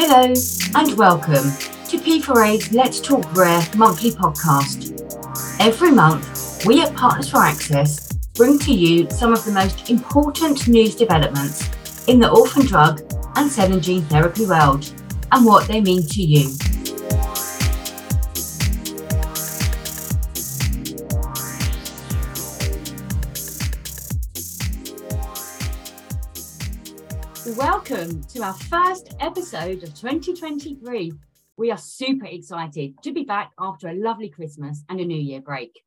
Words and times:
Hello 0.00 0.32
and 0.76 0.96
welcome 0.96 1.50
to 1.88 1.98
P4A's 1.98 2.72
Let's 2.72 3.00
Talk 3.00 3.34
Rare 3.34 3.66
monthly 3.76 4.12
podcast. 4.12 4.94
Every 5.58 5.90
month, 5.90 6.64
we 6.64 6.82
at 6.82 6.94
Partners 6.94 7.28
for 7.28 7.38
Access 7.38 8.12
bring 8.34 8.60
to 8.60 8.72
you 8.72 9.10
some 9.10 9.32
of 9.32 9.44
the 9.44 9.50
most 9.50 9.90
important 9.90 10.68
news 10.68 10.94
developments 10.94 11.68
in 12.06 12.20
the 12.20 12.30
orphan 12.30 12.64
drug 12.64 13.00
and 13.34 13.50
cell 13.50 13.72
and 13.72 13.82
gene 13.82 14.02
therapy 14.02 14.46
world 14.46 14.88
and 15.32 15.44
what 15.44 15.66
they 15.66 15.80
mean 15.80 16.06
to 16.06 16.22
you. 16.22 16.54
Welcome 27.88 28.22
to 28.24 28.42
our 28.42 28.52
first 28.52 29.16
episode 29.18 29.82
of 29.82 29.94
2023. 29.94 31.12
We 31.56 31.70
are 31.70 31.78
super 31.78 32.26
excited 32.26 33.02
to 33.02 33.12
be 33.14 33.22
back 33.22 33.52
after 33.58 33.88
a 33.88 33.94
lovely 33.94 34.28
Christmas 34.28 34.84
and 34.90 35.00
a 35.00 35.06
New 35.06 35.18
Year 35.18 35.40
break. 35.40 35.80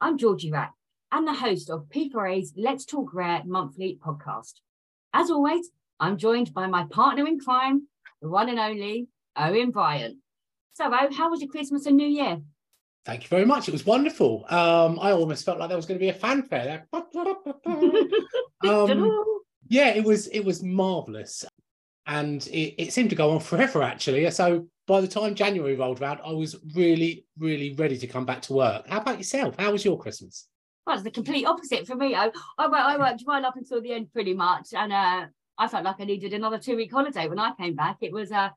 I'm 0.00 0.18
Georgie 0.18 0.52
Rack 0.52 0.74
and 1.10 1.26
the 1.26 1.34
host 1.34 1.68
of 1.68 1.88
P4A's 1.88 2.52
Let's 2.56 2.84
Talk 2.84 3.12
Rare 3.12 3.42
monthly 3.44 3.98
podcast. 4.00 4.52
As 5.12 5.30
always, 5.30 5.70
I'm 5.98 6.16
joined 6.16 6.54
by 6.54 6.68
my 6.68 6.84
partner 6.84 7.26
in 7.26 7.40
crime, 7.40 7.88
the 8.22 8.28
one 8.28 8.48
and 8.48 8.60
only 8.60 9.08
Owen 9.34 9.72
Bryant. 9.72 10.18
So, 10.74 10.84
O, 10.86 11.12
how 11.12 11.30
was 11.30 11.40
your 11.40 11.50
Christmas 11.50 11.86
and 11.86 11.96
New 11.96 12.06
Year? 12.06 12.40
Thank 13.04 13.24
you 13.24 13.28
very 13.28 13.46
much. 13.46 13.66
It 13.66 13.72
was 13.72 13.84
wonderful. 13.84 14.44
Um, 14.48 15.00
I 15.00 15.10
almost 15.10 15.44
felt 15.44 15.58
like 15.58 15.70
there 15.70 15.78
was 15.78 15.86
going 15.86 15.98
to 15.98 16.04
be 16.04 16.10
a 16.10 16.14
fanfare 16.14 16.86
there. 16.92 16.92
um, 18.68 19.37
yeah, 19.68 19.88
it 19.88 20.04
was 20.04 20.26
it 20.28 20.44
was 20.44 20.62
marvelous, 20.62 21.44
and 22.06 22.46
it, 22.48 22.74
it 22.82 22.92
seemed 22.92 23.10
to 23.10 23.16
go 23.16 23.30
on 23.30 23.40
forever 23.40 23.82
actually. 23.82 24.28
So 24.30 24.66
by 24.86 25.00
the 25.00 25.08
time 25.08 25.34
January 25.34 25.76
rolled 25.76 26.00
around, 26.00 26.20
I 26.24 26.32
was 26.32 26.56
really 26.74 27.26
really 27.38 27.74
ready 27.74 27.98
to 27.98 28.06
come 28.06 28.24
back 28.24 28.42
to 28.42 28.54
work. 28.54 28.88
How 28.88 29.00
about 29.00 29.18
yourself? 29.18 29.56
How 29.58 29.72
was 29.72 29.84
your 29.84 29.98
Christmas? 29.98 30.48
Well, 30.86 30.96
it's 30.96 31.04
the 31.04 31.10
complete 31.10 31.44
opposite 31.44 31.86
for 31.86 31.96
me. 31.96 32.14
I 32.14 32.30
I, 32.58 32.66
I 32.66 32.96
worked 32.98 33.24
right 33.26 33.44
up 33.44 33.56
until 33.56 33.82
the 33.82 33.92
end 33.92 34.12
pretty 34.12 34.34
much, 34.34 34.68
and 34.72 34.92
uh, 34.92 35.26
I 35.58 35.68
felt 35.68 35.84
like 35.84 35.96
I 36.00 36.04
needed 36.04 36.32
another 36.32 36.58
two 36.58 36.76
week 36.76 36.92
holiday 36.92 37.28
when 37.28 37.38
I 37.38 37.52
came 37.54 37.74
back. 37.74 37.98
It 38.00 38.12
was 38.12 38.32
uh, 38.32 38.50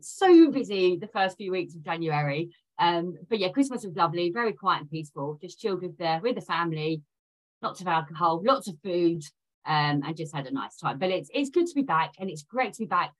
so 0.00 0.50
busy 0.50 0.96
the 0.96 1.08
first 1.08 1.36
few 1.36 1.50
weeks 1.50 1.74
of 1.74 1.84
January. 1.84 2.50
Um, 2.78 3.14
but 3.28 3.38
yeah, 3.38 3.48
Christmas 3.50 3.84
was 3.84 3.94
lovely, 3.96 4.30
very 4.30 4.52
quiet 4.52 4.82
and 4.82 4.90
peaceful. 4.90 5.38
Just 5.40 5.60
chilled 5.60 5.82
with 5.82 5.98
the 5.98 6.20
with 6.22 6.36
the 6.36 6.40
family, 6.40 7.02
lots 7.62 7.80
of 7.80 7.88
alcohol, 7.88 8.42
lots 8.44 8.68
of 8.68 8.76
food, 8.82 9.22
um, 9.66 10.02
and 10.04 10.16
just 10.16 10.34
had 10.34 10.46
a 10.46 10.52
nice 10.52 10.76
time. 10.76 10.98
But 10.98 11.10
it's 11.10 11.30
it's 11.32 11.50
good 11.50 11.66
to 11.66 11.74
be 11.74 11.82
back, 11.82 12.14
and 12.18 12.30
it's 12.30 12.42
great 12.42 12.72
to 12.74 12.80
be 12.80 12.86
back 12.86 13.12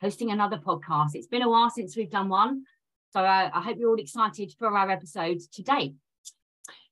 hosting 0.00 0.30
another 0.30 0.58
podcast. 0.58 1.10
It's 1.14 1.26
been 1.26 1.42
a 1.42 1.50
while 1.50 1.70
since 1.70 1.96
we've 1.96 2.10
done 2.10 2.28
one, 2.28 2.64
so 3.12 3.20
uh, 3.20 3.50
I 3.52 3.60
hope 3.60 3.78
you're 3.78 3.90
all 3.90 4.00
excited 4.00 4.54
for 4.58 4.76
our 4.76 4.90
episode 4.90 5.38
today. 5.52 5.94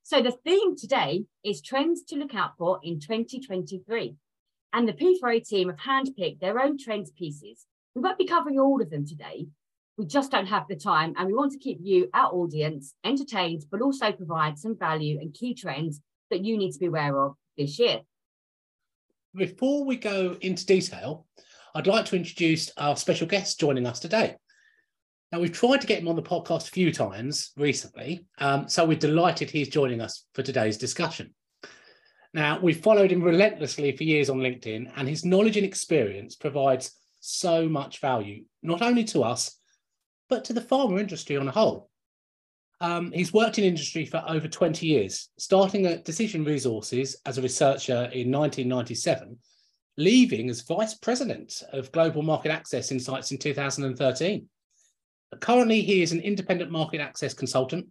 So 0.02 0.20
the 0.20 0.32
theme 0.44 0.76
today 0.76 1.24
is 1.44 1.62
trends 1.62 2.02
to 2.04 2.16
look 2.16 2.34
out 2.34 2.56
for 2.58 2.80
in 2.82 3.00
2023, 3.00 4.16
and 4.72 4.88
the 4.88 4.92
P4A 4.92 5.46
team 5.46 5.68
have 5.68 5.78
handpicked 5.78 6.40
their 6.40 6.60
own 6.60 6.78
trends 6.78 7.10
pieces. 7.10 7.66
We 7.94 8.02
won't 8.02 8.18
be 8.18 8.26
covering 8.26 8.58
all 8.58 8.80
of 8.80 8.90
them 8.90 9.06
today. 9.06 9.46
We 9.98 10.06
just 10.06 10.30
don't 10.30 10.46
have 10.46 10.66
the 10.68 10.76
time, 10.76 11.14
and 11.16 11.26
we 11.26 11.34
want 11.34 11.52
to 11.52 11.58
keep 11.58 11.78
you, 11.82 12.08
our 12.14 12.32
audience, 12.32 12.94
entertained, 13.04 13.66
but 13.70 13.82
also 13.82 14.10
provide 14.10 14.58
some 14.58 14.76
value 14.76 15.18
and 15.20 15.34
key 15.34 15.54
trends 15.54 16.00
that 16.30 16.44
you 16.44 16.56
need 16.56 16.72
to 16.72 16.78
be 16.78 16.86
aware 16.86 17.18
of 17.18 17.34
this 17.56 17.78
year 17.78 18.00
before 19.34 19.84
we 19.84 19.97
go 19.97 20.36
into 20.41 20.66
detail, 20.66 21.27
I'd 21.75 21.86
like 21.86 22.05
to 22.06 22.16
introduce 22.16 22.70
our 22.77 22.97
special 22.97 23.27
guest 23.27 23.58
joining 23.58 23.86
us 23.86 23.98
today. 24.00 24.36
Now, 25.30 25.41
we've 25.41 25.52
tried 25.52 25.80
to 25.80 25.86
get 25.86 26.00
him 26.00 26.08
on 26.08 26.16
the 26.16 26.22
podcast 26.22 26.69
a 26.69 26.72
few 26.72 26.92
times 26.92 27.53
recently, 27.56 28.26
um, 28.38 28.69
so 28.69 28.84
we're 28.84 28.98
delighted 28.98 29.50
he's 29.50 29.70
joining 29.70 30.03
us 30.03 30.26
for 30.34 30.43
today's 30.43 30.76
discussion. 30.76 31.34
Now, 32.34 32.60
we've 32.60 32.82
followed 32.82 33.10
him 33.10 33.22
relentlessly 33.22 33.97
for 33.97 34.04
years 34.04 34.28
on 34.28 34.38
LinkedIn, 34.38 34.93
and 34.97 35.09
his 35.09 35.25
knowledge 35.25 35.56
and 35.56 35.64
experience 35.64 36.37
provides 36.37 36.93
so 37.20 37.69
much 37.69 38.00
value, 38.00 38.44
not 38.62 38.82
only 38.82 39.04
to 39.04 39.22
us, 39.22 39.59
but 40.28 40.44
to 40.44 40.53
the 40.53 40.60
pharma 40.60 41.00
industry 41.00 41.37
on 41.38 41.49
a 41.49 41.53
whole. 41.53 41.91
Um, 42.82 43.12
he's 43.12 43.32
worked 43.32 43.60
in 43.60 43.65
industry 43.65 44.04
for 44.04 44.25
over 44.26 44.48
20 44.48 44.84
years, 44.84 45.28
starting 45.38 45.87
at 45.87 46.04
Decision 46.04 46.43
Resources 46.43 47.16
as 47.25 47.38
a 47.38 47.43
researcher 47.43 48.10
in 48.12 48.32
1997, 48.32 49.38
leaving 49.97 50.50
as 50.50 50.62
Vice 50.62 50.94
President 50.94 51.62
of 51.72 51.93
Global 51.93 52.22
Market 52.22 52.50
Access 52.50 52.91
Insights 52.91 53.31
in 53.31 53.38
2013. 53.38 54.48
Currently, 55.38 55.81
he 55.81 56.03
is 56.03 56.10
an 56.10 56.19
independent 56.19 56.72
market 56.72 57.00
access 57.00 57.32
consultant, 57.32 57.87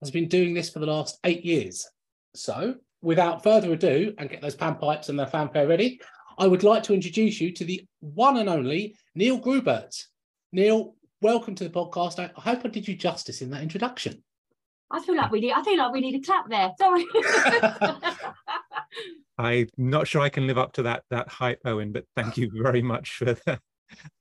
has 0.00 0.10
been 0.10 0.26
doing 0.26 0.54
this 0.54 0.68
for 0.68 0.80
the 0.80 0.86
last 0.86 1.20
eight 1.22 1.44
years. 1.44 1.88
So, 2.34 2.74
without 3.00 3.44
further 3.44 3.72
ado, 3.72 4.12
and 4.18 4.28
get 4.28 4.42
those 4.42 4.56
pan 4.56 4.74
pipes 4.74 5.08
and 5.08 5.16
the 5.16 5.24
fanfare 5.24 5.68
ready, 5.68 6.00
I 6.36 6.48
would 6.48 6.64
like 6.64 6.82
to 6.84 6.94
introduce 6.94 7.40
you 7.40 7.52
to 7.52 7.64
the 7.64 7.86
one 8.00 8.38
and 8.38 8.48
only 8.48 8.96
Neil 9.14 9.38
Grubert. 9.38 9.94
Neil, 10.50 10.96
welcome 11.20 11.54
to 11.54 11.62
the 11.62 11.70
podcast. 11.70 12.18
I 12.18 12.40
hope 12.40 12.62
I 12.64 12.68
did 12.70 12.88
you 12.88 12.96
justice 12.96 13.40
in 13.40 13.50
that 13.50 13.62
introduction. 13.62 14.20
I 14.92 15.00
feel 15.00 15.16
like 15.16 15.30
we 15.30 15.40
need. 15.40 15.52
I 15.52 15.62
feel 15.62 15.78
like 15.78 15.92
we 15.92 16.00
need 16.00 16.16
a 16.16 16.20
clap 16.20 16.50
there. 16.50 16.72
Sorry. 16.78 17.06
I'm 19.38 19.68
not 19.78 20.06
sure 20.06 20.20
I 20.20 20.28
can 20.28 20.46
live 20.46 20.58
up 20.58 20.74
to 20.74 20.82
that 20.82 21.04
that 21.10 21.28
hype, 21.28 21.60
Owen. 21.64 21.92
But 21.92 22.04
thank 22.14 22.36
you 22.36 22.50
very 22.52 22.82
much 22.82 23.16
for 23.16 23.24
that, 23.46 23.60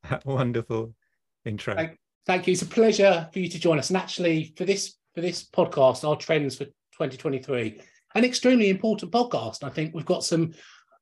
that 0.10 0.26
wonderful 0.26 0.96
intro. 1.44 1.76
Thank, 1.76 1.98
thank, 2.26 2.48
you. 2.48 2.54
It's 2.54 2.62
a 2.62 2.68
pleasure 2.68 3.30
for 3.34 3.40
you 3.40 3.50
to 3.50 3.60
join 3.60 3.80
us. 3.80 3.90
And 3.90 3.98
actually, 3.98 4.54
for 4.58 4.64
this 4.64 4.96
for 5.14 5.22
this 5.22 5.44
podcast, 5.44 6.08
our 6.08 6.16
trends 6.16 6.58
for 6.58 6.66
2023, 6.66 7.82
an 8.16 8.24
extremely 8.24 8.70
important 8.70 9.12
podcast. 9.12 9.64
I 9.64 9.70
think 9.70 9.94
we've 9.94 10.06
got 10.06 10.24
some 10.24 10.54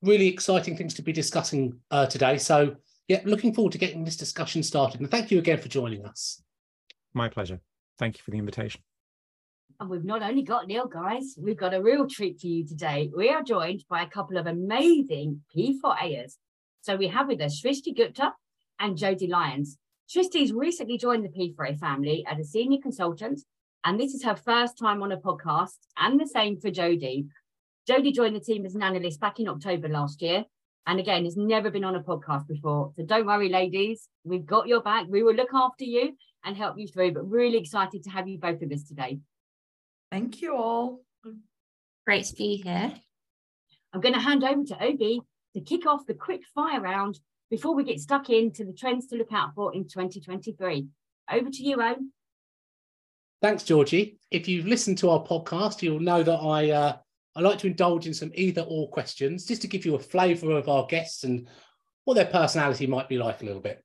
really 0.01 0.27
exciting 0.27 0.75
things 0.75 0.95
to 0.95 1.03
be 1.03 1.11
discussing 1.11 1.77
uh, 1.91 2.07
today. 2.07 2.37
So, 2.37 2.75
yeah, 3.07 3.21
looking 3.25 3.53
forward 3.53 3.73
to 3.73 3.77
getting 3.77 4.03
this 4.03 4.17
discussion 4.17 4.63
started. 4.63 5.01
And 5.01 5.11
thank 5.11 5.29
you 5.29 5.37
again 5.37 5.59
for 5.59 5.67
joining 5.67 6.05
us. 6.05 6.41
My 7.13 7.29
pleasure. 7.29 7.59
Thank 7.99 8.17
you 8.17 8.23
for 8.23 8.31
the 8.31 8.37
invitation. 8.37 8.81
And 9.79 9.89
we've 9.89 10.03
not 10.03 10.21
only 10.21 10.41
got 10.43 10.67
Neil, 10.67 10.87
guys, 10.87 11.35
we've 11.37 11.57
got 11.57 11.73
a 11.73 11.81
real 11.81 12.05
treat 12.05 12.41
for 12.41 12.47
you 12.47 12.67
today. 12.67 13.09
We 13.15 13.29
are 13.29 13.41
joined 13.41 13.85
by 13.89 14.03
a 14.03 14.09
couple 14.09 14.37
of 14.37 14.45
amazing 14.45 15.41
P4A'ers. 15.55 16.33
So 16.81 16.97
we 16.97 17.07
have 17.07 17.27
with 17.27 17.39
us 17.39 17.61
Shrishti 17.61 17.95
Gupta 17.95 18.33
and 18.79 18.97
Jodie 18.97 19.29
Lyons. 19.29 19.77
Shrishti's 20.13 20.51
recently 20.51 20.97
joined 20.97 21.23
the 21.23 21.29
P4A 21.29 21.79
family 21.79 22.25
as 22.29 22.39
a 22.39 22.43
senior 22.43 22.79
consultant, 22.81 23.41
and 23.85 23.97
this 23.97 24.13
is 24.13 24.23
her 24.23 24.35
first 24.35 24.77
time 24.77 25.01
on 25.01 25.13
a 25.13 25.17
podcast, 25.17 25.77
and 25.97 26.19
the 26.19 26.27
same 26.27 26.59
for 26.59 26.69
Jodie. 26.69 27.27
Jodie 27.89 28.13
joined 28.13 28.35
the 28.35 28.41
team 28.41 28.65
as 28.65 28.75
an 28.75 28.83
analyst 28.83 29.21
back 29.21 29.39
in 29.39 29.47
October 29.47 29.87
last 29.87 30.21
year, 30.21 30.43
and 30.87 30.99
again, 30.99 31.23
has 31.23 31.37
never 31.37 31.71
been 31.71 31.85
on 31.85 31.95
a 31.95 32.03
podcast 32.03 32.47
before. 32.47 32.91
So 32.97 33.05
don't 33.05 33.27
worry, 33.27 33.47
ladies, 33.47 34.09
we've 34.25 34.45
got 34.45 34.67
your 34.67 34.81
back. 34.81 35.05
We 35.07 35.23
will 35.23 35.35
look 35.35 35.53
after 35.53 35.85
you 35.85 36.17
and 36.43 36.57
help 36.57 36.77
you 36.77 36.87
through, 36.87 37.13
but 37.13 37.29
really 37.29 37.57
excited 37.57 38.03
to 38.03 38.09
have 38.09 38.27
you 38.27 38.39
both 38.39 38.59
with 38.59 38.73
us 38.73 38.83
today. 38.83 39.19
Thank 40.11 40.41
you 40.41 40.55
all. 40.55 41.01
Great 42.05 42.25
to 42.25 42.35
be 42.35 42.57
here. 42.57 42.93
I'm 43.93 44.01
going 44.01 44.15
to 44.15 44.19
hand 44.19 44.43
over 44.43 44.63
to 44.63 44.83
Obi 44.83 45.21
to 45.55 45.61
kick 45.61 45.85
off 45.85 46.05
the 46.05 46.13
quick 46.13 46.41
fire 46.53 46.81
round 46.81 47.19
before 47.49 47.75
we 47.75 47.83
get 47.83 47.99
stuck 47.99 48.29
into 48.29 48.63
the 48.65 48.73
trends 48.73 49.07
to 49.07 49.15
look 49.15 49.31
out 49.31 49.53
for 49.55 49.73
in 49.73 49.83
2023. 49.83 50.87
Over 51.31 51.49
to 51.49 51.63
you, 51.63 51.81
Owen. 51.81 52.11
Thanks, 53.41 53.63
Georgie. 53.63 54.19
If 54.31 54.47
you've 54.47 54.67
listened 54.67 54.97
to 54.99 55.09
our 55.09 55.23
podcast, 55.23 55.81
you'll 55.81 55.99
know 55.99 56.23
that 56.23 56.37
I 56.37 56.71
uh, 56.71 56.97
I 57.35 57.41
like 57.41 57.59
to 57.59 57.67
indulge 57.67 58.05
in 58.05 58.13
some 58.13 58.31
either 58.33 58.61
or 58.61 58.89
questions 58.89 59.45
just 59.45 59.61
to 59.61 59.67
give 59.67 59.85
you 59.85 59.95
a 59.95 59.99
flavour 59.99 60.51
of 60.51 60.67
our 60.67 60.85
guests 60.87 61.23
and 61.23 61.47
what 62.03 62.15
their 62.15 62.25
personality 62.25 62.85
might 62.85 63.07
be 63.07 63.17
like 63.17 63.41
a 63.41 63.45
little 63.45 63.61
bit. 63.61 63.83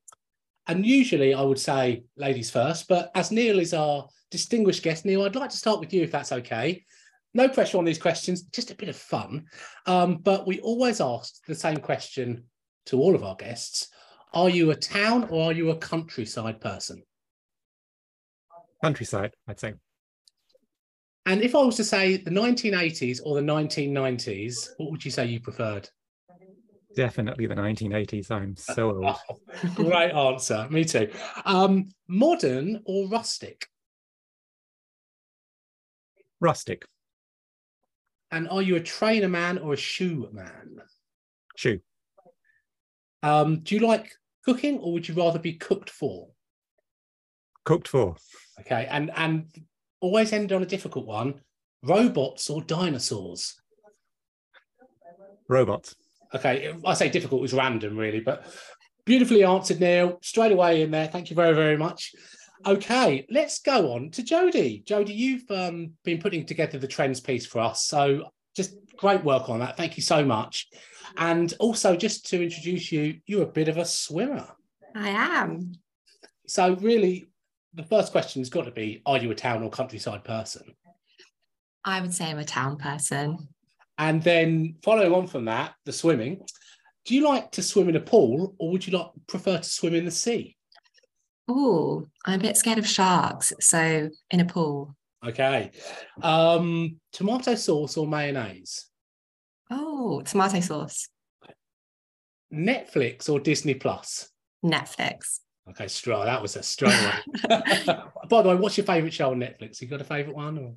And 0.66 0.86
usually 0.86 1.34
I 1.34 1.42
would 1.42 1.58
say 1.58 2.04
ladies 2.16 2.50
first, 2.50 2.88
but 2.88 3.10
as 3.14 3.30
Neil 3.30 3.58
is 3.58 3.74
our 3.74 4.08
distinguished 4.30 4.82
guest, 4.82 5.04
Neil, 5.04 5.22
I'd 5.22 5.36
like 5.36 5.50
to 5.50 5.56
start 5.56 5.80
with 5.80 5.92
you 5.92 6.02
if 6.02 6.10
that's 6.10 6.32
okay. 6.32 6.84
No 7.34 7.48
pressure 7.48 7.78
on 7.78 7.84
these 7.84 7.98
questions, 7.98 8.42
just 8.42 8.70
a 8.70 8.76
bit 8.76 8.88
of 8.88 8.96
fun. 8.96 9.46
Um, 9.86 10.18
but 10.18 10.46
we 10.46 10.60
always 10.60 11.00
ask 11.00 11.44
the 11.46 11.54
same 11.54 11.78
question 11.78 12.44
to 12.86 13.00
all 13.00 13.14
of 13.14 13.24
our 13.24 13.36
guests 13.36 13.88
Are 14.32 14.48
you 14.48 14.70
a 14.70 14.76
town 14.76 15.24
or 15.30 15.50
are 15.50 15.52
you 15.52 15.70
a 15.70 15.76
countryside 15.76 16.60
person? 16.60 17.02
Countryside, 18.82 19.34
I'd 19.48 19.60
say. 19.60 19.74
And 21.26 21.42
if 21.42 21.54
I 21.54 21.62
was 21.62 21.76
to 21.76 21.84
say 21.84 22.18
the 22.18 22.30
1980s 22.30 23.20
or 23.24 23.34
the 23.34 23.46
1990s, 23.46 24.68
what 24.76 24.90
would 24.90 25.04
you 25.04 25.10
say 25.10 25.26
you 25.26 25.40
preferred? 25.40 25.88
Definitely 26.94 27.46
the 27.46 27.54
1980s. 27.54 28.30
I'm 28.30 28.56
so 28.56 28.90
old. 28.90 29.16
Great 29.74 30.12
answer. 30.12 30.66
Me 30.70 30.84
too. 30.84 31.10
Um, 31.44 31.88
modern 32.08 32.82
or 32.84 33.08
rustic? 33.08 33.66
Rustic. 36.40 36.84
And 38.30 38.48
are 38.48 38.62
you 38.62 38.76
a 38.76 38.80
trainer 38.80 39.28
man 39.28 39.58
or 39.58 39.74
a 39.74 39.76
shoe 39.76 40.28
man? 40.32 40.80
Shoe. 41.56 41.80
Um, 43.22 43.60
do 43.60 43.74
you 43.74 43.80
like 43.80 44.12
cooking 44.44 44.78
or 44.78 44.92
would 44.92 45.08
you 45.08 45.14
rather 45.14 45.38
be 45.38 45.54
cooked 45.54 45.90
for? 45.90 46.28
Cooked 47.64 47.88
for. 47.88 48.16
Okay, 48.60 48.86
and 48.90 49.10
and 49.16 49.46
always 50.00 50.32
end 50.32 50.52
on 50.52 50.62
a 50.62 50.66
difficult 50.66 51.06
one: 51.06 51.40
robots 51.82 52.50
or 52.50 52.62
dinosaurs? 52.62 53.60
Robots. 55.48 55.94
Okay, 56.34 56.74
I 56.84 56.94
say 56.94 57.08
difficult 57.08 57.40
was 57.40 57.54
random, 57.54 57.96
really, 57.96 58.20
but 58.20 58.44
beautifully 59.04 59.44
answered, 59.44 59.80
Neil. 59.80 60.18
Straight 60.22 60.52
away 60.52 60.82
in 60.82 60.90
there. 60.90 61.06
Thank 61.06 61.30
you 61.30 61.36
very, 61.36 61.54
very 61.54 61.76
much. 61.76 62.12
Okay, 62.66 63.26
let's 63.30 63.60
go 63.60 63.92
on 63.92 64.10
to 64.12 64.22
Jody. 64.22 64.82
Jody, 64.86 65.12
you've 65.12 65.50
um, 65.50 65.92
been 66.02 66.18
putting 66.18 66.46
together 66.46 66.78
the 66.78 66.88
trends 66.88 67.20
piece 67.20 67.46
for 67.46 67.60
us, 67.60 67.84
so 67.84 68.30
just 68.56 68.76
great 68.96 69.22
work 69.22 69.48
on 69.48 69.60
that. 69.60 69.76
Thank 69.76 69.96
you 69.96 70.02
so 70.02 70.24
much. 70.24 70.68
And 71.16 71.52
also, 71.60 71.94
just 71.94 72.26
to 72.30 72.42
introduce 72.42 72.90
you, 72.90 73.20
you're 73.26 73.42
a 73.42 73.46
bit 73.46 73.68
of 73.68 73.76
a 73.76 73.84
swimmer. 73.84 74.46
I 74.94 75.08
am. 75.10 75.74
So, 76.46 76.74
really, 76.76 77.26
the 77.74 77.82
first 77.82 78.12
question 78.12 78.40
has 78.40 78.50
got 78.50 78.64
to 78.64 78.70
be: 78.70 79.02
Are 79.04 79.18
you 79.18 79.30
a 79.30 79.34
town 79.34 79.62
or 79.62 79.70
countryside 79.70 80.24
person? 80.24 80.74
I 81.84 82.00
would 82.00 82.14
say 82.14 82.30
I'm 82.30 82.38
a 82.38 82.44
town 82.44 82.78
person. 82.78 83.48
And 83.98 84.22
then 84.22 84.76
following 84.82 85.12
on 85.12 85.26
from 85.26 85.44
that, 85.46 85.74
the 85.84 85.92
swimming. 85.92 86.40
Do 87.04 87.14
you 87.14 87.24
like 87.24 87.52
to 87.52 87.62
swim 87.62 87.88
in 87.88 87.96
a 87.96 88.00
pool 88.00 88.54
or 88.58 88.70
would 88.70 88.86
you 88.86 88.96
like 88.96 89.08
prefer 89.26 89.58
to 89.58 89.64
swim 89.64 89.94
in 89.94 90.04
the 90.04 90.10
sea? 90.10 90.56
Oh, 91.46 92.06
I'm 92.24 92.40
a 92.40 92.42
bit 92.42 92.56
scared 92.56 92.78
of 92.78 92.86
sharks. 92.86 93.52
So 93.60 94.08
in 94.30 94.40
a 94.40 94.44
pool. 94.46 94.96
Okay. 95.24 95.70
Um, 96.22 97.00
tomato 97.12 97.54
sauce 97.54 97.96
or 97.96 98.06
mayonnaise? 98.06 98.86
Oh, 99.70 100.22
tomato 100.22 100.60
sauce. 100.60 101.08
Netflix 102.52 103.28
or 103.28 103.40
Disney 103.40 103.74
Plus? 103.74 104.28
Netflix. 104.64 105.40
Okay, 105.70 105.88
strong. 105.88 106.26
That 106.26 106.42
was 106.42 106.56
a 106.56 106.62
strong 106.62 106.92
one. 106.92 108.02
By 108.28 108.42
the 108.42 108.50
way, 108.50 108.54
what's 108.54 108.76
your 108.76 108.86
favourite 108.86 109.14
show 109.14 109.30
on 109.30 109.40
Netflix? 109.40 109.80
You 109.80 109.88
got 109.88 110.00
a 110.00 110.04
favourite 110.04 110.36
one? 110.36 110.58
Or? 110.58 110.74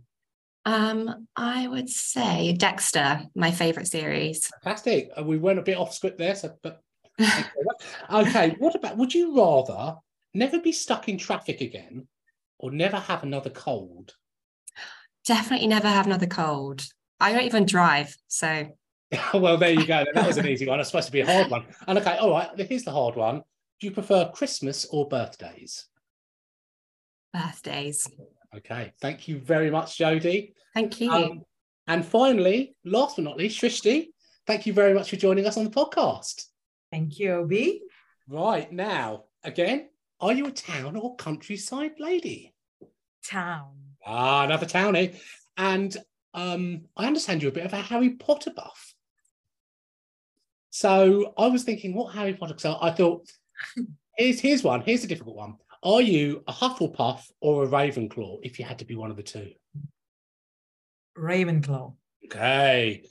Um, 0.67 1.27
I 1.37 1.65
would 1.65 1.89
say 1.89 2.51
Dexter, 2.51 3.21
my 3.33 3.51
favorite 3.51 3.87
series. 3.87 4.51
Fantastic. 4.65 5.09
Uh, 5.17 5.23
We 5.23 5.37
went 5.37 5.59
a 5.59 5.61
bit 5.61 5.77
off 5.77 5.93
script 5.93 6.17
there, 6.17 6.35
so 6.35 6.57
but 6.61 6.81
okay. 8.11 8.53
What 8.59 8.75
about 8.75 8.97
would 8.97 9.13
you 9.13 9.33
rather 9.37 9.95
never 10.33 10.59
be 10.59 10.73
stuck 10.73 11.07
in 11.07 11.17
traffic 11.17 11.61
again 11.61 12.09
or 12.59 12.69
never 12.69 12.97
have 12.97 13.23
another 13.23 13.49
cold? 13.49 14.13
Definitely 15.25 15.67
never 15.67 15.87
have 15.87 16.05
another 16.05 16.27
cold. 16.27 16.83
I 17.17 17.31
don't 17.31 17.45
even 17.45 17.65
drive, 17.65 18.17
so 18.27 18.67
well, 19.33 19.55
there 19.55 19.71
you 19.71 19.87
go. 19.87 20.03
That 20.13 20.27
was 20.27 20.37
an 20.37 20.47
easy 20.53 20.67
one. 20.67 20.81
It's 20.81 20.89
supposed 20.89 21.07
to 21.07 21.13
be 21.13 21.21
a 21.21 21.25
hard 21.25 21.49
one. 21.49 21.65
And 21.87 21.97
okay, 21.97 22.17
all 22.17 22.31
right, 22.31 22.49
here's 22.57 22.83
the 22.83 22.91
hard 22.91 23.15
one. 23.15 23.41
Do 23.79 23.87
you 23.87 23.91
prefer 23.91 24.29
Christmas 24.33 24.83
or 24.91 25.07
birthdays? 25.07 25.85
birthdays. 27.33 28.09
Okay, 28.55 28.93
thank 29.01 29.27
you 29.27 29.39
very 29.39 29.69
much, 29.69 29.97
Jody. 29.97 30.53
Thank 30.73 31.01
you. 31.01 31.11
Um, 31.11 31.41
and 31.87 32.05
finally, 32.05 32.75
last 32.85 33.15
but 33.15 33.23
not 33.23 33.37
least, 33.37 33.61
Shrishti, 33.61 34.07
thank 34.45 34.65
you 34.65 34.73
very 34.73 34.93
much 34.93 35.09
for 35.09 35.15
joining 35.15 35.45
us 35.45 35.57
on 35.57 35.63
the 35.63 35.69
podcast. 35.69 36.45
Thank 36.91 37.19
you, 37.19 37.33
Obi. 37.33 37.81
Right 38.27 38.71
now, 38.71 39.25
again, 39.43 39.89
are 40.19 40.33
you 40.33 40.47
a 40.47 40.51
town 40.51 40.95
or 40.95 41.15
countryside 41.15 41.93
lady? 41.99 42.53
Town. 43.25 43.73
Ah, 44.05 44.43
another 44.43 44.65
townie. 44.65 45.19
And 45.57 45.95
um, 46.33 46.81
I 46.95 47.07
understand 47.07 47.41
you're 47.41 47.51
a 47.51 47.53
bit 47.55 47.65
of 47.65 47.73
a 47.73 47.77
Harry 47.77 48.11
Potter 48.11 48.51
buff. 48.55 48.93
So 50.69 51.33
I 51.37 51.47
was 51.47 51.63
thinking, 51.63 51.93
what 51.93 52.13
Harry 52.13 52.33
Potter? 52.33 52.55
So 52.57 52.77
I 52.81 52.91
thought, 52.91 53.27
here's 54.17 54.39
here's 54.39 54.63
one. 54.63 54.81
Here's 54.81 55.03
a 55.03 55.07
difficult 55.07 55.35
one. 55.35 55.55
Are 55.87 56.01
you 56.01 56.43
a 56.45 56.51
Hufflepuff 56.51 57.31
or 57.39 57.63
a 57.63 57.67
Ravenclaw? 57.67 58.39
If 58.43 58.59
you 58.59 58.65
had 58.65 58.79
to 58.79 58.85
be 58.85 58.97
one 58.97 59.09
of 59.09 59.15
the 59.15 59.23
two. 59.23 59.51
Ravenclaw. 61.17 61.93
Okay. 62.25 63.03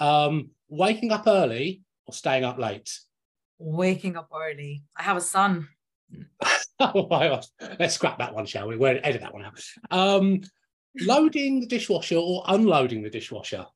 Um, 0.00 0.48
waking 0.70 1.12
up 1.12 1.24
early 1.26 1.82
or 2.06 2.14
staying 2.14 2.44
up 2.44 2.56
late? 2.56 2.98
Waking 3.58 4.16
up 4.16 4.30
early. 4.34 4.84
I 4.96 5.02
have 5.02 5.18
a 5.18 5.20
son. 5.20 5.68
oh 6.80 7.06
my 7.10 7.28
gosh. 7.28 7.44
Let's 7.78 7.96
scrap 7.96 8.16
that 8.20 8.34
one, 8.34 8.46
shall 8.46 8.68
we? 8.68 8.78
We'll 8.78 9.00
edit 9.02 9.20
that 9.20 9.34
one 9.34 9.44
out. 9.44 9.60
Um, 9.90 10.40
loading 11.02 11.60
the 11.60 11.66
dishwasher 11.66 12.16
or 12.16 12.42
unloading 12.48 13.02
the 13.02 13.10
dishwasher? 13.10 13.66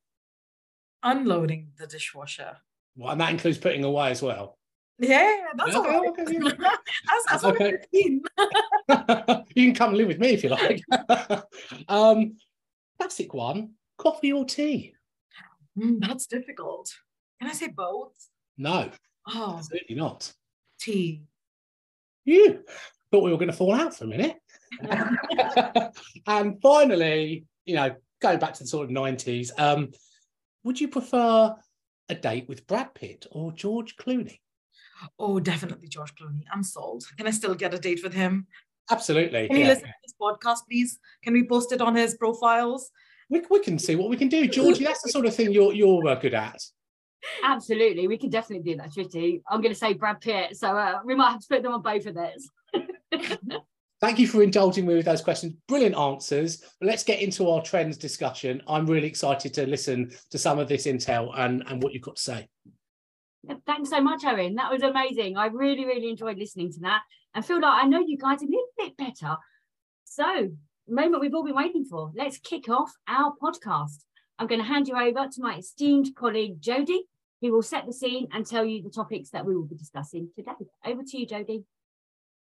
Unloading 1.02 1.72
the 1.78 1.86
dishwasher. 1.86 2.56
Well, 2.96 3.12
and 3.12 3.20
that 3.20 3.30
includes 3.30 3.58
putting 3.58 3.84
away 3.84 4.10
as 4.10 4.22
well. 4.22 4.57
Yeah, 4.98 5.36
that's 5.56 5.70
Yeah, 5.72 5.76
all 5.78 5.84
right. 5.84 6.08
okay, 6.20 6.38
that's 6.40 7.24
that's 7.30 7.42
what 7.44 7.60
Okay. 7.60 8.20
You 9.54 9.66
can 9.66 9.74
come 9.74 9.94
live 9.94 10.08
with 10.08 10.18
me 10.18 10.28
if 10.30 10.42
you 10.42 10.50
like. 10.50 10.82
um, 11.88 12.36
classic 12.98 13.32
one: 13.34 13.74
coffee 13.96 14.32
or 14.32 14.44
tea? 14.44 14.94
Mm, 15.78 16.00
that's 16.00 16.26
difficult. 16.26 16.92
Can 17.40 17.48
I 17.50 17.52
say 17.52 17.68
both? 17.68 18.12
No, 18.56 18.90
Oh, 19.28 19.56
absolutely 19.58 19.94
not. 19.94 20.32
tea. 20.80 21.22
You 22.24 22.64
thought 23.10 23.22
we 23.22 23.30
were 23.30 23.36
going 23.38 23.50
to 23.50 23.56
fall 23.56 23.74
out 23.74 23.94
for 23.94 24.04
a 24.04 24.08
minute. 24.08 24.36
and 26.26 26.60
finally, 26.60 27.44
you 27.64 27.74
know, 27.76 27.94
going 28.20 28.38
back 28.38 28.54
to 28.54 28.64
the 28.64 28.68
sort 28.68 28.84
of 28.86 28.90
nineties, 28.90 29.52
um, 29.58 29.90
would 30.64 30.80
you 30.80 30.88
prefer 30.88 31.54
a 32.08 32.14
date 32.14 32.48
with 32.48 32.66
Brad 32.66 32.94
Pitt 32.94 33.26
or 33.30 33.52
George 33.52 33.96
Clooney? 33.96 34.40
Oh, 35.18 35.40
definitely 35.40 35.88
George 35.88 36.14
Clooney. 36.14 36.44
I'm 36.52 36.62
sold. 36.62 37.04
Can 37.16 37.26
I 37.26 37.30
still 37.30 37.54
get 37.54 37.74
a 37.74 37.78
date 37.78 38.02
with 38.02 38.14
him? 38.14 38.46
Absolutely. 38.90 39.48
Can 39.48 39.56
he 39.56 39.62
yeah. 39.62 39.68
listen 39.68 39.84
to 39.84 39.94
this 40.02 40.14
podcast, 40.20 40.60
please? 40.68 40.98
Can 41.22 41.34
we 41.34 41.46
post 41.46 41.72
it 41.72 41.80
on 41.80 41.94
his 41.94 42.16
profiles? 42.16 42.90
We, 43.30 43.42
we 43.50 43.60
can 43.60 43.78
see 43.78 43.96
what 43.96 44.08
we 44.08 44.16
can 44.16 44.28
do, 44.28 44.46
Georgie. 44.48 44.84
That's 44.84 45.02
the 45.02 45.10
sort 45.10 45.26
of 45.26 45.34
thing 45.34 45.52
you're 45.52 45.74
you're 45.74 46.06
uh, 46.08 46.14
good 46.14 46.34
at. 46.34 46.60
Absolutely, 47.42 48.08
we 48.08 48.16
can 48.16 48.30
definitely 48.30 48.72
do 48.72 48.78
that, 48.78 48.90
Shrishti. 48.90 49.42
I'm 49.48 49.60
going 49.60 49.74
to 49.74 49.78
say 49.78 49.92
Brad 49.92 50.20
Pitt, 50.20 50.56
so 50.56 50.68
uh, 50.68 51.00
we 51.04 51.14
might 51.14 51.32
have 51.32 51.40
to 51.40 51.46
put 51.48 51.62
them 51.62 51.72
on 51.72 51.82
both 51.82 52.06
of 52.06 52.14
those. 52.14 52.50
Thank 54.00 54.20
you 54.20 54.28
for 54.28 54.44
indulging 54.44 54.86
me 54.86 54.94
with 54.94 55.06
those 55.06 55.20
questions. 55.20 55.54
Brilliant 55.66 55.96
answers. 55.96 56.62
Let's 56.80 57.02
get 57.02 57.20
into 57.20 57.50
our 57.50 57.60
trends 57.60 57.96
discussion. 57.96 58.62
I'm 58.68 58.86
really 58.86 59.08
excited 59.08 59.52
to 59.54 59.66
listen 59.66 60.12
to 60.30 60.38
some 60.38 60.60
of 60.60 60.68
this 60.68 60.86
intel 60.86 61.36
and, 61.36 61.64
and 61.66 61.82
what 61.82 61.92
you've 61.92 62.04
got 62.04 62.14
to 62.14 62.22
say. 62.22 62.48
Thanks 63.66 63.90
so 63.90 64.00
much, 64.00 64.24
Owen. 64.24 64.56
That 64.56 64.70
was 64.70 64.82
amazing. 64.82 65.36
I 65.36 65.46
really, 65.46 65.84
really 65.84 66.10
enjoyed 66.10 66.38
listening 66.38 66.72
to 66.72 66.80
that 66.80 67.02
and 67.34 67.44
feel 67.44 67.60
like 67.60 67.84
I 67.84 67.86
know 67.86 68.00
you 68.00 68.18
guys 68.18 68.42
a 68.42 68.46
little 68.46 68.66
bit 68.76 68.96
better. 68.96 69.36
So, 70.04 70.50
moment 70.88 71.20
we've 71.20 71.34
all 71.34 71.44
been 71.44 71.54
waiting 71.54 71.84
for. 71.84 72.10
Let's 72.14 72.38
kick 72.38 72.68
off 72.68 72.92
our 73.06 73.34
podcast. 73.40 74.04
I'm 74.38 74.46
going 74.46 74.60
to 74.60 74.66
hand 74.66 74.88
you 74.88 74.96
over 74.96 75.28
to 75.28 75.40
my 75.40 75.56
esteemed 75.56 76.14
colleague 76.16 76.60
Jodie, 76.60 77.02
who 77.40 77.52
will 77.52 77.62
set 77.62 77.86
the 77.86 77.92
scene 77.92 78.28
and 78.32 78.46
tell 78.46 78.64
you 78.64 78.82
the 78.82 78.90
topics 78.90 79.30
that 79.30 79.44
we 79.44 79.54
will 79.54 79.66
be 79.66 79.76
discussing 79.76 80.30
today. 80.34 80.52
Over 80.84 81.02
to 81.02 81.18
you, 81.18 81.26
Jodie. 81.26 81.64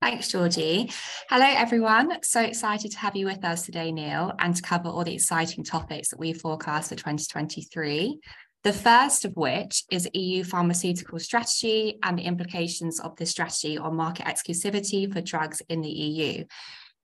Thanks, 0.01 0.27
Georgie. 0.27 0.91
Hello, 1.29 1.45
everyone. 1.45 2.21
So 2.21 2.41
excited 2.41 2.91
to 2.91 2.97
have 2.99 3.15
you 3.15 3.25
with 3.25 3.43
us 3.43 3.65
today, 3.65 3.91
Neil, 3.91 4.33
and 4.39 4.55
to 4.55 4.61
cover 4.61 4.89
all 4.89 5.03
the 5.03 5.15
exciting 5.15 5.63
topics 5.63 6.09
that 6.09 6.19
we 6.19 6.33
forecast 6.33 6.89
for 6.89 6.95
2023. 6.95 8.19
The 8.65 8.73
first 8.73 9.25
of 9.25 9.35
which 9.35 9.83
is 9.91 10.09
EU 10.15 10.43
pharmaceutical 10.43 11.19
strategy 11.19 11.99
and 12.01 12.17
the 12.17 12.23
implications 12.23 12.99
of 12.99 13.15
this 13.15 13.29
strategy 13.29 13.77
on 13.77 13.95
market 13.95 14.25
exclusivity 14.25 15.13
for 15.13 15.21
drugs 15.21 15.61
in 15.69 15.81
the 15.81 15.89
EU. 15.89 16.45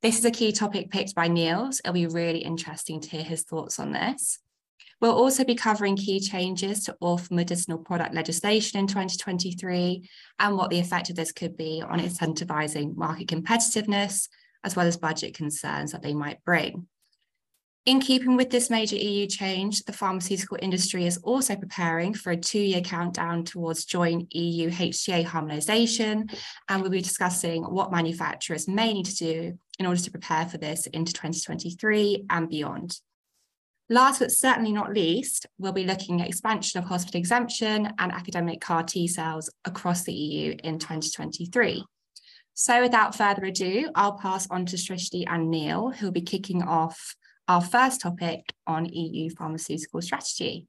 This 0.02 0.18
is 0.18 0.26
a 0.26 0.32
key 0.32 0.54
topic 0.54 0.90
picked 0.90 1.14
by 1.14 1.28
Neil's. 1.28 1.80
it'll 1.86 1.94
be 1.94 2.08
really 2.08 2.40
interesting 2.40 3.00
to 3.02 3.10
hear 3.10 3.22
his 3.22 3.44
thoughts 3.44 3.78
on 3.80 3.92
this. 3.92 4.40
We'll 5.02 5.14
also 5.14 5.44
be 5.44 5.54
covering 5.54 5.98
key 5.98 6.20
changes 6.20 6.84
to 6.86 6.98
orphan 7.00 7.36
medicinal 7.36 7.78
product 7.78 8.16
legislation 8.16 8.80
in 8.80 8.88
2023 8.88 10.10
and 10.40 10.58
what 10.58 10.72
the 10.72 10.80
effect 10.80 11.12
of 11.12 11.16
this 11.16 11.32
could 11.32 11.58
be 11.58 11.84
on 11.88 12.00
incentivising 12.00 12.96
market 12.96 13.28
competitiveness, 13.28 14.30
as 14.64 14.76
well 14.76 14.88
as 14.88 14.98
budget 14.98 15.36
concerns 15.36 15.92
that 15.92 16.02
they 16.02 16.16
might 16.16 16.44
bring. 16.44 16.88
In 17.88 18.00
keeping 18.00 18.36
with 18.36 18.52
this 18.52 18.70
major 18.70 18.96
EU 18.96 19.26
change, 19.26 19.82
the 19.86 19.94
pharmaceutical 19.94 20.56
industry 20.62 21.08
is 21.08 21.18
also 21.18 21.56
preparing 21.56 22.14
for 22.14 22.30
a 22.30 22.38
two-year 22.38 22.82
countdown 22.82 23.44
towards 23.44 23.86
joint 23.86 24.32
EU 24.36 24.70
HTA 24.70 25.26
harmonisation, 25.26 26.32
and 26.70 26.82
we'll 26.82 26.92
be 26.92 27.02
discussing 27.02 27.64
what 27.64 27.92
manufacturers 27.92 28.68
may 28.68 28.94
need 28.94 29.08
to 29.08 29.16
do 29.16 29.60
in 29.80 29.88
order 29.88 30.00
to 30.00 30.12
prepare 30.12 30.46
for 30.46 30.60
this 30.60 30.86
into 30.88 31.12
2023 31.12 32.26
and 32.30 32.50
beyond. 32.50 33.00
Last 33.90 34.20
but 34.20 34.32
certainly 34.32 34.72
not 34.72 34.94
least, 34.94 35.48
we'll 35.58 35.72
be 35.72 35.84
looking 35.84 36.22
at 36.22 36.28
expansion 36.28 36.78
of 36.78 36.86
hospital 36.86 37.20
exemption 37.20 37.92
and 37.98 38.12
academic 38.12 38.62
CAR 38.62 38.84
T 38.84 39.08
cells 39.08 39.50
across 39.66 40.04
the 40.04 40.14
EU 40.14 40.56
in 40.64 40.78
2023. 40.78 41.84
So 42.54 42.80
without 42.80 43.16
further 43.16 43.46
ado, 43.46 43.90
I'll 43.96 44.20
pass 44.20 44.48
on 44.52 44.68
to 44.68 44.76
Srishti 44.76 45.24
and 45.28 45.50
Neil, 45.50 45.90
who'll 45.90 46.12
be 46.12 46.22
kicking 46.22 46.62
off 46.62 47.16
our 47.52 47.60
first 47.60 48.00
topic 48.00 48.54
on 48.66 48.86
EU 48.86 49.30
pharmaceutical 49.30 50.02
strategy. 50.02 50.68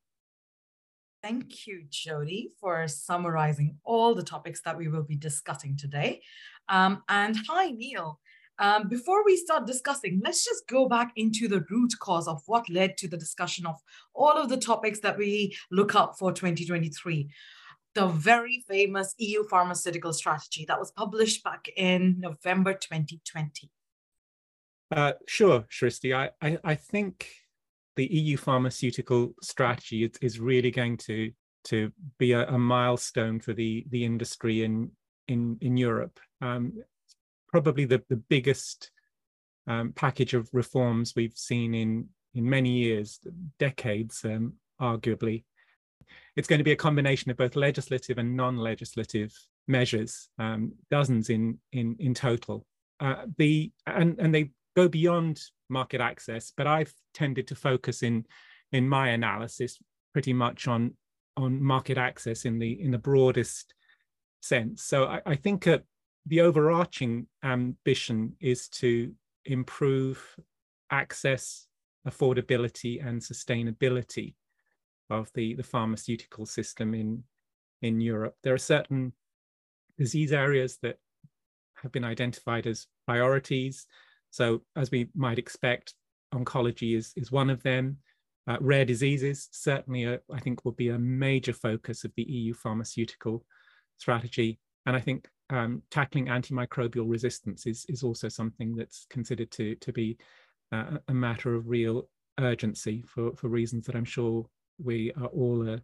Thank 1.23 1.69
you, 1.69 1.85
Jody, 1.89 2.51
for 2.59 2.89
summarizing 2.89 3.79
all 3.85 4.17
the 4.17 4.25
topics 4.25 4.63
that 4.63 4.77
we 4.77 4.89
will 4.89 5.05
be 5.05 5.15
discussing 5.15 5.77
today. 5.77 6.23
Um, 6.69 7.05
and 7.09 7.37
hi, 7.49 7.71
Neil. 7.71 8.19
Um, 8.59 8.89
before 8.89 9.25
we 9.25 9.37
start 9.37 9.65
discussing, 9.65 10.21
let's 10.25 10.45
just 10.45 10.67
go 10.67 10.89
back 10.89 11.13
into 11.15 11.47
the 11.47 11.65
root 11.71 11.93
cause 12.01 12.27
of 12.27 12.43
what 12.47 12.69
led 12.69 12.97
to 12.97 13.07
the 13.07 13.17
discussion 13.17 13.65
of 13.65 13.77
all 14.13 14.33
of 14.37 14.49
the 14.49 14.57
topics 14.57 14.99
that 15.01 15.17
we 15.17 15.57
look 15.71 15.95
up 15.95 16.17
for 16.19 16.33
2023. 16.33 17.31
The 17.95 18.09
very 18.09 18.65
famous 18.69 19.15
EU 19.19 19.45
pharmaceutical 19.45 20.13
strategy 20.13 20.65
that 20.67 20.81
was 20.81 20.91
published 20.91 21.45
back 21.45 21.69
in 21.77 22.17
November 22.19 22.75
2020. 22.75 23.71
Uh, 24.93 25.13
sure, 25.27 25.65
Shristi. 25.71 26.15
I, 26.15 26.31
I, 26.47 26.59
I 26.63 26.75
think 26.75 27.29
the 27.97 28.07
EU 28.07 28.37
pharmaceutical 28.37 29.35
strategy 29.43 30.05
is, 30.05 30.13
is 30.21 30.41
really 30.41 30.71
going 30.71 30.99
to 30.99 31.33
to 31.65 31.93
be 32.19 32.33
a, 32.33 32.47
a, 32.49 32.59
milestone 32.59 33.39
for 33.39 33.53
the 33.53 33.87
the 33.91 34.05
industry 34.05 34.65
in 34.65 34.91
in 35.29 35.57
in 35.61 35.77
Europe. 35.77 36.19
Um, 36.41 36.83
probably 37.49 37.87
the 37.87 38.03
the 38.11 38.17
biggest 38.17 38.91
um, 39.67 39.93
package 39.93 40.35
of 40.35 40.51
reforms 40.53 41.15
we've 41.17 41.37
seen 41.37 41.75
in 41.75 42.09
in 42.35 42.49
many 42.49 42.71
years, 42.71 43.19
decades, 43.59 44.25
um, 44.25 44.55
arguably. 44.81 45.45
It's 46.37 46.49
going 46.49 46.59
to 46.59 46.65
be 46.65 46.73
a 46.73 46.77
combination 46.77 47.31
of 47.31 47.37
both 47.37 47.57
legislative 47.57 48.19
and 48.19 48.37
non-legislative 48.37 49.33
measures, 49.69 50.29
um, 50.39 50.73
dozens 50.91 51.31
in 51.31 51.59
in 51.73 51.97
in 51.99 52.13
total. 52.13 52.67
Uh, 53.01 53.27
the 53.39 53.73
and 53.87 54.19
and 54.19 54.35
they 54.35 54.51
go 54.77 54.89
beyond 54.89 55.41
market 55.69 56.01
access, 56.01 56.53
but 56.57 56.67
I've 56.67 56.95
tended 57.15 57.49
to 57.49 57.55
focus 57.55 58.03
in 58.03 58.27
in 58.73 58.89
my 58.89 59.09
analysis 59.09 59.79
pretty 60.13 60.33
much 60.33 60.69
on 60.69 60.95
on 61.37 61.63
market 61.63 61.99
access 61.99 62.45
in 62.45 62.59
the 62.59 62.81
in 62.81 62.91
the 62.91 62.99
broadest 62.99 63.75
sense. 64.41 64.83
So 64.83 65.05
I, 65.05 65.21
I 65.27 65.37
think 65.37 65.67
uh, 65.67 65.79
the 66.27 66.41
overarching 66.41 67.27
ambition 67.43 68.35
is 68.41 68.69
to 68.69 69.13
improve 69.45 70.37
access, 70.91 71.67
affordability, 72.07 73.05
and 73.05 73.21
sustainability 73.21 74.35
of 75.11 75.31
the, 75.35 75.55
the 75.55 75.63
pharmaceutical 75.63 76.47
system 76.47 76.95
in 76.95 77.25
in 77.81 78.01
Europe. 78.01 78.37
There 78.43 78.55
are 78.55 78.59
certain 78.59 79.13
disease 79.99 80.33
areas 80.33 80.79
that 80.83 80.99
have 81.83 81.93
been 81.93 82.05
identified 82.05 82.67
as 82.67 82.87
priorities. 83.07 83.87
So, 84.33 84.63
as 84.77 84.91
we 84.91 85.09
might 85.15 85.39
expect, 85.39 85.95
oncology 86.35 86.97
is, 86.97 87.13
is 87.17 87.31
one 87.31 87.51
of 87.51 87.63
them. 87.63 87.99
Uh, 88.49 88.57
rare 88.61 88.85
diseases 88.85 89.49
certainly, 89.53 90.09
I 90.09 90.41
think, 90.41 90.65
will 90.65 90.73
be 90.73 90.89
a 90.89 90.99
major 90.99 91.53
focus 91.53 92.03
of 92.03 92.13
the 92.17 92.25
EU 92.25 92.55
pharmaceutical 92.55 93.45
strategy. 93.99 94.59
And 94.87 94.97
I 94.97 95.01
think 95.01 95.29
um, 95.51 95.83
tackling 95.91 96.27
antimicrobial 96.27 97.09
resistance 97.09 97.67
is, 97.67 97.85
is 97.89 98.03
also 98.03 98.29
something 98.29 98.75
that's 98.75 99.07
considered 99.11 99.51
to, 99.53 99.77
to 99.77 99.93
be 99.93 100.17
uh, 100.73 100.97
a 101.07 101.15
matter 101.15 101.55
of 101.55 101.69
real 101.69 102.09
urgency 102.41 103.05
for, 103.07 103.37
for 103.37 103.49
reasons 103.49 103.87
that 103.87 103.95
I'm 103.95 104.05
sure 104.05 104.47
we 104.83 105.13
are 105.21 105.27
all 105.27 105.75
uh, 105.75 105.79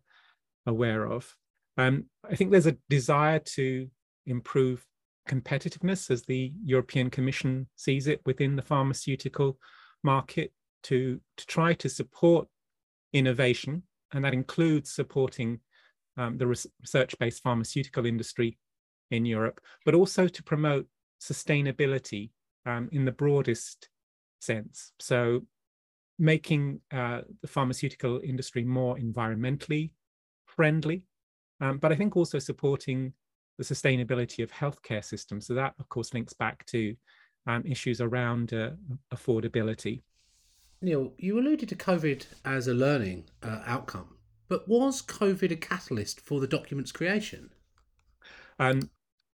aware 0.67 1.05
of. 1.05 1.33
Um, 1.76 2.07
I 2.28 2.35
think 2.35 2.50
there's 2.50 2.67
a 2.67 2.78
desire 2.88 3.40
to 3.40 3.88
improve 4.26 4.85
competitiveness 5.29 6.11
as 6.11 6.23
the 6.23 6.53
European 6.65 7.11
Commission 7.11 7.69
sees 7.77 8.07
it 8.07 8.21
within 8.27 8.57
the 8.57 8.63
pharmaceutical 8.63 9.59
market 10.03 10.53
to, 10.85 11.21
to 11.37 11.47
try 11.47 11.75
to 11.75 11.89
support 11.89 12.49
innovation, 13.13 13.83
and 14.13 14.25
that 14.25 14.35
includes 14.35 14.91
supporting 14.91 15.61
um, 16.17 16.39
the 16.39 16.47
research-based 16.47 17.43
pharmaceutical 17.43 18.07
industry 18.07 18.59
in 19.11 19.25
Europe, 19.25 19.61
but 19.85 19.95
also 19.95 20.29
to 20.29 20.43
promote 20.43 20.87
sustainability 21.21 22.31
um, 22.67 22.89
in 22.93 23.05
the 23.05 23.13
broadest 23.13 23.89
sense. 24.41 24.93
So 24.99 25.47
making 26.19 26.81
uh, 26.93 27.21
the 27.43 27.49
pharmaceutical 27.49 28.21
industry 28.25 28.65
more 28.65 28.97
environmentally 28.97 29.93
friendly, 30.47 31.05
um, 31.61 31.79
but 31.79 31.93
I 31.93 31.97
think 31.97 32.17
also 32.17 32.39
supporting 32.39 33.13
the 33.59 33.65
sustainability 33.65 34.43
of 34.43 34.50
healthcare 34.50 35.05
systems. 35.05 35.47
So 35.47 35.55
that, 35.55 35.75
of 35.79 35.88
course, 35.88 36.15
links 36.15 36.33
back 36.33 36.65
to 36.67 36.95
um, 37.47 37.65
issues 37.67 38.00
around 38.00 38.55
uh, 38.55 38.71
affordability. 39.12 40.03
Neil, 40.81 41.12
you 41.19 41.38
alluded 41.38 41.69
to 41.71 41.77
COVID 41.77 42.25
as 42.45 42.69
a 42.69 42.75
learning 42.75 43.25
uh, 43.43 43.62
outcome, 43.67 44.17
but 44.49 44.69
was 44.69 45.03
COVID 45.03 45.50
a 45.50 45.57
catalyst 45.57 46.21
for 46.21 46.41
the 46.41 46.47
document's 46.47 46.93
creation? 46.93 47.50
Um, 48.61 48.88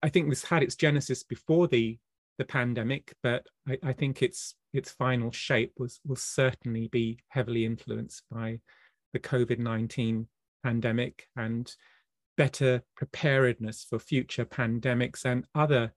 I 0.02 0.08
think 0.08 0.28
this 0.28 0.44
had 0.44 0.62
its 0.62 0.76
genesis 0.76 1.22
before 1.22 1.66
the 1.68 1.98
the 2.38 2.44
pandemic, 2.46 3.14
but 3.22 3.46
I, 3.68 3.78
I 3.82 3.92
think 3.92 4.22
its 4.22 4.54
its 4.72 4.90
final 4.90 5.30
shape 5.30 5.72
was 5.78 6.00
will 6.06 6.16
certainly 6.16 6.88
be 6.88 7.18
heavily 7.28 7.66
influenced 7.66 8.24
by 8.30 8.60
the 9.12 9.18
COVID 9.18 9.58
nineteen 9.58 10.26
pandemic 10.62 11.28
and 11.36 11.70
better 12.36 12.82
preparedness 12.96 13.86
for 13.88 13.98
future 13.98 14.44
pandemics 14.44 15.24
and 15.24 15.44
other 15.54 15.92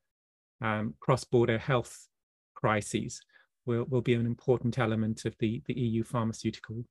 um, 0.61 0.95
cross-border 0.99 1.57
health 1.57 2.07
crises 2.53 3.21
will, 3.65 3.85
will 3.85 4.01
be 4.01 4.13
an 4.13 4.25
important 4.25 4.77
element 4.79 5.25
of 5.25 5.35
the, 5.39 5.61
the 5.67 5.73
EU 5.73 6.03
pharmaceutical 6.03 6.83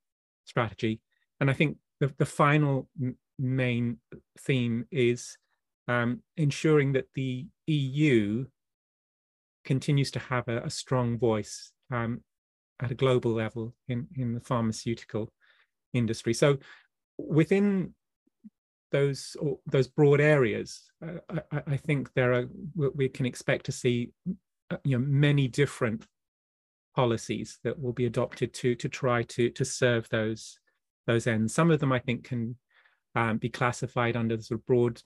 strategy. 0.45 1.01
And 1.41 1.51
I 1.51 1.55
think 1.55 1.79
the, 2.01 2.13
the 2.19 2.27
final 2.27 2.89
main 3.39 3.99
theme 4.39 4.87
is 4.91 5.37
um, 5.89 6.21
ensuring 6.37 6.93
that 6.93 7.07
the 7.15 7.47
EU 7.67 8.47
continues 9.65 10.11
to 10.13 10.19
have 10.19 10.49
a, 10.49 10.63
a 10.63 10.71
strong 10.71 11.19
voice 11.19 11.73
um, 11.91 12.21
at 12.81 12.91
a 12.91 12.95
global 12.95 13.33
level 13.33 13.75
in, 13.89 14.07
in 14.17 14.35
the 14.35 14.41
pharmaceutical 14.41 15.33
industry. 15.93 16.35
So 16.35 16.59
within 17.19 17.95
those 18.93 19.37
those 19.67 19.89
broad 19.89 20.21
areas, 20.21 20.91
uh, 21.05 21.41
I, 21.51 21.63
I, 21.67 21.77
think 21.77 22.13
there 22.15 22.33
are 22.33 22.45
we 22.75 23.09
can 23.09 23.27
expect 23.27 23.67
to 23.67 23.73
see 23.73 24.13
uh, 24.71 24.77
you 24.85 24.99
know 24.99 25.05
many 25.05 25.49
different 25.49 26.07
policies 26.95 27.59
that 27.65 27.81
will 27.81 27.93
be 27.93 28.07
adopted 28.07 28.55
to 28.55 28.75
to 28.77 28.89
try 28.89 29.23
to 29.25 29.51
to 29.51 29.65
serve 29.65 30.09
those 30.11 30.59
those 31.07 31.27
ends. 31.27 31.55
Some 31.55 31.71
of 31.71 31.81
them 31.81 31.93
I 31.93 31.99
think 31.99 32.25
can 32.25 32.57
um, 33.15 33.39
be 33.39 33.49
classified 33.49 34.17
under 34.17 34.37
the 34.37 34.43
sort 34.43 34.61
of 34.61 34.67
broad 34.67 35.03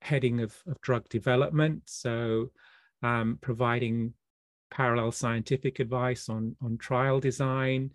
heading 0.00 0.40
of, 0.40 0.56
of 0.66 0.80
drug 0.80 1.08
development. 1.08 1.82
So 1.86 2.50
um, 3.02 3.38
providing 3.40 4.14
parallel 4.70 5.12
scientific 5.12 5.80
advice 5.80 6.28
on 6.28 6.56
on 6.62 6.78
trial 6.78 7.20
design, 7.20 7.90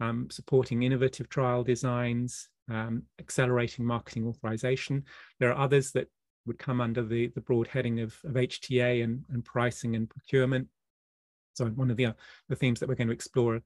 um, 0.00 0.28
supporting 0.30 0.82
innovative 0.82 1.28
trial 1.28 1.64
designs, 1.64 2.48
um, 2.70 3.02
accelerating 3.18 3.84
marketing 3.84 4.26
authorization. 4.26 5.04
There 5.40 5.50
are 5.50 5.58
others 5.58 5.92
that 5.92 6.08
would 6.46 6.58
come 6.58 6.80
under 6.80 7.02
the, 7.02 7.28
the 7.28 7.40
broad 7.40 7.68
heading 7.68 8.00
of, 8.00 8.16
of 8.24 8.32
HTA 8.32 9.02
and, 9.02 9.24
and 9.30 9.44
pricing 9.44 9.96
and 9.96 10.08
procurement. 10.08 10.68
So 11.54 11.66
one 11.66 11.90
of 11.90 11.96
the, 11.96 12.06
uh, 12.06 12.12
the 12.48 12.56
themes 12.56 12.80
that 12.80 12.88
we're 12.88 12.96
going 12.96 13.08
to 13.08 13.14
explore 13.14 13.60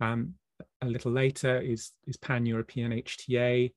um, 0.00 0.34
a 0.82 0.86
little 0.86 1.12
later 1.12 1.60
is, 1.60 1.92
is 2.06 2.16
pan-European 2.16 2.92
HTA, 2.92 3.72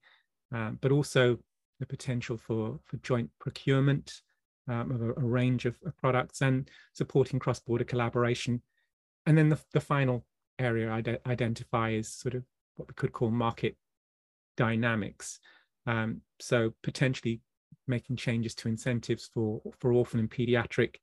um, 0.52 0.80
but 0.82 0.92
also 0.92 1.38
the 1.80 1.86
potential 1.86 2.38
for, 2.38 2.80
for 2.86 2.98
joint 2.98 3.30
procurement 3.40 4.22
um, 4.68 4.92
of 4.92 5.02
a, 5.02 5.10
a, 5.12 5.26
range 5.26 5.66
of, 5.66 5.76
of, 5.86 5.98
products 5.98 6.42
and 6.42 6.70
supporting 6.94 7.40
cross-border 7.40 7.84
collaboration. 7.84 8.62
And 9.26 9.38
then 9.38 9.50
the, 9.50 9.60
the 9.74 9.80
final 9.80 10.26
area 10.60 10.92
I 10.92 11.30
identify 11.30 11.92
is 11.92 12.08
sort 12.08 12.36
of 12.36 12.44
what 12.76 12.88
we 12.88 12.94
could 12.94 13.12
call 13.12 13.32
market 13.32 13.76
dynamics. 14.62 15.40
Um, 15.88 16.22
so 16.40 16.72
potentially 16.84 17.42
making 17.88 18.16
changes 18.16 18.54
to 18.56 18.68
incentives 18.68 19.28
for, 19.34 19.60
for 19.80 19.92
orphan 19.92 20.20
and 20.20 20.30
pediatric 20.30 20.98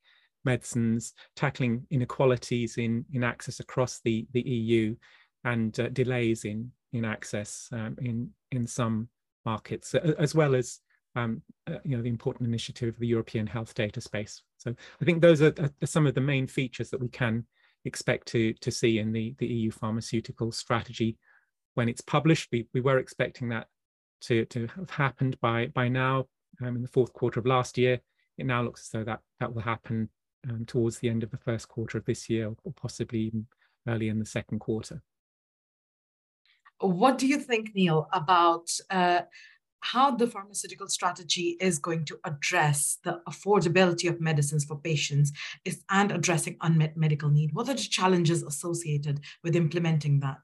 medicines, 0.44 1.12
tackling 1.34 1.84
inequalities 1.90 2.78
in, 2.78 3.04
in 3.12 3.24
access 3.24 3.58
across 3.58 4.00
the, 4.04 4.28
the 4.32 4.42
EU 4.42 4.94
and 5.42 5.78
uh, 5.80 5.88
delays 5.88 6.44
in, 6.44 6.70
in 6.92 7.04
access 7.04 7.68
um, 7.72 7.96
in, 8.00 8.30
in 8.52 8.64
some 8.64 9.08
markets, 9.44 9.92
as 9.94 10.36
well 10.36 10.54
as 10.54 10.78
um, 11.16 11.42
uh, 11.66 11.78
you 11.84 11.96
know, 11.96 12.02
the 12.02 12.08
important 12.08 12.46
initiative 12.46 12.90
of 12.90 13.00
the 13.00 13.08
European 13.08 13.46
health 13.46 13.74
data 13.74 14.00
space. 14.00 14.42
So 14.58 14.72
I 15.02 15.04
think 15.04 15.20
those 15.20 15.42
are, 15.42 15.52
are, 15.82 15.86
some 15.86 16.06
of 16.06 16.14
the 16.14 16.20
main 16.20 16.46
features 16.46 16.90
that 16.90 17.00
we 17.00 17.08
can 17.08 17.44
expect 17.84 18.28
to, 18.28 18.52
to 18.52 18.70
see 18.70 19.00
in 19.00 19.10
the, 19.10 19.34
the 19.38 19.46
EU 19.46 19.72
pharmaceutical 19.72 20.52
strategy 20.52 21.18
when 21.78 21.88
it's 21.88 22.00
published. 22.00 22.48
We, 22.50 22.66
we 22.74 22.80
were 22.80 22.98
expecting 22.98 23.50
that 23.50 23.68
to, 24.22 24.44
to 24.46 24.66
have 24.74 24.90
happened 24.90 25.38
by, 25.40 25.68
by 25.68 25.86
now 25.86 26.26
um, 26.60 26.74
in 26.74 26.82
the 26.82 26.88
fourth 26.88 27.12
quarter 27.12 27.38
of 27.38 27.46
last 27.46 27.78
year. 27.78 28.00
It 28.36 28.46
now 28.46 28.62
looks 28.64 28.82
as 28.82 28.88
though 28.88 29.04
that, 29.04 29.20
that 29.38 29.54
will 29.54 29.62
happen 29.62 30.08
um, 30.50 30.64
towards 30.66 30.98
the 30.98 31.08
end 31.08 31.22
of 31.22 31.30
the 31.30 31.36
first 31.36 31.68
quarter 31.68 31.96
of 31.96 32.04
this 32.04 32.28
year, 32.28 32.52
or 32.64 32.72
possibly 32.72 33.20
even 33.20 33.46
early 33.86 34.08
in 34.08 34.18
the 34.18 34.26
second 34.26 34.58
quarter. 34.58 35.02
What 36.80 37.16
do 37.16 37.28
you 37.28 37.38
think, 37.38 37.70
Neil, 37.76 38.08
about 38.12 38.70
uh, 38.90 39.20
how 39.78 40.16
the 40.16 40.26
pharmaceutical 40.26 40.88
strategy 40.88 41.56
is 41.60 41.78
going 41.78 42.04
to 42.06 42.18
address 42.24 42.98
the 43.04 43.20
affordability 43.28 44.08
of 44.08 44.20
medicines 44.20 44.64
for 44.64 44.80
patients 44.80 45.30
is, 45.64 45.84
and 45.90 46.10
addressing 46.10 46.56
unmet 46.60 46.96
medical 46.96 47.30
need. 47.30 47.54
What 47.54 47.68
are 47.68 47.74
the 47.74 47.80
challenges 47.80 48.42
associated 48.42 49.20
with 49.44 49.54
implementing 49.54 50.18
that? 50.20 50.38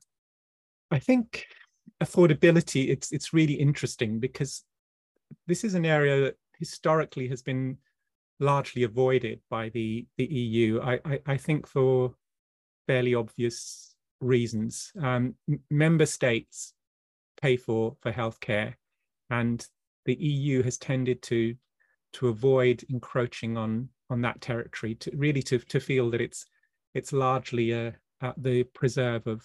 I 0.94 1.00
think 1.00 1.46
affordability 2.00 2.88
it's 2.88 3.10
it's 3.10 3.34
really 3.34 3.54
interesting 3.54 4.20
because 4.20 4.62
this 5.48 5.64
is 5.64 5.74
an 5.74 5.84
area 5.84 6.20
that 6.20 6.36
historically 6.58 7.26
has 7.28 7.42
been 7.42 7.78
largely 8.38 8.84
avoided 8.84 9.40
by 9.50 9.70
the 9.70 10.06
the 10.18 10.24
EU. 10.24 10.80
I 10.80 11.00
I, 11.04 11.20
I 11.26 11.36
think 11.36 11.66
for 11.66 12.14
fairly 12.86 13.12
obvious 13.16 13.96
reasons. 14.20 14.92
Um, 15.02 15.34
member 15.68 16.06
states 16.06 16.74
pay 17.42 17.56
for 17.56 17.96
for 18.00 18.12
healthcare, 18.12 18.74
and 19.30 19.66
the 20.04 20.14
EU 20.14 20.62
has 20.62 20.78
tended 20.78 21.22
to 21.22 21.56
to 22.12 22.28
avoid 22.28 22.84
encroaching 22.88 23.56
on 23.56 23.88
on 24.10 24.20
that 24.20 24.40
territory 24.40 24.94
to 24.94 25.10
really 25.16 25.42
to 25.42 25.58
to 25.58 25.80
feel 25.80 26.08
that 26.10 26.20
it's 26.20 26.46
it's 26.94 27.12
largely 27.12 27.72
a, 27.72 27.96
a 28.20 28.34
the 28.36 28.62
preserve 28.62 29.26
of 29.26 29.38
of 29.38 29.42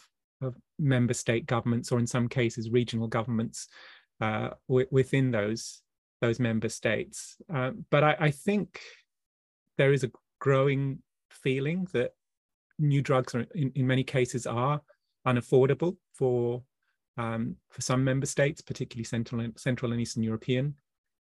member 0.79 1.13
state 1.13 1.45
governments 1.45 1.91
or 1.91 1.99
in 1.99 2.07
some 2.07 2.27
cases 2.27 2.69
regional 2.69 3.07
governments 3.07 3.67
uh, 4.21 4.49
within 4.67 5.31
those 5.31 5.81
those 6.21 6.39
member 6.39 6.67
states. 6.67 7.37
Uh, 7.53 7.71
but 7.89 8.03
I, 8.03 8.15
I, 8.19 8.31
think 8.31 8.81
there 9.77 9.93
is 9.93 10.03
a 10.03 10.11
growing 10.39 10.99
feeling 11.29 11.87
that 11.93 12.11
new 12.77 13.01
drugs 13.01 13.33
are, 13.35 13.45
in, 13.55 13.71
in 13.75 13.87
many 13.87 14.03
cases 14.03 14.45
are 14.45 14.81
unaffordable 15.25 15.95
for 16.13 16.63
um, 17.17 17.55
for 17.69 17.81
some 17.81 18.03
member 18.03 18.25
states, 18.25 18.61
particularly 18.61 19.03
Central 19.03 19.41
and, 19.41 19.57
Central 19.57 19.91
and 19.91 20.01
Eastern 20.01 20.23
European 20.23 20.75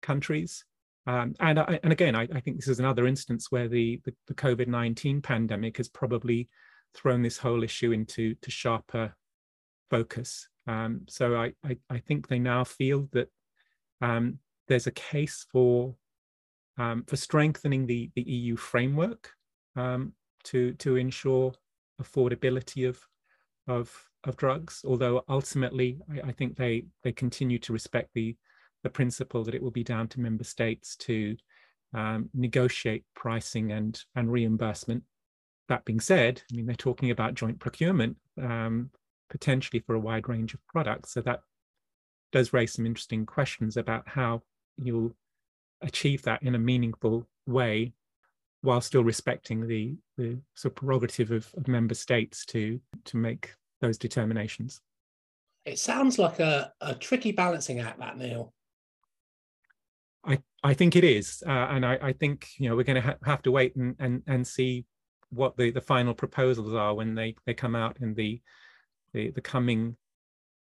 countries. 0.01 0.65
Um, 1.05 1.33
and, 1.39 1.57
I, 1.57 1.79
and 1.83 1.93
again, 1.93 2.15
I, 2.15 2.27
I, 2.33 2.41
think 2.41 2.57
this 2.57 2.67
is 2.67 2.79
another 2.79 3.07
instance 3.07 3.49
where 3.49 3.69
the, 3.69 4.01
the, 4.03 4.13
the 4.27 4.33
COVID 4.33 4.67
19 4.67 5.21
pandemic 5.21 5.77
has 5.77 5.87
probably 5.87 6.49
thrown 6.93 7.21
this 7.21 7.37
whole 7.37 7.63
issue 7.63 7.93
into 7.93 8.35
to 8.41 8.51
sharper 8.51 9.15
focus. 9.89 10.47
Um, 10.67 11.01
so 11.07 11.35
I, 11.35 11.53
I, 11.63 11.77
I, 11.89 11.99
think 11.99 12.27
they 12.27 12.39
now 12.39 12.63
feel 12.63 13.07
that 13.13 13.29
um, 14.01 14.39
there's 14.67 14.87
a 14.87 14.91
case 14.91 15.45
for 15.51 15.95
um, 16.77 17.03
for 17.07 17.15
strengthening 17.15 17.87
the, 17.87 18.11
the 18.15 18.21
EU 18.21 18.55
framework 18.55 19.31
um, 19.75 20.13
to 20.45 20.73
to 20.73 20.95
ensure 20.95 21.53
affordability 22.01 22.87
of 22.87 22.99
of 23.67 23.91
of 24.23 24.37
drugs. 24.37 24.83
Although 24.85 25.23
ultimately, 25.29 25.99
I, 26.11 26.29
I, 26.29 26.31
think 26.31 26.57
they 26.57 26.85
they 27.03 27.11
continue 27.11 27.59
to 27.59 27.73
respect 27.73 28.09
the 28.13 28.35
the 28.83 28.89
principle 28.89 29.43
that 29.43 29.55
it 29.55 29.61
will 29.61 29.71
be 29.71 29.83
down 29.83 30.07
to 30.09 30.19
member 30.19 30.43
states 30.43 30.95
to 30.97 31.35
um, 31.93 32.29
negotiate 32.33 33.05
pricing 33.15 33.71
and 33.71 33.99
and 34.15 34.31
reimbursement. 34.31 35.03
That 35.69 35.85
being 35.85 35.99
said, 35.99 36.41
I 36.51 36.55
mean 36.55 36.65
they're 36.65 36.75
talking 36.75 37.11
about 37.11 37.33
joint 37.35 37.59
procurement 37.59 38.17
um, 38.41 38.91
potentially 39.29 39.79
for 39.79 39.95
a 39.95 39.99
wide 39.99 40.27
range 40.29 40.53
of 40.53 40.65
products. 40.67 41.13
So 41.13 41.21
that 41.21 41.41
does 42.31 42.53
raise 42.53 42.73
some 42.73 42.85
interesting 42.85 43.25
questions 43.25 43.77
about 43.77 44.07
how 44.07 44.41
you'll 44.77 45.15
achieve 45.81 46.21
that 46.23 46.43
in 46.43 46.55
a 46.55 46.59
meaningful 46.59 47.27
way 47.45 47.93
while 48.61 48.81
still 48.81 49.03
respecting 49.03 49.67
the, 49.67 49.95
the 50.17 50.37
sort 50.55 50.71
of 50.71 50.75
prerogative 50.75 51.31
of, 51.31 51.53
of 51.55 51.67
member 51.67 51.93
states 51.93 52.45
to, 52.45 52.79
to 53.05 53.17
make 53.17 53.53
those 53.81 53.97
determinations. 53.97 54.81
It 55.65 55.79
sounds 55.79 56.17
like 56.17 56.39
a, 56.39 56.73
a 56.81 56.95
tricky 56.95 57.31
balancing 57.31 57.79
act, 57.79 57.99
that 57.99 58.17
Neil. 58.17 58.53
I, 60.25 60.41
I 60.63 60.73
think 60.73 60.95
it 60.95 61.03
is, 61.03 61.43
uh, 61.45 61.49
and 61.49 61.85
I, 61.85 61.99
I 62.01 62.13
think 62.13 62.49
you 62.57 62.67
know 62.67 62.75
we're 62.75 62.83
going 62.83 63.01
to 63.01 63.07
ha- 63.07 63.17
have 63.23 63.41
to 63.43 63.51
wait 63.51 63.75
and, 63.75 63.95
and 63.99 64.23
and 64.27 64.45
see 64.45 64.85
what 65.29 65.57
the, 65.57 65.71
the 65.71 65.81
final 65.81 66.13
proposals 66.13 66.73
are 66.73 66.93
when 66.93 67.15
they, 67.15 67.35
they 67.45 67.53
come 67.53 67.75
out 67.75 67.97
in 68.01 68.13
the 68.13 68.41
the, 69.17 69.31
the 69.31 69.41
coming 69.41 69.97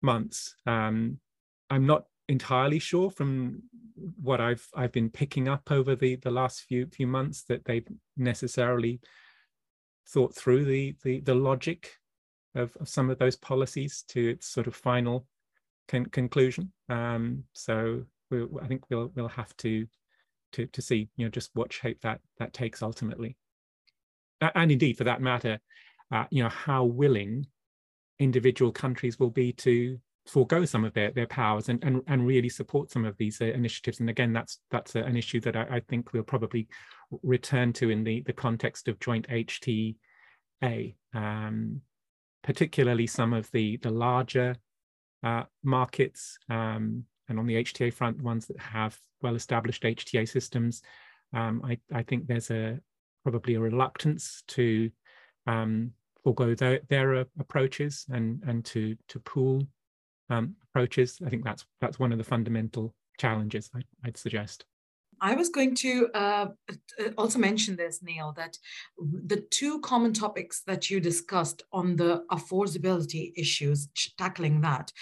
months. 0.02 0.56
Um, 0.66 1.18
I'm 1.70 1.86
not 1.86 2.04
entirely 2.28 2.80
sure 2.80 3.10
from 3.10 3.62
what 4.20 4.40
I've 4.40 4.66
I've 4.74 4.92
been 4.92 5.10
picking 5.10 5.48
up 5.48 5.70
over 5.70 5.94
the 5.94 6.16
the 6.16 6.30
last 6.30 6.62
few 6.62 6.86
few 6.86 7.06
months 7.06 7.44
that 7.44 7.64
they've 7.64 7.86
necessarily 8.16 9.00
thought 10.08 10.34
through 10.34 10.64
the 10.64 10.96
the, 11.04 11.20
the 11.20 11.34
logic 11.34 11.92
of, 12.56 12.76
of 12.80 12.88
some 12.88 13.08
of 13.10 13.18
those 13.18 13.36
policies 13.36 14.04
to 14.08 14.30
its 14.30 14.48
sort 14.48 14.66
of 14.66 14.74
final 14.74 15.26
con- 15.86 16.06
conclusion. 16.06 16.72
Um, 16.88 17.44
so 17.52 18.02
I 18.32 18.66
think 18.66 18.82
we'll 18.90 19.12
we'll 19.14 19.28
have 19.28 19.56
to 19.58 19.86
to 20.52 20.66
to 20.66 20.82
see 20.82 21.08
you 21.16 21.26
know 21.26 21.30
just 21.30 21.50
what 21.54 21.72
shape 21.72 22.00
that 22.02 22.20
that 22.38 22.52
takes 22.52 22.82
ultimately, 22.82 23.36
and 24.40 24.72
indeed 24.72 24.98
for 24.98 25.04
that 25.04 25.22
matter, 25.22 25.60
uh, 26.10 26.24
you 26.30 26.42
know 26.42 26.48
how 26.48 26.82
willing 26.84 27.46
individual 28.20 28.70
countries 28.70 29.18
will 29.18 29.30
be 29.30 29.52
to 29.54 29.98
forego 30.26 30.64
some 30.64 30.84
of 30.84 30.92
their, 30.92 31.10
their 31.10 31.26
powers 31.26 31.68
and, 31.68 31.82
and, 31.82 32.02
and 32.06 32.26
really 32.26 32.48
support 32.48 32.90
some 32.90 33.04
of 33.04 33.16
these 33.16 33.40
uh, 33.40 33.46
initiatives. 33.46 34.00
And 34.00 34.08
again, 34.08 34.32
that's 34.32 34.60
that's 34.70 34.94
an 34.94 35.16
issue 35.16 35.40
that 35.40 35.56
I, 35.56 35.66
I, 35.70 35.80
think 35.80 36.12
we'll 36.12 36.22
probably 36.22 36.68
return 37.22 37.72
to 37.74 37.90
in 37.90 38.04
the, 38.04 38.22
the 38.22 38.32
context 38.32 38.86
of 38.86 39.00
joint 39.00 39.26
HTA, 39.28 40.94
um, 41.14 41.80
particularly 42.44 43.06
some 43.06 43.32
of 43.32 43.50
the, 43.50 43.78
the 43.78 43.90
larger 43.90 44.54
uh, 45.24 45.44
markets 45.64 46.38
um, 46.48 47.04
and 47.28 47.38
on 47.38 47.46
the 47.46 47.56
HTA 47.56 47.92
front, 47.92 48.22
ones 48.22 48.46
that 48.46 48.60
have 48.60 48.96
well-established 49.22 49.82
HTA 49.82 50.28
systems. 50.28 50.82
Um, 51.32 51.62
I, 51.64 51.78
I 51.92 52.02
think 52.02 52.26
there's 52.26 52.50
a 52.50 52.78
probably 53.22 53.54
a 53.54 53.60
reluctance 53.60 54.42
to 54.48 54.90
um, 55.46 55.92
forego 56.22 56.54
their, 56.54 56.80
their 56.88 57.14
approaches 57.38 58.06
and 58.10 58.42
and 58.46 58.64
to 58.66 58.96
to 59.08 59.20
pool 59.20 59.66
um, 60.30 60.54
approaches. 60.64 61.18
I 61.24 61.28
think 61.28 61.44
that's 61.44 61.64
that's 61.80 61.98
one 61.98 62.12
of 62.12 62.18
the 62.18 62.24
fundamental 62.24 62.94
challenges 63.18 63.70
I, 63.74 63.80
would 64.04 64.16
suggest. 64.16 64.64
I 65.20 65.34
was 65.34 65.50
going 65.50 65.74
to 65.76 66.08
uh, 66.14 66.46
also 67.18 67.38
mention 67.38 67.76
this, 67.76 68.02
Neil, 68.02 68.32
that 68.38 68.56
the 68.98 69.44
two 69.50 69.80
common 69.80 70.14
topics 70.14 70.62
that 70.66 70.88
you 70.88 70.98
discussed 70.98 71.62
on 71.72 71.96
the 71.96 72.22
affordability 72.30 73.32
issues, 73.36 73.88
tackling 74.16 74.62
that, 74.62 74.92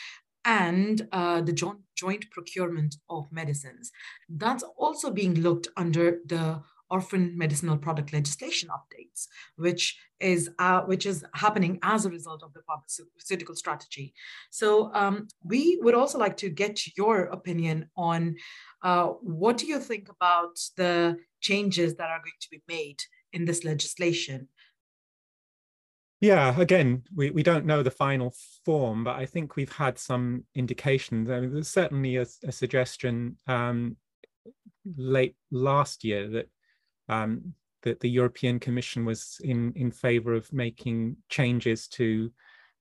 and 0.45 1.07
uh, 1.13 1.41
the 1.43 1.53
joint, 1.53 1.79
joint 1.95 2.29
procurement 2.33 2.97
of 3.09 3.31
medicines, 3.31 3.93
that's 4.29 4.65
also 4.77 5.11
being 5.11 5.35
looked 5.35 5.69
under 5.77 6.19
the 6.27 6.61
orphan 6.91 7.37
medicinal 7.37 7.77
product 7.77 8.13
legislation 8.13 8.69
updates, 8.69 9.27
which 9.57 9.99
is 10.21 10.51
uh, 10.59 10.81
which 10.83 11.07
is 11.07 11.25
happening 11.35 11.79
as 11.83 12.05
a 12.05 12.11
result 12.11 12.43
of 12.43 12.53
the 12.53 12.63
pharmaceutical 12.63 13.55
strategy. 13.55 14.15
So 14.51 14.93
um, 14.95 15.29
we 15.45 15.79
would 15.83 15.95
also 15.95 16.19
like 16.19 16.37
to 16.39 16.49
get 16.49 16.97
your 16.97 17.25
opinion 17.25 17.91
on 17.97 18.37
uh, 18.83 19.07
what 19.07 19.59
do 19.59 19.67
you 19.67 19.79
think 19.81 20.09
about 20.09 20.59
the 20.77 21.17
changes 21.41 21.95
that 21.97 22.11
are 22.11 22.19
going 22.19 22.41
to 22.41 22.51
be 22.51 22.63
made 22.69 23.01
in 23.33 23.45
this 23.45 23.65
legislation? 23.65 24.49
Yeah, 26.21 26.59
again, 26.61 27.05
we, 27.15 27.31
we 27.31 27.45
don't 27.45 27.65
know 27.65 27.85
the 27.85 27.93
final 27.93 28.35
form, 28.65 29.05
but 29.05 29.15
I 29.15 29.25
think 29.25 29.55
we've 29.55 29.73
had 29.73 30.01
some 30.01 30.45
indications. 30.55 31.31
I 31.31 31.41
mean, 31.41 31.53
there's 31.53 31.69
certainly 31.69 32.17
a, 32.17 32.27
a 32.45 32.51
suggestion 32.51 33.37
um, 33.47 33.97
late 34.97 35.37
last 35.53 36.03
year 36.03 36.29
that 36.31 36.49
um, 37.09 37.55
that 37.83 38.01
the 38.01 38.11
European 38.11 38.59
Commission 38.59 39.05
was 39.05 39.41
in, 39.45 39.73
in 39.77 39.91
favor 39.91 40.35
of 40.35 40.53
making 40.53 41.17
changes 41.29 41.89
to 41.89 42.31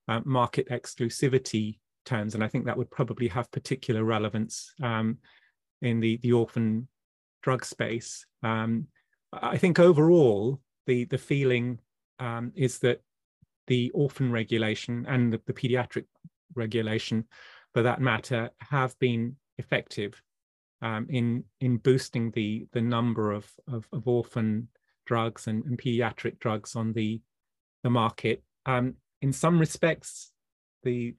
uh, 0.08 0.20
market 0.24 0.68
exclusivity 0.70 1.78
terms. 2.04 2.34
And 2.34 2.42
I 2.42 2.48
think 2.48 2.64
that 2.64 2.76
would 2.76 2.90
probably 2.90 3.28
have 3.28 3.50
particular 3.50 4.04
relevance 4.04 4.72
um, 4.82 5.18
in 5.82 6.00
the, 6.00 6.18
the 6.18 6.32
orphan 6.32 6.88
drug 7.42 7.64
space. 7.64 8.26
Um, 8.42 8.86
I 9.32 9.58
think 9.58 9.78
overall, 9.78 10.60
the, 10.86 11.04
the 11.04 11.18
feeling 11.18 11.78
um, 12.18 12.52
is 12.56 12.78
that 12.80 13.02
the 13.66 13.90
orphan 13.90 14.32
regulation 14.32 15.04
and 15.08 15.32
the, 15.32 15.40
the 15.46 15.52
pediatric 15.52 16.06
regulation, 16.54 17.24
for 17.74 17.82
that 17.82 18.00
matter, 18.00 18.50
have 18.58 18.98
been 18.98 19.36
effective 19.58 20.20
um, 20.82 21.06
in 21.10 21.44
in 21.60 21.76
boosting 21.78 22.30
the 22.32 22.66
the 22.72 22.80
number 22.80 23.32
of 23.32 23.50
of, 23.66 23.86
of 23.92 24.06
orphan 24.06 24.68
drugs 25.06 25.46
and, 25.46 25.64
and, 25.64 25.78
pediatric 25.78 26.38
drugs 26.38 26.76
on 26.76 26.92
the 26.92 27.20
the 27.82 27.90
market. 27.90 28.42
Um, 28.66 28.94
in 29.22 29.32
some 29.32 29.58
respects, 29.58 30.30
the 30.82 31.14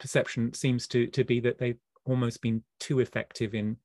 perception 0.00 0.54
seems 0.54 0.86
to 0.88 1.06
to 1.08 1.24
be 1.24 1.40
that 1.40 1.58
they've 1.58 1.78
almost 2.04 2.40
been 2.42 2.62
too 2.80 3.00
effective 3.00 3.54
in 3.54 3.76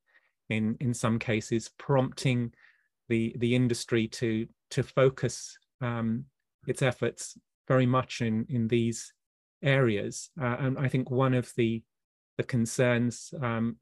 in 0.49 0.77
in 0.79 0.93
some 0.93 1.19
cases, 1.19 1.69
prompting 1.77 2.53
the 3.09 3.35
the 3.37 3.55
industry 3.55 4.07
to 4.07 4.47
to 4.71 4.83
focus 4.83 5.57
um, 5.81 6.25
its 6.67 6.81
efforts 6.81 7.37
very 7.67 7.85
much 7.85 8.21
in 8.21 8.45
in 8.49 8.67
these 8.67 9.13
areas. 9.61 10.29
Uh, 10.41 10.55
and 10.59 10.77
I 10.79 10.87
think 10.87 11.11
one 11.11 11.33
of 11.33 11.51
the 11.55 11.83
the 12.37 12.43
concerns 12.43 13.33
um, 13.41 13.77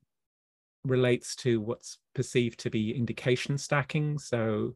relates 0.85 1.35
to 1.37 1.61
what's 1.61 1.99
perceived 2.15 2.59
to 2.61 2.69
be 2.69 2.95
indication 2.95 3.57
stacking. 3.57 4.17
So 4.17 4.75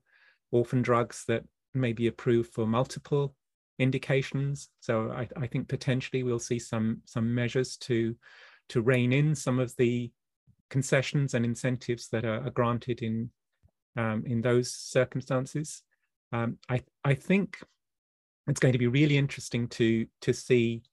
orphan 0.52 0.82
drugs 0.82 1.26
that 1.28 1.44
may 1.74 1.94
be 1.94 2.08
approved 2.08 2.54
for 2.54 2.66
multiple 2.66 3.36
indications. 3.80 4.70
So 4.80 5.12
I, 5.12 5.28
I 5.36 5.48
think 5.48 5.68
potentially 5.68 6.24
we'll 6.24 6.40
see 6.40 6.60
some 6.60 7.02
some 7.06 7.34
measures 7.34 7.78
to 7.78 8.16
to 8.70 8.82
rein 8.82 9.14
in 9.14 9.36
some 9.36 9.60
of 9.60 9.76
the 9.78 10.12
concessions 10.70 11.34
and 11.34 11.46
incentives 11.46 12.08
that 12.10 12.26
are, 12.26 12.46
are 12.46 12.52
granted 12.52 13.02
in 13.02 13.30
um, 13.98 14.24
in 14.26 14.42
those 14.42 14.74
circumstances. 14.74 15.84
Um, 16.32 16.58
I 16.70 16.84
I 17.04 17.16
think 17.16 17.60
it's 18.48 18.60
going 18.60 18.74
to 18.74 18.80
be 18.80 18.88
really 18.88 19.18
interesting 19.18 19.68
to 19.70 20.06
to 20.22 20.34
see 20.34 20.84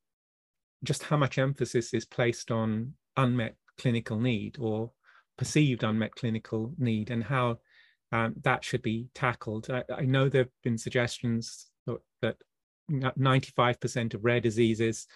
just 0.84 1.04
how 1.04 1.16
much 1.16 1.38
emphasis 1.38 1.94
is 1.94 2.04
placed 2.04 2.50
on 2.50 2.94
unmet 3.16 3.56
clinical 3.78 4.18
need 4.18 4.56
or 4.58 4.90
perceived 5.38 5.82
unmet 5.82 6.14
clinical 6.14 6.72
need 6.78 7.10
and 7.10 7.24
how 7.24 7.58
um, 8.12 8.34
that 8.42 8.64
should 8.64 8.82
be 8.82 9.08
tackled. 9.14 9.70
I, 9.70 9.82
I, 9.92 10.02
know 10.02 10.28
there 10.28 10.42
have 10.42 10.50
been 10.62 10.76
suggestions 10.76 11.70
that 12.20 12.36
95% 12.90 14.14
of 14.14 14.24
rare 14.24 14.40
diseases 14.40 15.06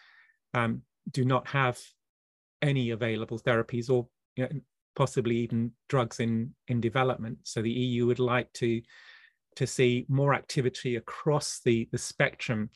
um, 0.55 0.83
do 1.11 1.25
not 1.25 1.47
have 1.49 1.79
any 2.63 2.91
available 2.91 3.39
therapies 3.39 3.91
or 3.91 4.07
you 4.37 4.45
know, 4.45 4.61
possibly 4.95 5.37
even 5.37 5.73
drugs 5.89 6.21
in, 6.21 6.55
in 6.69 6.81
development. 6.81 7.39
So 7.43 7.61
the 7.61 7.71
EU 7.71 8.07
would 8.07 8.19
like 8.19 8.51
to, 8.55 8.81
to 9.57 9.67
see 9.67 10.07
more 10.09 10.35
activity 10.35 10.97
across 10.97 11.61
the, 11.65 11.89
the 11.93 11.99
spectrum 11.99 12.71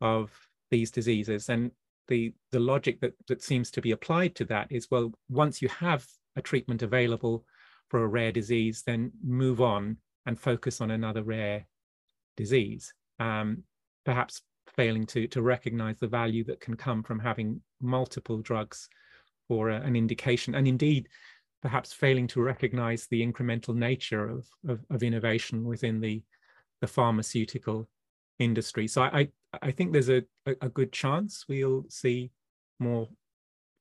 of 0.00 0.32
these 0.70 0.90
diseases. 0.90 1.48
And 1.48 1.70
the, 2.08 2.34
the 2.50 2.60
logic 2.60 3.00
that, 3.00 3.12
that 3.28 3.42
seems 3.42 3.70
to 3.72 3.80
be 3.80 3.92
applied 3.92 4.34
to 4.36 4.44
that 4.46 4.66
is, 4.70 4.88
well, 4.90 5.12
once 5.28 5.62
you 5.62 5.68
have 5.68 6.04
a 6.36 6.42
treatment 6.42 6.82
available 6.82 7.44
for 7.88 8.04
a 8.04 8.08
rare 8.08 8.32
disease, 8.32 8.82
then 8.86 9.12
move 9.24 9.60
on 9.60 9.96
and 10.26 10.38
focus 10.38 10.80
on 10.80 10.90
another 10.90 11.22
rare 11.22 11.66
disease. 12.36 12.92
Um, 13.18 13.64
perhaps 14.04 14.42
failing 14.76 15.06
to, 15.06 15.26
to 15.28 15.42
recognize 15.42 15.98
the 15.98 16.06
value 16.06 16.44
that 16.44 16.60
can 16.60 16.76
come 16.76 17.02
from 17.02 17.18
having 17.18 17.60
multiple 17.80 18.38
drugs 18.38 18.88
for 19.48 19.70
a, 19.70 19.80
an 19.80 19.96
indication. 19.96 20.54
And 20.54 20.68
indeed, 20.68 21.08
perhaps 21.62 21.92
failing 21.92 22.26
to 22.28 22.40
recognize 22.40 23.06
the 23.06 23.26
incremental 23.26 23.74
nature 23.74 24.28
of, 24.28 24.46
of, 24.68 24.80
of 24.90 25.02
innovation 25.02 25.64
within 25.64 26.00
the, 26.00 26.22
the 26.80 26.86
pharmaceutical 26.86 27.88
industry. 28.38 28.88
So 28.88 29.02
I, 29.02 29.28
I 29.60 29.70
think 29.70 29.92
there's 29.92 30.08
a, 30.08 30.22
a 30.46 30.68
good 30.68 30.92
chance 30.92 31.44
we'll 31.48 31.84
see 31.88 32.30
more 32.78 33.08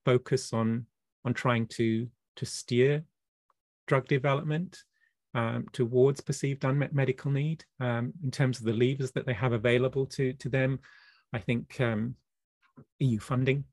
focus 0.06 0.54
on 0.54 0.86
on 1.26 1.34
trying 1.34 1.68
to 1.68 2.08
to 2.40 2.46
steer 2.46 3.04
drug 3.88 4.08
development 4.08 4.84
um, 5.36 5.66
towards 5.74 6.22
perceived 6.22 6.64
unmet 6.64 6.94
medical 6.94 7.32
need 7.32 7.64
um, 7.80 8.14
in 8.24 8.32
terms 8.32 8.60
of 8.60 8.66
the 8.66 8.74
levers 8.74 9.12
that 9.12 9.26
they 9.26 9.34
have 9.34 9.54
available 9.54 10.06
to, 10.06 10.34
to 10.34 10.50
them. 10.50 10.80
I 11.34 11.40
think 11.40 11.80
um, 11.82 12.16
EU 13.00 13.20
funding 13.20 13.66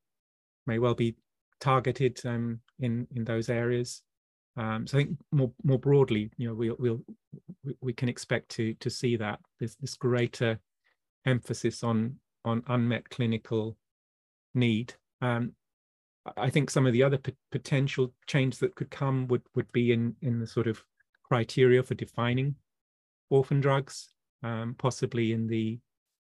may 0.67 0.79
well 0.79 0.95
be 0.95 1.15
targeted 1.61 2.21
um, 2.27 2.61
in, 2.81 3.07
in 3.15 3.25
those 3.25 3.49
areas. 3.49 4.03
Um, 4.59 4.87
so 4.87 4.99
I 4.99 5.03
think 5.03 5.19
more 5.33 5.53
more 5.65 5.79
broadly, 5.79 6.31
you 6.39 6.49
know, 6.49 6.55
we'll, 6.55 6.77
we'll 6.79 7.03
we 7.81 7.93
can 7.93 8.09
expect 8.09 8.49
to 8.53 8.73
to 8.75 8.89
see 8.89 9.17
that 9.17 9.39
this 9.61 9.77
this 9.77 9.95
greater 9.95 10.59
emphasis 11.27 11.85
on 11.85 12.17
on 12.45 12.63
unmet 12.69 13.09
clinical 13.11 13.77
need. 14.55 14.95
Um, 15.21 15.53
I 16.37 16.51
think 16.51 16.71
some 16.71 16.87
of 16.87 16.93
the 16.93 17.03
other 17.03 17.19
potential 17.51 18.13
change 18.27 18.59
that 18.59 18.75
could 18.75 18.91
come 18.91 19.27
would 19.29 19.43
would 19.55 19.71
be 19.73 19.93
in 19.93 20.15
in 20.23 20.39
the 20.41 20.47
sort 20.47 20.67
of 20.67 20.83
criteria 21.23 21.83
for 21.83 21.95
defining 21.95 22.55
orphan 23.31 23.61
drugs, 23.61 24.11
um, 24.43 24.75
possibly 24.79 25.33
in 25.33 25.47
the 25.47 25.79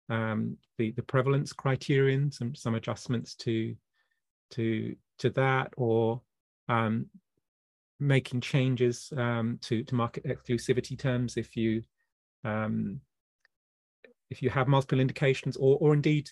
um, 0.09 0.57
the 0.77 0.91
the 0.91 1.03
prevalence 1.03 1.53
criterion, 1.53 2.31
some 2.31 2.55
some 2.55 2.75
adjustments 2.75 3.35
to 3.35 3.75
to 4.51 4.95
to 5.19 5.29
that, 5.31 5.73
or 5.77 6.21
um, 6.67 7.07
making 7.99 8.41
changes 8.41 9.11
um, 9.17 9.59
to 9.61 9.83
to 9.83 9.95
market 9.95 10.25
exclusivity 10.25 10.97
terms 10.97 11.37
if 11.37 11.55
you 11.55 11.83
um, 12.43 13.01
if 14.29 14.41
you 14.41 14.49
have 14.49 14.67
multiple 14.67 14.99
indications, 14.99 15.57
or 15.57 15.77
or 15.79 15.93
indeed 15.93 16.29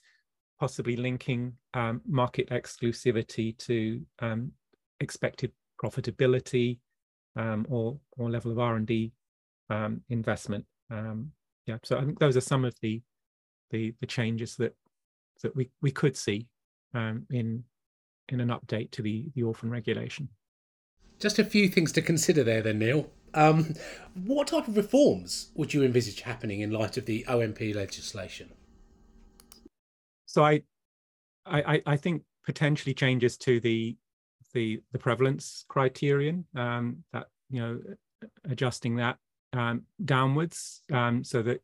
possibly 0.59 0.95
linking 0.95 1.53
um, 1.73 2.01
market 2.07 2.49
exclusivity 2.49 3.57
to 3.57 4.01
um, 4.19 4.51
expected 4.99 5.51
profitability 5.81 6.79
um, 7.35 7.65
or 7.69 7.97
or 8.17 8.29
level 8.29 8.51
of 8.51 8.59
R 8.59 8.75
and 8.75 8.87
D 8.87 9.11
um, 9.69 10.01
investment. 10.09 10.65
Um, 10.89 11.31
yeah, 11.65 11.77
so 11.83 11.97
I 11.97 12.05
think 12.05 12.19
those 12.19 12.37
are 12.37 12.41
some 12.41 12.65
of 12.65 12.75
the 12.81 13.01
the, 13.71 13.93
the 13.99 14.07
changes 14.07 14.55
that 14.57 14.75
that 15.43 15.55
we 15.55 15.69
we 15.81 15.91
could 15.91 16.17
see 16.17 16.47
in 16.95 17.63
in 18.29 18.41
an 18.41 18.49
update 18.49 18.91
to 18.91 19.01
the 19.01 19.29
the 19.35 19.43
orphan 19.43 19.69
regulation. 19.69 20.29
Just 21.19 21.39
a 21.39 21.43
few 21.43 21.67
things 21.67 21.91
to 21.93 22.01
consider 22.01 22.43
there, 22.43 22.61
then, 22.61 22.79
Neil. 22.79 23.09
Um, 23.33 23.73
what 24.13 24.47
type 24.47 24.67
of 24.67 24.77
reforms 24.77 25.51
would 25.55 25.73
you 25.73 25.83
envisage 25.83 26.21
happening 26.21 26.61
in 26.61 26.71
light 26.71 26.97
of 26.97 27.05
the 27.05 27.25
OMP 27.27 27.75
legislation? 27.75 28.51
So 30.27 30.45
I, 30.45 30.61
I, 31.45 31.81
I 31.85 31.97
think 31.97 32.23
potentially 32.45 32.93
changes 32.93 33.37
to 33.37 33.59
the 33.59 33.97
the 34.53 34.81
the 34.91 34.99
prevalence 34.99 35.65
criterion 35.67 36.45
um, 36.55 37.03
that 37.11 37.27
you 37.49 37.61
know 37.61 37.79
adjusting 38.49 38.97
that 38.97 39.17
um, 39.53 39.83
downwards 40.03 40.81
um, 40.91 41.23
so 41.23 41.41
that 41.41 41.61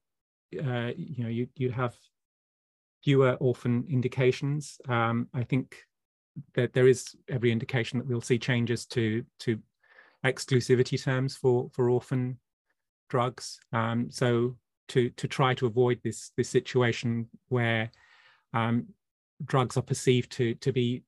uh, 0.60 0.92
you 0.96 1.24
know 1.24 1.30
you 1.30 1.48
you 1.56 1.72
have 1.72 1.96
fewer 3.04 3.34
orphan 3.40 3.86
indications. 3.90 4.80
Um, 4.88 5.28
I 5.34 5.44
think 5.44 5.76
that 6.56 6.74
there 6.74 6.88
is 6.88 7.16
every 7.30 7.52
indication 7.52 8.00
that 8.00 8.08
we'll 8.08 8.22
see 8.22 8.40
changes 8.40 8.86
to 8.88 9.24
to 9.40 9.60
exclusivity 10.26 11.02
terms 11.02 11.36
for 11.36 11.70
for 11.74 11.90
orphan 11.90 12.40
drugs. 13.10 13.60
Um, 13.72 14.10
so 14.10 14.56
to 14.90 15.10
to 15.12 15.28
try 15.28 15.54
to 15.56 15.66
avoid 15.66 16.00
this 16.04 16.32
this 16.38 16.50
situation 16.50 17.30
where 17.50 17.92
um, 18.54 18.88
drugs 19.44 19.78
are 19.78 19.82
perceived 19.82 20.32
to 20.34 20.56
to 20.56 20.72
be 20.72 21.04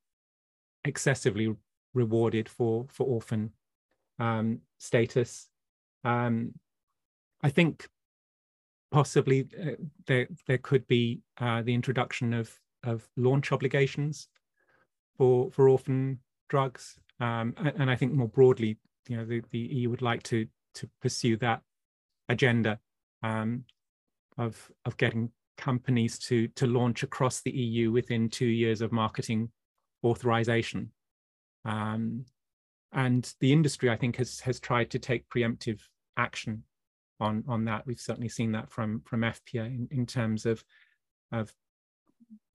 excessively 0.83 1.55
rewarded 1.93 2.49
for 2.49 2.85
for 2.89 3.05
orphan 3.05 3.51
um, 4.19 4.59
status. 4.77 5.49
Um, 6.03 6.53
I 7.41 7.49
think 7.49 7.87
possibly 8.91 9.47
uh, 9.61 9.71
there 10.07 10.27
there 10.47 10.57
could 10.57 10.87
be 10.87 11.21
uh, 11.39 11.61
the 11.61 11.73
introduction 11.73 12.33
of 12.33 12.59
of 12.83 13.07
launch 13.17 13.51
obligations 13.51 14.27
for 15.17 15.51
for 15.51 15.69
orphan 15.69 16.19
drugs, 16.49 16.97
um, 17.19 17.53
and, 17.57 17.73
and, 17.79 17.91
I 17.91 17.95
think 17.95 18.13
more 18.13 18.27
broadly, 18.27 18.77
you 19.07 19.17
know, 19.17 19.25
the, 19.25 19.41
the 19.49 19.57
EU 19.57 19.89
would 19.89 20.01
like 20.01 20.21
to 20.23 20.47
to 20.75 20.89
pursue 21.01 21.37
that 21.37 21.61
agenda 22.29 22.79
um, 23.23 23.63
of 24.37 24.71
of 24.85 24.97
getting 24.97 25.31
companies 25.57 26.19
to 26.19 26.47
to 26.49 26.67
launch 26.67 27.03
across 27.03 27.41
the 27.41 27.51
EU 27.51 27.91
within 27.91 28.29
two 28.29 28.45
years 28.45 28.81
of 28.81 28.91
marketing 28.91 29.49
authorization. 30.03 30.91
Um, 31.63 32.25
and 32.91 33.33
the 33.39 33.51
industry, 33.51 33.89
I 33.89 33.97
think, 33.97 34.17
has 34.17 34.39
has 34.41 34.59
tried 34.59 34.89
to 34.91 34.99
take 34.99 35.29
preemptive 35.29 35.81
action 36.17 36.63
on 37.19 37.43
on 37.47 37.65
that. 37.65 37.85
We've 37.85 37.99
certainly 37.99 38.29
seen 38.29 38.51
that 38.53 38.69
from 38.69 39.01
from 39.05 39.21
EFPIA 39.21 39.65
in, 39.65 39.87
in 39.91 40.05
terms 40.05 40.45
of 40.45 40.63
of 41.31 41.53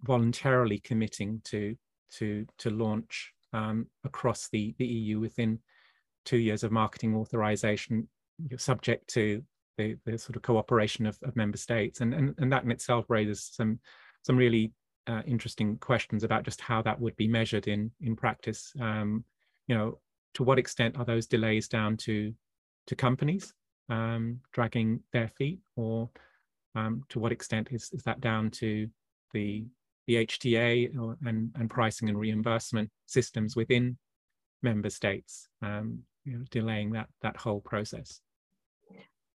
voluntarily 0.03 0.79
committing 0.79 1.41
to 1.45 1.77
to 2.13 2.47
to 2.59 2.71
launch 2.71 3.33
um, 3.53 3.87
across 4.05 4.49
the 4.51 4.75
the 4.79 4.87
EU 4.87 5.21
within 5.21 5.59
two 6.25 6.39
years 6.39 6.63
of 6.63 6.73
marketing 6.73 7.17
authorization, 7.17 8.09
subject 8.57 9.09
to 9.09 9.43
the, 9.81 9.97
the 10.11 10.19
sort 10.19 10.37
of 10.37 10.43
cooperation 10.43 11.07
of, 11.07 11.19
of 11.23 11.37
member 11.37 11.57
states. 11.57 12.01
And, 12.01 12.13
and, 12.13 12.35
and 12.39 12.53
that 12.53 12.65
in 12.65 12.71
itself 12.71 13.07
raises 13.09 13.51
some, 13.53 13.81
some 14.25 14.37
really 14.37 14.73
uh, 15.07 15.23
interesting 15.27 15.77
questions 15.79 16.25
about 16.25 16.45
just 16.45 16.61
how 16.61 16.83
that 16.83 17.01
would 17.01 17.17
be 17.17 17.29
measured 17.29 17.69
in, 17.69 17.91
in 18.01 18.15
practice. 18.17 18.73
Um, 18.81 19.25
you 19.67 19.75
know, 19.77 19.99
to 20.35 20.43
what 20.43 20.59
extent 20.59 20.97
are 20.99 21.05
those 21.05 21.27
delays 21.27 21.69
down 21.69 21.97
to, 21.99 22.33
to 22.87 22.95
companies 22.95 23.55
um, 23.89 24.41
dragging 24.53 25.01
their 25.13 25.29
feet 25.29 25.61
or 25.77 26.11
um, 26.75 27.03
to 27.09 27.19
what 27.19 27.33
extent 27.33 27.69
is, 27.71 27.91
is 27.93 28.03
that 28.05 28.21
down 28.21 28.51
to 28.51 28.89
the 29.33 29.65
the 30.07 30.27
HTA 30.27 30.99
or, 30.99 31.17
and, 31.25 31.51
and 31.55 31.71
pricing 31.71 32.09
and 32.09 32.19
reimbursement 32.19 32.91
systems 33.07 33.55
within 33.55 33.97
member 34.61 34.91
states, 34.91 35.47
um, 35.63 36.01
you 36.25 36.33
know, 36.33 36.45
delaying 36.51 36.91
that 36.93 37.07
that 37.23 37.37
whole 37.37 37.61
process. 37.61 38.21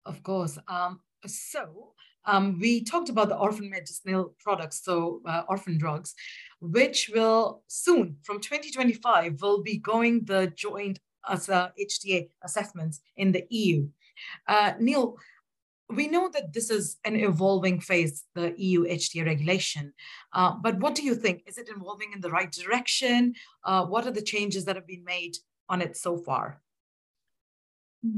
Of 0.06 0.22
course. 0.24 0.58
Um, 0.68 1.00
so 1.26 1.94
um, 2.26 2.60
we 2.60 2.84
talked 2.84 3.10
about 3.10 3.30
the 3.30 3.38
orphan 3.38 3.70
medicinal 3.70 4.36
products, 4.40 4.84
so 4.84 5.22
uh, 5.26 5.44
orphan 5.48 5.78
drugs, 5.78 6.14
which 6.60 7.10
will 7.14 7.64
soon, 7.68 8.18
from 8.24 8.40
2025, 8.40 9.42
will 9.42 9.62
be 9.62 9.78
going 9.78 10.26
the 10.26 10.52
joint 10.56 11.00
as 11.28 11.50
uh, 11.50 11.70
HTA 11.80 12.30
assessments 12.44 13.02
in 13.18 13.32
the 13.32 13.46
EU. 13.50 13.88
Uh, 14.48 14.74
Neil, 14.80 15.18
we 15.90 16.08
know 16.08 16.30
that 16.34 16.54
this 16.54 16.72
is 16.72 16.98
an 17.06 17.16
evolving 17.16 17.80
phase, 17.80 18.24
the 18.34 18.54
EU 18.58 18.86
HTA 18.86 19.26
regulation. 19.26 19.94
Uh, 20.34 20.54
but 20.62 20.80
what 20.80 20.96
do 20.96 21.04
you 21.04 21.14
think? 21.14 21.44
Is 21.46 21.58
it 21.58 21.70
evolving 21.70 22.12
in 22.14 22.22
the 22.22 22.32
right 22.32 22.52
direction? 22.52 23.34
Uh, 23.64 23.86
what 23.86 24.08
are 24.08 24.12
the 24.12 24.22
changes 24.22 24.66
that 24.66 24.76
have 24.76 24.88
been 24.88 25.04
made 25.04 25.36
on 25.70 25.82
it 25.82 25.96
so 25.96 26.18
far? 26.18 26.62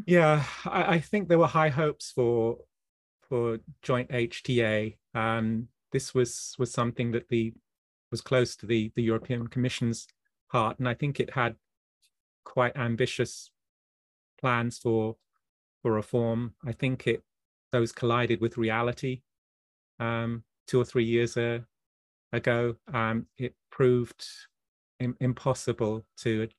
Yeah, 0.05 0.43
I, 0.65 0.95
I 0.95 0.99
think 0.99 1.27
there 1.29 1.39
were 1.39 1.47
high 1.47 1.69
hopes 1.69 2.11
for 2.11 2.57
for 3.21 3.59
joint 3.81 4.11
HTA. 4.11 4.97
Um, 5.13 5.69
this 5.91 6.13
was 6.13 6.55
was 6.59 6.71
something 6.71 7.11
that 7.11 7.29
the 7.29 7.53
was 8.11 8.21
close 8.21 8.55
to 8.57 8.65
the 8.65 8.91
the 8.95 9.03
European 9.03 9.47
Commission's 9.47 10.07
heart, 10.47 10.79
and 10.79 10.87
I 10.89 10.93
think 10.93 11.19
it 11.19 11.33
had 11.33 11.55
quite 12.45 12.75
ambitious 12.77 13.51
plans 14.39 14.77
for 14.79 15.17
for 15.81 15.93
reform. 15.93 16.55
I 16.65 16.73
think 16.73 17.07
it 17.07 17.23
those 17.71 17.91
collided 17.91 18.41
with 18.41 18.57
reality 18.57 19.21
um, 19.99 20.43
two 20.67 20.81
or 20.81 20.85
three 20.85 21.05
years 21.05 21.37
uh, 21.37 21.59
ago. 22.33 22.75
Um, 22.93 23.27
it 23.37 23.55
proved 23.71 24.25
Im- 24.99 25.17
impossible 25.21 26.05
to 26.19 26.49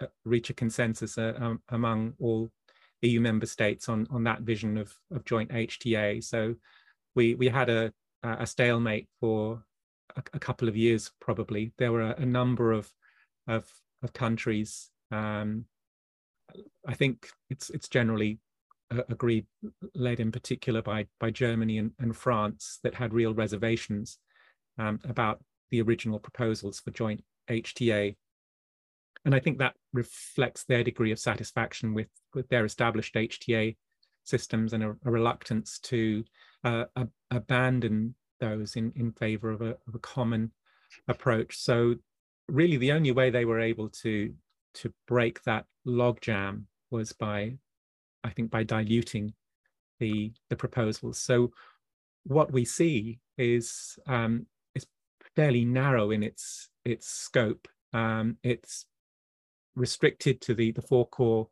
uh, 0.00 0.06
reach 0.24 0.50
a 0.50 0.54
consensus 0.54 1.18
uh, 1.18 1.34
um, 1.38 1.62
among 1.70 2.14
all 2.20 2.50
EU 3.02 3.20
member 3.20 3.46
states 3.46 3.88
on 3.88 4.06
on 4.10 4.24
that 4.24 4.42
vision 4.42 4.76
of 4.78 4.94
of 5.10 5.24
joint 5.24 5.50
HTA. 5.50 6.22
So 6.22 6.54
we 7.14 7.34
we 7.34 7.48
had 7.48 7.70
a 7.70 7.92
a 8.22 8.46
stalemate 8.46 9.08
for 9.20 9.62
a, 10.16 10.22
a 10.34 10.38
couple 10.38 10.68
of 10.68 10.76
years 10.76 11.10
probably. 11.20 11.72
There 11.78 11.92
were 11.92 12.02
a, 12.02 12.16
a 12.18 12.26
number 12.26 12.72
of 12.72 12.90
of, 13.46 13.66
of 14.02 14.12
countries. 14.12 14.90
Um, 15.10 15.64
I 16.86 16.94
think 16.94 17.28
it's 17.50 17.70
it's 17.70 17.88
generally 17.88 18.38
uh, 18.90 19.02
agreed, 19.08 19.46
led 19.94 20.20
in 20.20 20.32
particular 20.32 20.82
by 20.82 21.06
by 21.20 21.30
Germany 21.30 21.78
and, 21.78 21.92
and 21.98 22.16
France, 22.16 22.78
that 22.82 22.94
had 22.94 23.12
real 23.14 23.34
reservations 23.34 24.18
um, 24.78 24.98
about 25.04 25.42
the 25.70 25.82
original 25.82 26.18
proposals 26.18 26.80
for 26.80 26.90
joint 26.90 27.22
HTA 27.50 28.16
and 29.28 29.34
I 29.34 29.40
think 29.40 29.58
that 29.58 29.74
reflects 29.92 30.64
their 30.64 30.82
degree 30.82 31.12
of 31.12 31.18
satisfaction 31.18 31.92
with, 31.92 32.08
with 32.32 32.48
their 32.48 32.64
established 32.64 33.14
HTA 33.14 33.76
systems 34.24 34.72
and 34.72 34.82
a, 34.82 34.96
a 35.04 35.10
reluctance 35.10 35.78
to 35.80 36.24
uh, 36.64 36.84
a, 36.96 37.06
abandon 37.30 38.14
those 38.40 38.74
in, 38.74 38.90
in 38.96 39.12
favor 39.12 39.50
of 39.50 39.60
a, 39.60 39.76
of 39.86 39.94
a 39.94 39.98
common 39.98 40.50
approach. 41.08 41.58
So 41.58 41.96
really 42.48 42.78
the 42.78 42.92
only 42.92 43.10
way 43.10 43.28
they 43.28 43.44
were 43.44 43.60
able 43.60 43.90
to 44.02 44.32
to 44.76 44.94
break 45.06 45.42
that 45.42 45.66
logjam 45.86 46.62
was 46.90 47.12
by, 47.12 47.58
I 48.24 48.30
think, 48.30 48.50
by 48.50 48.62
diluting 48.62 49.34
the 50.00 50.32
the 50.48 50.56
proposals. 50.56 51.18
So 51.18 51.52
what 52.24 52.50
we 52.50 52.64
see 52.64 53.18
is 53.36 53.98
um, 54.06 54.46
is 54.74 54.86
fairly 55.36 55.66
narrow 55.66 56.12
in 56.12 56.22
its 56.22 56.70
its 56.86 57.06
scope. 57.06 57.68
Um, 57.92 58.38
it's 58.42 58.86
restricted 59.78 60.40
to 60.42 60.54
the, 60.54 60.72
the 60.72 60.82
four 60.82 61.06
core 61.06 61.48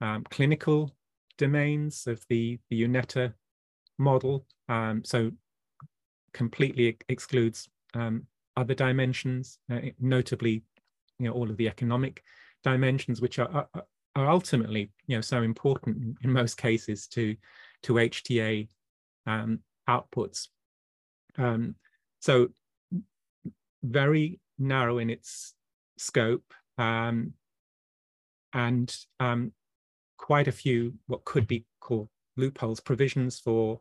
um, 0.00 0.24
clinical 0.30 0.90
domains 1.38 2.06
of 2.06 2.24
the, 2.28 2.58
the 2.70 2.82
EUnetHTA 2.82 3.32
model. 3.98 4.46
Um, 4.68 5.02
so 5.04 5.30
completely 6.32 6.96
excludes 7.08 7.68
um, 7.94 8.26
other 8.56 8.74
dimensions, 8.74 9.58
uh, 9.70 9.80
notably, 10.00 10.62
you 11.18 11.28
know, 11.28 11.32
all 11.32 11.50
of 11.50 11.56
the 11.56 11.68
economic 11.68 12.22
dimensions, 12.64 13.20
which 13.20 13.38
are, 13.38 13.48
are, 13.74 13.84
are 14.16 14.30
ultimately, 14.30 14.90
you 15.06 15.16
know, 15.16 15.20
so 15.20 15.42
important 15.42 15.96
in, 15.96 16.16
in 16.22 16.32
most 16.32 16.56
cases 16.56 17.06
to 17.08 17.36
to 17.82 17.94
HTA 17.94 18.68
um, 19.26 19.58
outputs. 19.88 20.48
Um, 21.36 21.74
so 22.20 22.48
very 23.82 24.38
narrow 24.58 24.98
in 24.98 25.10
its 25.10 25.54
scope. 25.98 26.54
Um, 26.78 27.34
and 28.52 28.94
um, 29.20 29.52
quite 30.18 30.48
a 30.48 30.52
few 30.52 30.94
what 31.06 31.24
could 31.24 31.46
be 31.46 31.64
called 31.80 32.08
loopholes, 32.36 32.80
provisions 32.80 33.38
for 33.38 33.80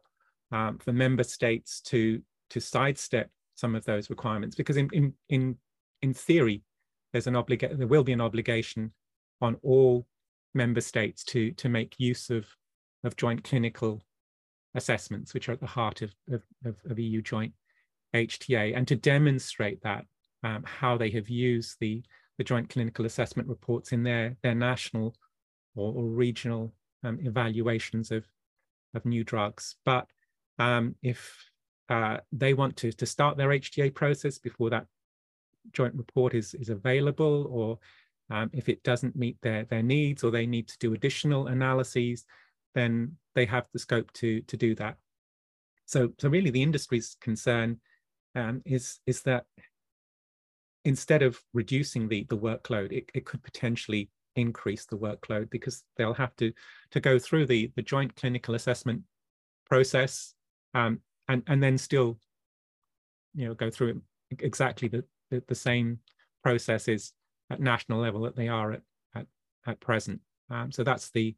um, 0.52 0.78
for 0.80 0.92
member 0.92 1.24
states 1.24 1.82
to 1.82 2.22
to 2.50 2.60
sidestep 2.60 3.30
some 3.56 3.76
of 3.76 3.86
those 3.86 4.10
requirements. 4.10 4.56
Because 4.56 4.78
in 4.78 4.90
in 4.92 5.14
in 5.30 5.58
in 6.02 6.14
theory, 6.14 6.64
there's 7.12 7.28
an 7.28 7.36
obligation. 7.36 7.78
There 7.78 7.88
will 7.88 8.04
be 8.04 8.14
an 8.14 8.22
obligation 8.22 8.92
on 9.40 9.58
all 9.64 10.08
member 10.54 10.82
states 10.82 11.24
to 11.26 11.52
to 11.52 11.70
make 11.70 11.96
use 12.00 12.30
of 12.30 12.46
of 13.04 13.16
joint 13.16 13.44
clinical 13.44 14.02
assessments, 14.76 15.34
which 15.34 15.50
are 15.50 15.54
at 15.54 15.60
the 15.60 15.68
heart 15.68 16.02
of 16.02 16.14
of, 16.32 16.44
of, 16.66 17.00
EU 17.00 17.22
joint 17.22 17.54
HTA, 18.16 18.76
and 18.76 18.88
to 18.88 18.96
demonstrate 18.96 19.82
that 19.84 20.06
um, 20.44 20.64
how 20.66 20.98
they 20.98 21.12
have 21.12 21.30
used 21.30 21.78
the 21.80 22.04
the 22.38 22.44
joint 22.44 22.70
clinical 22.70 23.06
assessment 23.06 23.48
reports 23.48 23.92
in 23.92 24.04
their, 24.04 24.36
their 24.42 24.56
national 24.56 25.16
or, 25.76 25.94
or 25.94 26.06
regional 26.06 26.74
um, 27.04 27.20
evaluations 27.22 28.12
of, 28.12 28.26
of 28.94 29.06
new 29.06 29.24
drugs. 29.24 29.76
But 29.86 30.08
um, 30.60 30.96
if 31.02 31.36
uh, 31.90 32.18
they 32.32 32.54
want 32.54 32.78
to, 32.78 32.92
to 32.92 33.06
start 33.06 33.38
their 33.38 33.50
HTA 33.50 33.94
process 33.94 34.38
before 34.38 34.70
that 34.70 34.86
joint 35.74 35.94
report 35.96 36.34
is, 36.34 36.54
is 36.54 36.70
available, 36.70 37.48
or 37.50 37.80
um, 38.36 38.50
if 38.54 38.70
it 38.70 38.84
doesn't 38.84 39.16
meet 39.16 39.38
their, 39.42 39.66
their 39.66 39.84
needs 39.84 40.24
or 40.24 40.32
they 40.32 40.46
need 40.46 40.68
to 40.68 40.78
do 40.80 40.94
additional 40.94 41.48
analyses, 41.48 42.26
then 42.74 43.18
they 43.36 43.46
have 43.46 43.68
the 43.74 43.80
scope 43.80 44.12
to, 44.14 44.42
to 44.42 44.58
do 44.58 44.74
that. 44.76 44.96
So, 45.86 46.14
so 46.18 46.30
really 46.30 46.50
the 46.50 46.64
industry's 46.64 47.18
concern 47.20 47.80
um, 48.36 48.62
is, 48.66 49.00
is 49.06 49.24
that 49.24 49.46
instead 50.86 51.22
of 51.22 51.40
reducing 51.54 52.08
the, 52.08 52.26
the 52.30 52.38
workload, 52.38 52.92
it, 52.92 53.10
it 53.14 53.26
could 53.26 53.44
potentially 53.44 54.10
increase 54.36 54.86
the 54.86 54.98
workload 54.98 55.50
because 55.50 55.84
they'll 55.98 56.14
have 56.14 56.36
to, 56.38 56.52
to 56.92 57.00
go 57.00 57.20
through 57.20 57.46
the, 57.46 57.72
the 57.76 57.82
joint 57.82 58.16
clinical 58.16 58.56
assessment 58.56 59.02
process 59.70 60.34
um, 60.74 61.00
and, 61.28 61.44
and 61.48 61.62
then 61.62 61.78
still 61.78 62.18
you 63.34 63.48
know, 63.48 63.54
go 63.54 63.70
through 63.70 64.02
exactly 64.40 64.88
the, 64.88 65.04
the, 65.30 65.44
the 65.48 65.56
same 65.56 66.00
processes 66.44 67.14
at 67.50 67.60
national 67.60 68.00
level 68.00 68.22
that 68.22 68.36
they 68.36 68.48
are 68.48 68.74
at, 68.74 68.82
at, 69.16 69.26
at 69.68 69.80
present. 69.80 70.20
Um, 70.50 70.72
so 70.72 70.84
that's 70.84 71.12
the, 71.12 71.36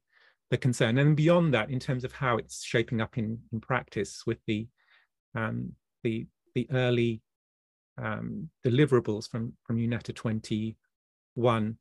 the 0.50 0.58
concern. 0.58 0.98
And 0.98 1.16
beyond 1.16 1.54
that, 1.54 1.70
in 1.70 1.80
terms 1.80 2.04
of 2.04 2.12
how 2.12 2.38
it's 2.38 2.64
shaping 2.64 3.02
up 3.02 3.18
in, 3.18 3.40
in 3.52 3.60
practice 3.60 4.24
with 4.26 4.40
the, 4.48 4.68
um, 5.36 5.74
the, 6.04 6.28
the 6.56 6.68
early 6.72 7.22
um, 8.02 8.50
deliverables 8.66 9.30
from 9.30 9.54
from 9.64 9.78
EUnetHTA 9.78 10.16
21, 10.16 11.78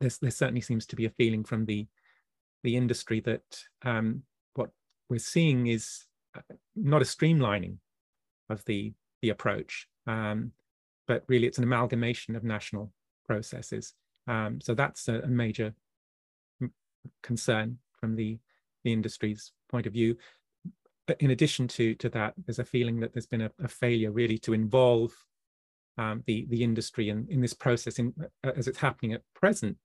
there's, 0.00 0.18
there 0.18 0.30
certainly 0.30 0.60
seems 0.60 0.86
to 0.86 0.96
be 0.96 1.06
a 1.06 1.10
feeling 1.10 1.44
from 1.44 1.64
the 1.66 1.86
the 2.62 2.76
industry 2.76 3.20
that 3.20 3.42
um, 3.84 4.22
what 4.54 4.70
we're 5.08 5.18
seeing 5.18 5.66
is 5.66 6.06
uh, 6.36 6.40
not 6.74 7.02
a 7.02 7.04
streamlining 7.04 7.76
of 8.50 8.64
the 8.64 8.92
the 9.22 9.30
approach, 9.30 9.86
um, 10.06 10.52
but 11.06 11.24
really 11.28 11.46
it's 11.46 11.58
an 11.58 11.64
amalgamation 11.64 12.36
of 12.36 12.44
national 12.44 12.92
processes. 13.26 13.94
Um, 14.26 14.60
so 14.60 14.74
that's 14.74 15.08
a, 15.08 15.20
a 15.20 15.28
major 15.28 15.74
concern 17.22 17.78
from 17.98 18.16
the 18.16 18.38
the 18.84 18.92
industry's 18.92 19.52
point 19.70 19.86
of 19.86 19.92
view 19.92 20.16
in 21.20 21.30
addition 21.30 21.68
to 21.68 21.94
to 21.96 22.08
that, 22.10 22.34
there's 22.46 22.58
a 22.58 22.64
feeling 22.64 23.00
that 23.00 23.12
there's 23.12 23.26
been 23.26 23.42
a, 23.42 23.50
a 23.62 23.68
failure 23.68 24.10
really 24.10 24.38
to 24.38 24.52
involve 24.52 25.12
um, 25.98 26.22
the 26.26 26.46
the 26.48 26.62
industry 26.62 27.08
in, 27.08 27.26
in 27.28 27.40
this 27.40 27.54
process 27.54 27.98
in, 27.98 28.12
uh, 28.44 28.52
as 28.56 28.68
it's 28.68 28.78
happening 28.78 29.12
at 29.12 29.22
present 29.34 29.76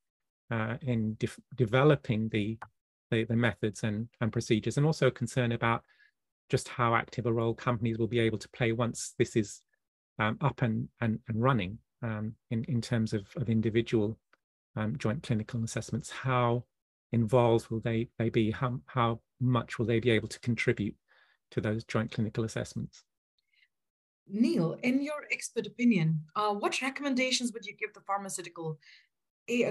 uh, 0.52 0.76
in 0.82 1.16
de 1.16 1.28
developing 1.56 2.30
the, 2.30 2.58
the, 3.12 3.26
the 3.26 3.36
methods 3.36 3.84
and 3.84 4.08
and 4.22 4.32
procedures, 4.32 4.78
and 4.78 4.86
also 4.86 5.08
a 5.08 5.12
concern 5.12 5.52
about 5.52 5.84
just 6.50 6.68
how 6.68 6.96
active 6.96 7.26
a 7.26 7.34
role 7.34 7.54
companies 7.54 7.98
will 7.98 8.08
be 8.08 8.20
able 8.20 8.38
to 8.38 8.50
play 8.50 8.72
once 8.72 9.14
this 9.20 9.36
is 9.36 9.62
um, 10.20 10.38
up 10.42 10.62
and 10.62 10.88
and, 11.02 11.20
and 11.28 11.42
running 11.42 11.78
um, 12.02 12.34
in 12.50 12.64
in 12.66 12.82
terms 12.82 13.14
of 13.14 13.28
of 13.36 13.50
individual 13.50 14.18
um, 14.76 14.98
joint 14.98 15.22
clinical 15.24 15.64
assessments. 15.64 16.10
How 16.10 16.64
involved 17.12 17.70
will 17.70 17.82
they 17.82 18.10
they 18.18 18.30
be? 18.30 18.52
How 18.52 18.80
how 18.86 19.20
much 19.40 19.78
will 19.78 19.86
they 19.86 20.00
be 20.00 20.12
able 20.12 20.28
to 20.28 20.40
contribute 20.40 20.96
to 21.52 21.62
those 21.62 21.84
joint 21.84 22.12
clinical 22.12 22.44
assessments. 22.44 23.04
Neil, 24.28 24.78
in 24.84 25.02
your 25.02 25.26
expert 25.32 25.66
opinion, 25.66 26.22
uh, 26.36 26.54
what 26.54 26.82
recommendations 26.82 27.52
would 27.54 27.66
you 27.66 27.74
give 27.76 27.94
the 27.94 28.02
pharmaceutical 28.02 28.78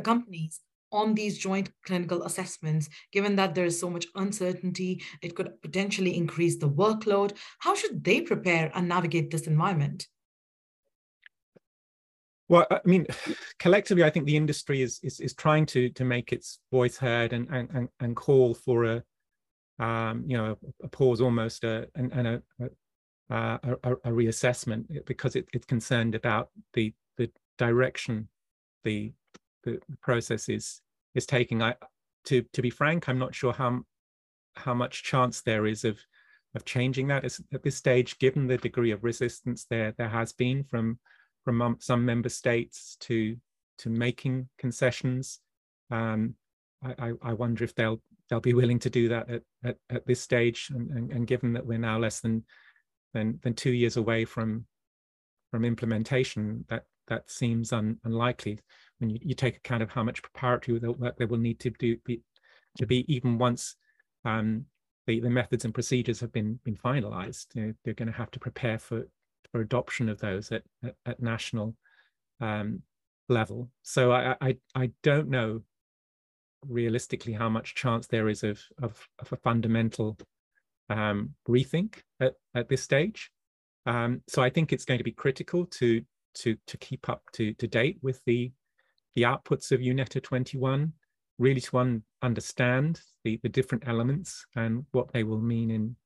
companies 0.02 0.60
on 0.90 1.14
these 1.14 1.38
joint 1.38 1.70
clinical 1.84 2.24
assessments, 2.24 2.88
given 3.12 3.36
that 3.36 3.54
there 3.54 3.66
is 3.66 3.78
so 3.78 3.90
much 3.90 4.06
uncertainty, 4.14 5.02
it 5.22 5.36
could 5.36 5.60
potentially 5.62 6.16
increase 6.16 6.56
the 6.56 6.68
workload? 6.68 7.36
How 7.58 7.74
should 7.74 8.02
they 8.02 8.20
prepare 8.20 8.72
and 8.74 8.88
navigate 8.88 9.30
this 9.30 9.46
environment? 9.46 10.06
Well, 12.48 12.66
I 12.70 12.80
mean, 12.84 13.06
collectively, 13.58 14.04
I 14.04 14.10
think 14.10 14.26
the 14.26 14.36
industry 14.36 14.82
is 14.82 14.98
is, 15.02 15.20
is 15.20 15.34
trying 15.34 15.66
to 15.66 15.90
to 15.90 16.04
make 16.04 16.32
its 16.32 16.58
voice 16.72 16.96
heard 16.96 17.32
and 17.32 17.48
and 17.50 17.88
and 18.00 18.16
call 18.16 18.54
for 18.54 18.84
a 18.84 19.02
um, 19.78 20.24
you 20.26 20.36
know 20.36 20.56
a, 20.82 20.88
pause, 20.88 21.20
almost 21.20 21.64
a 21.64 21.88
and, 21.94 22.12
and 22.12 22.26
a, 22.28 22.42
a, 23.30 23.60
a, 23.84 23.92
a 23.92 24.10
reassessment 24.10 24.84
because 25.06 25.36
it, 25.36 25.46
it's 25.52 25.66
concerned 25.66 26.14
about 26.14 26.50
the 26.74 26.92
the 27.16 27.30
direction 27.58 28.28
the 28.84 29.12
the 29.64 29.80
process 30.00 30.48
is 30.48 30.80
is 31.14 31.26
taking. 31.26 31.62
I 31.62 31.74
to 32.26 32.42
to 32.52 32.62
be 32.62 32.70
frank, 32.70 33.08
I'm 33.08 33.18
not 33.18 33.34
sure 33.34 33.52
how 33.52 33.80
how 34.56 34.74
much 34.74 35.04
chance 35.04 35.42
there 35.42 35.66
is 35.66 35.84
of 35.84 35.98
of 36.54 36.64
changing 36.64 37.08
that 37.08 37.24
at 37.24 37.62
this 37.62 37.76
stage, 37.76 38.18
given 38.18 38.46
the 38.46 38.56
degree 38.56 38.90
of 38.90 39.04
resistance 39.04 39.66
there 39.68 39.94
there 39.96 40.08
has 40.08 40.32
been 40.32 40.64
from 40.64 40.98
from 41.44 41.76
some 41.80 42.04
member 42.04 42.28
states 42.28 42.96
to 43.00 43.36
to 43.78 43.90
making 43.90 44.48
concessions. 44.58 45.40
Um, 45.90 46.34
I, 46.82 47.12
I, 47.22 47.32
wonder 47.32 47.64
if 47.64 47.74
they'll 47.74 48.00
they'll 48.28 48.40
be 48.40 48.54
willing 48.54 48.78
to 48.80 48.90
do 48.90 49.08
that 49.08 49.28
at, 49.28 49.42
at, 49.64 49.76
at 49.90 50.06
this 50.06 50.20
stage, 50.20 50.70
and, 50.72 50.90
and, 50.90 51.12
and, 51.12 51.26
given 51.26 51.52
that 51.54 51.66
we're 51.66 51.78
now 51.78 51.98
less 51.98 52.20
than 52.20 52.44
than 53.14 53.40
than 53.42 53.54
two 53.54 53.72
years 53.72 53.96
away 53.96 54.24
from 54.24 54.64
from 55.50 55.64
implementation, 55.64 56.64
that 56.68 56.84
that 57.08 57.30
seems 57.30 57.72
un, 57.72 57.98
unlikely. 58.04 58.60
When 58.98 59.10
you, 59.10 59.18
you 59.22 59.34
take 59.34 59.56
account 59.56 59.82
of 59.82 59.90
how 59.90 60.04
much 60.04 60.22
preparatory 60.22 60.78
work 60.78 61.16
there 61.16 61.26
will 61.26 61.38
need 61.38 61.58
to 61.60 61.70
do 61.70 61.96
be, 62.04 62.22
to 62.78 62.86
be 62.86 63.12
even 63.12 63.38
once 63.38 63.74
um, 64.24 64.64
the, 65.06 65.20
the 65.20 65.30
methods 65.30 65.64
and 65.64 65.74
procedures 65.74 66.20
have 66.20 66.32
been 66.32 66.60
been 66.64 66.76
finalized. 66.76 67.46
You 67.54 67.66
know, 67.66 67.74
they're 67.84 67.94
going 67.94 68.12
to 68.12 68.18
have 68.18 68.30
to 68.32 68.38
prepare 68.38 68.78
for 68.78 69.08
for 69.50 69.60
adoption 69.60 70.08
of 70.08 70.20
those 70.20 70.52
at, 70.52 70.62
at, 70.84 70.94
at 71.06 71.22
national 71.22 71.74
um, 72.40 72.82
level. 73.28 73.70
So 73.82 74.12
I, 74.12 74.36
I, 74.40 74.56
I 74.74 74.90
don't 75.02 75.28
know 75.28 75.62
realistically 76.66 77.32
how 77.32 77.48
much 77.48 77.74
chance 77.74 78.06
there 78.06 78.28
is 78.28 78.42
of, 78.42 78.60
of, 78.82 79.08
of 79.18 79.32
a 79.32 79.36
fundamental 79.36 80.16
um, 80.90 81.34
rethink 81.48 81.96
at, 82.20 82.34
at 82.54 82.68
this 82.68 82.82
stage. 82.82 83.30
Um, 83.86 84.22
so 84.28 84.42
I 84.42 84.50
think 84.50 84.72
it's 84.72 84.84
going 84.84 84.98
to 84.98 85.04
be 85.04 85.12
critical 85.12 85.66
to 85.66 86.02
to 86.34 86.56
to 86.66 86.76
keep 86.76 87.08
up 87.08 87.22
to, 87.32 87.54
to 87.54 87.66
date 87.66 87.98
with 88.02 88.20
the 88.26 88.52
the 89.14 89.22
outputs 89.22 89.72
of 89.72 89.80
EUnetHTA 89.80 90.22
21, 90.22 90.92
really 91.38 91.60
to 91.60 91.78
un, 91.78 92.02
understand 92.22 93.00
the, 93.24 93.40
the 93.42 93.48
different 93.48 93.84
elements 93.88 94.46
and 94.54 94.84
what 94.92 95.12
they 95.12 95.24
will 95.24 95.40
mean 95.40 95.70
in 95.70 95.96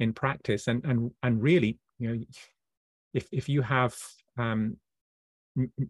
in 0.00 0.12
practice 0.12 0.68
and 0.68 0.84
and 0.84 1.10
and 1.22 1.42
really 1.42 1.78
you 1.98 2.08
know 2.08 2.24
if 3.14 3.28
if 3.32 3.48
you 3.48 3.62
have 3.62 3.96
um, 4.38 4.76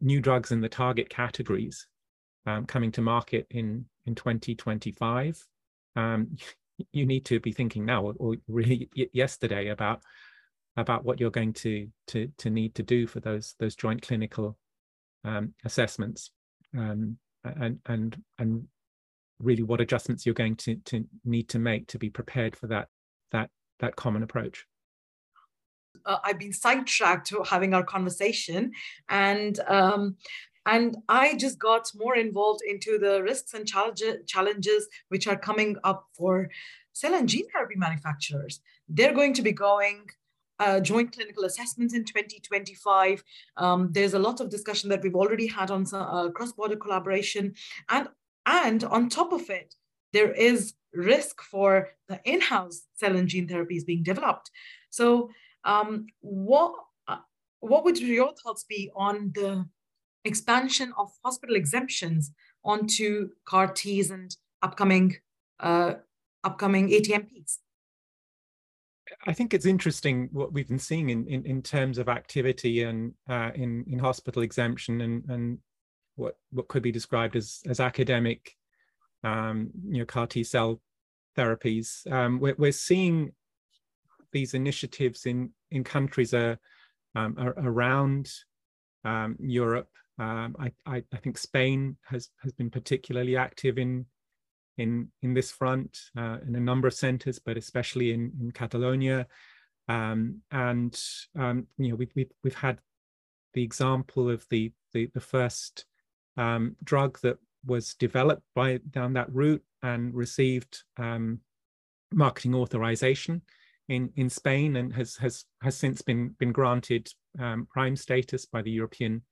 new 0.01 0.21
drugs 0.21 0.51
in 0.51 0.61
the 0.61 0.69
target 0.69 1.09
categories 1.11 1.87
um, 2.49 2.67
coming 2.67 2.91
to 2.93 3.03
market 3.03 3.47
in 3.51 3.85
in 4.07 4.15
2025, 4.15 5.47
um, 5.97 6.37
you 6.93 7.07
need 7.07 7.25
to 7.25 7.41
be 7.41 7.53
thinking 7.53 7.85
now 7.85 8.05
or, 8.05 8.15
or 8.19 8.37
really 8.47 8.89
yesterday 9.13 9.69
about 9.69 10.01
about 10.77 11.05
what 11.05 11.21
you're 11.21 11.31
going 11.31 11.53
to 11.53 11.89
to 12.07 12.31
to 12.39 12.51
need 12.51 12.75
to 12.75 12.83
do 12.83 13.07
for 13.07 13.21
those 13.21 13.55
those 13.59 13.77
joint 13.77 14.03
clinical 14.03 14.57
um, 15.25 15.55
assessments. 15.65 16.31
Um, 16.77 17.19
and 17.45 17.79
and 17.87 18.23
and 18.39 18.67
really 19.41 19.63
what 19.63 19.81
adjustments 19.81 20.27
you're 20.27 20.35
going 20.35 20.57
to 20.57 20.77
to 20.85 21.05
need 21.25 21.49
to 21.49 21.59
make 21.59 21.87
to 21.89 21.99
be 21.99 22.11
prepared 22.11 22.57
for 22.57 22.67
that 22.67 22.89
that 23.33 23.51
that 23.81 23.97
common 23.97 24.23
approach. 24.23 24.67
Uh, 26.05 26.19
I've 26.25 26.39
been 26.39 26.53
sidetracked 26.53 27.27
to 27.29 27.43
having 27.43 27.75
our 27.75 27.83
conversation, 27.83 28.73
and 29.09 29.59
um, 29.69 30.17
and 30.67 30.97
I 31.09 31.37
just 31.37 31.59
got 31.59 31.91
more 31.95 32.17
involved 32.17 32.63
into 32.69 32.99
the 32.99 33.23
risks 33.23 33.55
and 33.55 33.67
challenges 33.67 34.89
which 35.09 35.27
are 35.27 35.37
coming 35.37 35.77
up 35.85 36.07
for 36.13 36.51
cell 36.93 37.15
and 37.15 37.29
gene 37.29 37.49
therapy 37.51 37.77
manufacturers. 37.77 38.61
They're 38.89 39.15
going 39.15 39.35
to 39.35 39.43
be 39.43 39.53
going 39.53 40.07
uh, 40.59 40.81
joint 40.81 41.13
clinical 41.13 41.45
assessments 41.45 41.95
in 41.95 42.05
2025. 42.05 43.23
Um, 43.57 43.91
there's 43.93 44.15
a 44.15 44.19
lot 44.19 44.41
of 44.41 44.51
discussion 44.51 44.89
that 44.91 45.03
we've 45.03 45.15
already 45.15 45.47
had 45.47 45.71
on 45.71 45.87
uh, 45.93 46.31
cross-border 46.31 46.77
collaboration, 46.77 47.55
and 47.89 48.09
and 48.47 48.83
on 48.85 49.09
top 49.09 49.33
of 49.33 49.49
it, 49.51 49.75
there 50.13 50.33
is 50.33 50.75
risk 50.95 51.43
for 51.43 51.91
the 52.09 52.21
in-house 52.25 52.87
cell 52.95 53.15
and 53.15 53.29
gene 53.29 53.47
therapies 53.47 53.85
being 53.85 54.03
developed. 54.03 54.51
So 54.91 55.31
um, 55.65 56.07
what 56.21 56.73
uh, 57.07 57.19
what 57.61 57.85
would 57.85 57.99
your 57.99 58.33
thoughts 58.35 58.65
be 58.65 58.91
on 58.97 59.33
the 59.35 59.67
expansion 60.25 60.93
of 60.99 61.11
hospital 61.25 61.57
exemptions 61.57 62.33
onto 62.65 63.31
CAR 63.45 63.69
Ts 63.69 64.11
and 64.11 64.37
upcoming 64.63 65.17
uh, 65.61 65.95
upcoming 66.45 66.89
ATMPs? 66.89 67.59
I 69.27 69.33
think 69.33 69.55
it's 69.55 69.67
interesting 69.67 70.29
what 70.33 70.53
we've 70.53 70.69
been 70.69 70.79
seeing 70.79 71.11
in, 71.11 71.27
in, 71.27 71.45
in 71.47 71.63
terms 71.63 71.99
of 71.99 72.09
activity 72.09 72.83
and 72.83 73.15
uh, 73.29 73.51
in, 73.55 73.85
in 73.89 73.99
hospital 73.99 74.43
exemption 74.43 75.01
and, 75.01 75.25
and 75.29 75.59
what, 76.17 76.37
what 76.51 76.69
could 76.69 76.83
be 76.83 76.93
described 76.93 77.35
as, 77.35 77.61
as 77.67 77.81
academic 77.81 78.55
um, 79.25 79.71
you 79.89 79.99
know, 80.01 80.05
CAR 80.05 80.27
T 80.27 80.45
cell 80.45 80.81
therapies. 81.37 82.11
Um, 82.13 82.39
we're, 82.39 82.55
we're 82.59 82.73
seeing 82.73 83.33
these 84.33 84.55
initiatives 84.55 85.27
in 85.27 85.51
in 85.71 85.85
countries 85.85 86.35
uh, 86.35 86.57
um, 87.15 87.37
around 87.39 88.31
um, 89.05 89.37
Europe. 89.41 89.89
Um, 90.19 90.57
I, 90.59 90.73
I, 90.87 91.03
I, 91.13 91.17
think 91.19 91.39
Spain 91.39 91.97
has 92.07 92.31
has 92.43 92.53
been 92.53 92.71
particularly 92.71 93.37
active 93.37 93.79
in 93.79 94.07
in 94.77 95.09
in 95.23 95.35
this 95.35 95.51
front 95.51 95.99
uh, 96.17 96.39
in 96.47 96.57
a 96.57 96.61
number 96.61 96.89
of 96.89 96.95
centres, 96.95 97.39
but 97.39 97.57
especially 97.57 98.13
in 98.13 98.33
in 98.41 98.51
Catalonia. 98.51 99.27
Um, 99.89 100.43
and 100.51 101.01
um, 101.39 101.67
you 101.79 101.91
know 101.91 101.97
we've, 101.97 102.13
we've 102.15 102.33
we've 102.43 102.55
had 102.55 102.79
the 103.55 103.63
example 103.63 104.29
of 104.29 104.45
the 104.51 104.73
the, 104.93 105.09
the 105.15 105.21
first 105.21 105.85
um, 106.37 106.77
drug 106.83 107.19
that 107.23 107.39
was 107.65 107.95
developed 107.95 108.43
by 108.55 108.79
down 108.91 109.13
that 109.15 109.33
route 109.33 109.63
and 109.83 110.15
received 110.15 110.83
marketing 112.13 112.55
authorization 112.55 113.43
in, 113.89 114.11
in 114.17 114.29
Spain 114.29 114.77
and 114.77 114.93
has, 114.95 115.17
has, 115.17 115.45
has 115.63 115.77
since 115.77 116.03
been, 116.03 116.35
been 116.39 116.53
granted 116.53 117.09
um, 117.39 117.67
prime 117.71 117.97
status 117.97 118.47
by 118.47 118.63
the 118.63 118.71
European 118.71 119.23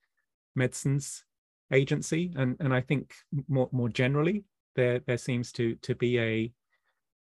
Medicines 0.57 1.23
Agency. 1.71 2.33
And, 2.35 2.57
and 2.59 2.73
I 2.73 2.81
think 2.81 3.13
more, 3.47 3.69
more 3.71 3.89
generally, 3.89 4.43
there, 4.75 4.99
there 5.07 5.17
seems 5.17 5.51
to, 5.53 5.75
to 5.75 5.95
be 5.95 6.19
a, 6.19 6.51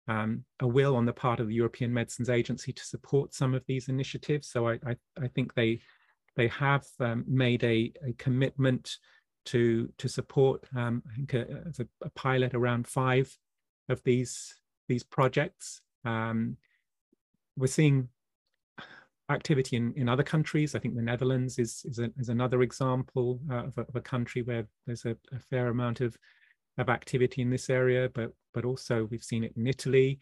um, 0.09 0.44
a 0.61 0.66
will 0.66 0.96
on 0.96 1.05
the 1.05 1.12
part 1.12 1.40
of 1.40 1.49
the 1.49 1.55
European 1.55 1.92
Medicines 1.92 2.31
Agency 2.31 2.72
to 2.72 2.85
support 2.85 3.35
some 3.35 3.55
of 3.55 3.64
these 3.66 3.88
initiatives. 3.88 4.49
So 4.49 4.68
I, 4.68 4.79
I, 4.87 4.96
I 5.20 5.29
think 5.29 5.55
they, 5.55 5.81
they 6.37 6.49
have 6.49 6.85
um, 7.01 7.25
made 7.27 7.62
a, 7.64 7.92
a 8.07 8.12
commitment 8.18 8.96
to, 9.46 9.92
to 9.99 10.09
support, 10.09 10.64
um, 10.77 11.03
I 11.11 11.16
think, 11.16 11.35
a, 11.35 11.72
a, 11.79 12.07
a, 12.07 12.11
pilot 12.11 12.55
around 12.55 12.87
five 12.88 13.35
of 13.88 14.03
these, 14.03 14.55
these 14.88 15.05
projects. 15.05 15.81
Um, 16.05 16.57
we're 17.57 17.68
seeing 17.68 18.09
activity 19.31 19.77
in, 19.77 19.93
in 19.97 20.09
other 20.09 20.23
countries. 20.23 20.75
I 20.75 20.79
think 20.79 20.95
the 20.95 21.03
Netherlands 21.03 21.59
is 21.59 21.85
is, 21.85 21.99
a, 21.99 22.11
is 22.19 22.29
another 22.29 22.62
example 22.62 23.41
uh, 23.51 23.67
of, 23.67 23.79
a, 23.79 23.81
of, 23.83 23.97
a, 23.97 24.01
country 24.01 24.43
where 24.43 24.67
there's 24.87 25.05
a, 25.05 25.17
a, 25.33 25.39
fair 25.39 25.69
amount 25.69 26.01
of 26.01 26.17
of 26.79 26.89
activity 26.89 27.43
in 27.43 27.51
this 27.51 27.71
area, 27.71 28.09
but 28.15 28.33
but 28.55 28.65
also 28.65 29.09
we've 29.11 29.25
seen 29.25 29.45
it 29.45 29.53
in 29.57 29.67
Italy 29.67 30.19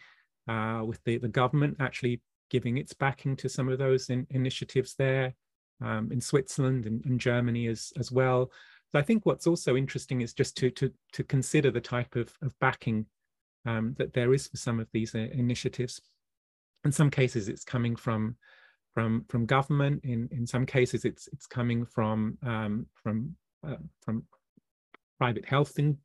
uh, 0.49 0.83
with 0.87 1.03
the, 1.05 1.19
the 1.19 1.29
government 1.29 1.77
actually 1.81 2.21
giving 2.51 2.79
its 2.79 2.93
backing 2.93 3.37
to 3.37 3.49
some 3.49 3.69
of 3.69 3.79
those 3.79 4.11
in, 4.11 4.27
initiatives 4.31 4.95
there, 4.97 5.35
um, 5.83 6.11
in 6.13 6.21
Switzerland 6.21 6.87
and, 6.87 7.05
and 7.05 7.21
Germany 7.21 7.67
as 7.69 7.93
as 7.99 8.11
well. 8.11 8.51
So 8.93 8.99
I 8.99 9.03
think 9.03 9.27
what's 9.27 9.47
also 9.47 9.77
interesting 9.77 10.23
is 10.23 10.33
just 10.33 10.57
to 10.59 10.71
to 10.71 10.93
to 11.13 11.25
consider 11.25 11.71
the 11.71 11.81
type 11.81 12.17
of, 12.17 12.33
of 12.43 12.59
backing 12.59 13.07
um, 13.67 13.95
that 13.99 14.13
there 14.15 14.33
is 14.33 14.49
for 14.49 14.57
some 14.57 14.81
of 14.81 14.89
these 14.93 15.15
uh, 15.15 15.27
initiatives 15.33 16.01
in 16.85 16.93
some 16.93 17.11
cases 17.11 17.49
it's 17.49 17.65
coming 17.65 17.97
from 17.97 18.37
from 18.95 19.25
from 19.29 19.47
government. 19.47 20.05
In 20.05 20.29
in 20.33 20.47
some 20.47 20.65
cases 20.65 21.05
it's 21.05 21.29
it's 21.33 21.47
coming 21.47 21.85
from 21.85 22.39
um, 22.47 22.87
from 22.95 23.37
uh, 23.67 23.77
from 24.01 24.25
private 25.19 25.45
health 25.45 25.79
in, 25.79 25.99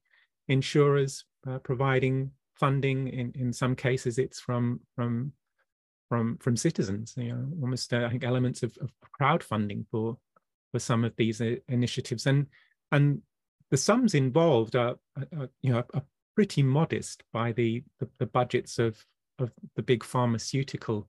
insurers 0.48 1.26
uh, 1.48 1.60
providing 1.60 2.32
funding. 2.56 3.08
In 3.08 3.32
in 3.36 3.54
some 3.54 3.76
cases 3.76 4.18
it's 4.18 4.40
from 4.40 4.82
from 4.96 5.32
from 6.10 6.38
from 6.38 6.58
citizens 6.58 7.14
you 7.18 7.32
know 7.32 7.48
almost 7.62 7.94
uh, 7.94 8.04
i 8.04 8.10
think 8.10 8.24
elements 8.24 8.64
of, 8.64 8.76
of 8.82 8.90
crowdfunding 9.22 9.86
for 9.92 10.18
for 10.72 10.80
some 10.80 11.04
of 11.04 11.16
these 11.16 11.42
uh, 11.42 11.56
initiatives. 11.68 12.26
And 12.26 12.48
and 12.92 13.22
the 13.72 13.78
sums 13.78 14.16
involved 14.16 14.76
are, 14.76 14.96
are 15.38 15.50
you 15.62 15.72
know 15.72 15.84
are 15.94 16.04
pretty 16.36 16.64
modest 16.64 17.24
by 17.34 17.52
the, 17.52 17.84
the, 18.00 18.10
the 18.20 18.26
budgets 18.26 18.80
of 18.80 19.04
of 19.40 19.52
the 19.76 19.84
big 19.84 20.04
pharmaceutical 20.04 21.08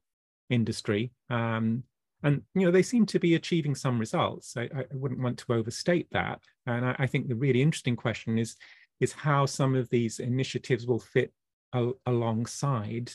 industry. 0.50 1.12
Um, 1.30 1.84
and 2.22 2.42
you 2.54 2.66
know 2.66 2.70
they 2.70 2.82
seem 2.82 3.06
to 3.06 3.18
be 3.18 3.34
achieving 3.34 3.74
some 3.74 3.98
results. 3.98 4.54
I, 4.56 4.62
I 4.64 4.84
wouldn't 4.92 5.22
want 5.22 5.38
to 5.38 5.54
overstate 5.54 6.08
that. 6.12 6.40
And 6.66 6.84
I, 6.84 6.96
I, 6.98 7.06
think 7.06 7.28
the 7.28 7.34
really 7.34 7.62
interesting 7.62 7.96
question 7.96 8.38
is 8.38 8.56
is 9.00 9.12
how 9.12 9.46
some 9.46 9.74
of 9.74 9.88
these 9.88 10.18
initiatives 10.18 10.86
will 10.86 10.98
fit 10.98 11.32
al 11.74 11.94
alongside 12.04 13.12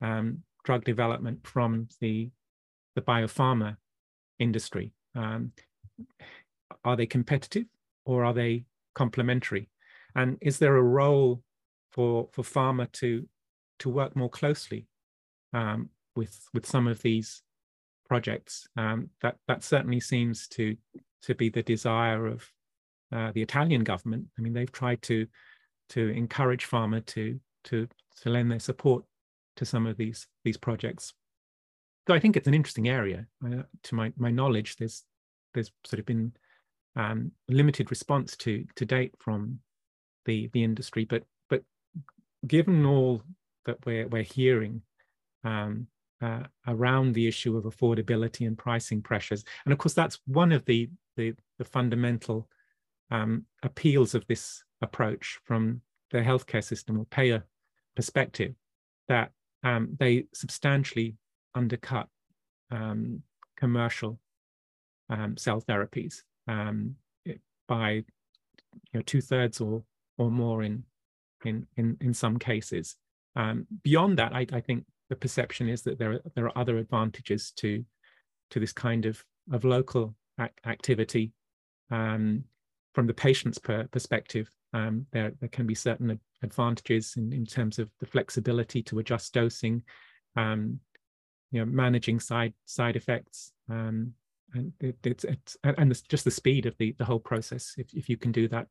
um, 0.00 0.38
drug 0.64 0.84
development 0.84 1.46
from 1.46 1.88
the 2.00 2.30
the 2.94 3.02
biopharma 3.02 3.76
industry. 4.38 4.92
Um, 5.14 5.52
are 6.84 6.96
they 6.96 7.06
competitive 7.06 7.66
or 8.06 8.24
are 8.24 8.32
they 8.32 8.64
complementary? 8.94 9.68
And 10.14 10.38
is 10.40 10.58
there 10.58 10.76
a 10.76 10.82
role 10.82 11.42
for 11.90 12.28
for 12.32 12.42
pharma 12.42 12.90
to 12.92 13.28
to 13.80 13.90
work 13.90 14.16
more 14.16 14.30
closely 14.30 14.86
um, 15.52 15.90
with 16.16 16.48
with 16.54 16.66
some 16.66 16.86
of 16.86 17.00
these 17.02 17.42
projects. 18.08 18.66
Um, 18.76 19.10
that 19.22 19.36
that 19.48 19.64
certainly 19.64 20.00
seems 20.00 20.48
to 20.48 20.76
to 21.22 21.34
be 21.34 21.48
the 21.48 21.62
desire 21.62 22.26
of 22.26 22.48
uh, 23.12 23.32
the 23.32 23.42
Italian 23.42 23.84
government. 23.84 24.26
I 24.38 24.42
mean, 24.42 24.52
they've 24.52 24.72
tried 24.72 25.02
to 25.02 25.26
to 25.90 26.08
encourage 26.10 26.68
pharma 26.68 27.04
to 27.06 27.38
to 27.64 27.88
to 28.22 28.30
lend 28.30 28.50
their 28.50 28.60
support 28.60 29.04
to 29.56 29.64
some 29.64 29.86
of 29.86 29.96
these 29.96 30.26
these 30.44 30.56
projects. 30.56 31.14
So 32.08 32.14
I 32.14 32.18
think 32.18 32.36
it's 32.36 32.48
an 32.48 32.54
interesting 32.54 32.88
area. 32.88 33.26
Uh, 33.44 33.62
to 33.84 33.94
my 33.94 34.12
my 34.16 34.30
knowledge, 34.30 34.76
there's 34.76 35.04
there's 35.54 35.70
sort 35.84 36.00
of 36.00 36.06
been 36.06 36.32
um, 36.96 37.32
limited 37.48 37.90
response 37.90 38.36
to 38.38 38.64
to 38.76 38.84
date 38.84 39.14
from 39.18 39.60
the 40.24 40.48
the 40.52 40.64
industry, 40.64 41.04
but 41.04 41.22
but 41.48 41.62
given 42.46 42.84
all 42.84 43.22
that 43.66 43.84
we're 43.86 44.08
we're 44.08 44.22
hearing 44.22 44.82
um, 45.44 45.86
uh, 46.22 46.44
around 46.66 47.12
the 47.12 47.26
issue 47.26 47.56
of 47.56 47.64
affordability 47.64 48.46
and 48.46 48.56
pricing 48.56 49.02
pressures. 49.02 49.44
And 49.64 49.72
of 49.72 49.78
course, 49.78 49.94
that's 49.94 50.20
one 50.26 50.52
of 50.52 50.64
the, 50.64 50.88
the, 51.16 51.34
the 51.58 51.64
fundamental 51.64 52.48
um, 53.10 53.44
appeals 53.62 54.14
of 54.14 54.26
this 54.26 54.62
approach 54.80 55.38
from 55.44 55.82
the 56.10 56.18
healthcare 56.18 56.64
system 56.64 56.98
or 56.98 57.04
payer 57.06 57.44
perspective, 57.96 58.54
that 59.08 59.32
um, 59.64 59.96
they 59.98 60.26
substantially 60.32 61.16
undercut 61.54 62.08
um, 62.70 63.22
commercial 63.56 64.18
um, 65.10 65.36
cell 65.36 65.60
therapies 65.60 66.22
um, 66.48 66.94
by 67.68 67.90
you 67.90 68.04
know, 68.94 69.02
two 69.02 69.20
thirds 69.20 69.60
or 69.60 69.82
or 70.18 70.30
more 70.30 70.62
in 70.62 70.84
in 71.44 71.66
in 71.76 71.96
in 72.00 72.14
some 72.14 72.38
cases. 72.38 72.96
Um, 73.34 73.66
beyond 73.82 74.18
that, 74.18 74.34
I, 74.34 74.46
I, 74.52 74.60
think 74.60 74.84
the 75.12 75.16
perception 75.16 75.68
is 75.68 75.82
that 75.82 75.98
there 75.98 76.12
are, 76.12 76.20
there 76.34 76.46
are 76.46 76.58
other 76.58 76.78
advantages 76.78 77.52
to 77.56 77.84
to 78.48 78.58
this 78.58 78.72
kind 78.72 79.04
of 79.04 79.22
of 79.52 79.62
local 79.62 80.14
ac 80.40 80.52
activity 80.64 81.32
um, 81.90 82.44
from 82.94 83.06
the 83.06 83.12
patient's 83.12 83.58
per 83.58 83.86
perspective. 83.88 84.48
Um, 84.72 85.04
there 85.12 85.32
there 85.38 85.50
can 85.50 85.66
be 85.66 85.74
certain 85.74 86.18
advantages 86.42 87.14
in, 87.18 87.30
in 87.30 87.44
terms 87.44 87.78
of 87.78 87.90
the 88.00 88.06
flexibility 88.06 88.82
to 88.84 89.00
adjust 89.00 89.34
dosing, 89.34 89.82
um, 90.34 90.80
you 91.50 91.60
know, 91.60 91.66
managing 91.66 92.18
side 92.18 92.54
side 92.64 92.96
effects, 92.96 93.52
um, 93.68 94.14
and 94.54 94.72
it, 94.80 94.96
it's 95.04 95.24
it's 95.24 95.58
and 95.62 96.08
just 96.08 96.24
the 96.24 96.30
speed 96.30 96.64
of 96.64 96.74
the 96.78 96.94
the 96.98 97.04
whole 97.04 97.20
process. 97.20 97.74
If 97.76 97.92
if 97.92 98.08
you 98.08 98.16
can 98.16 98.32
do 98.32 98.48
that 98.48 98.66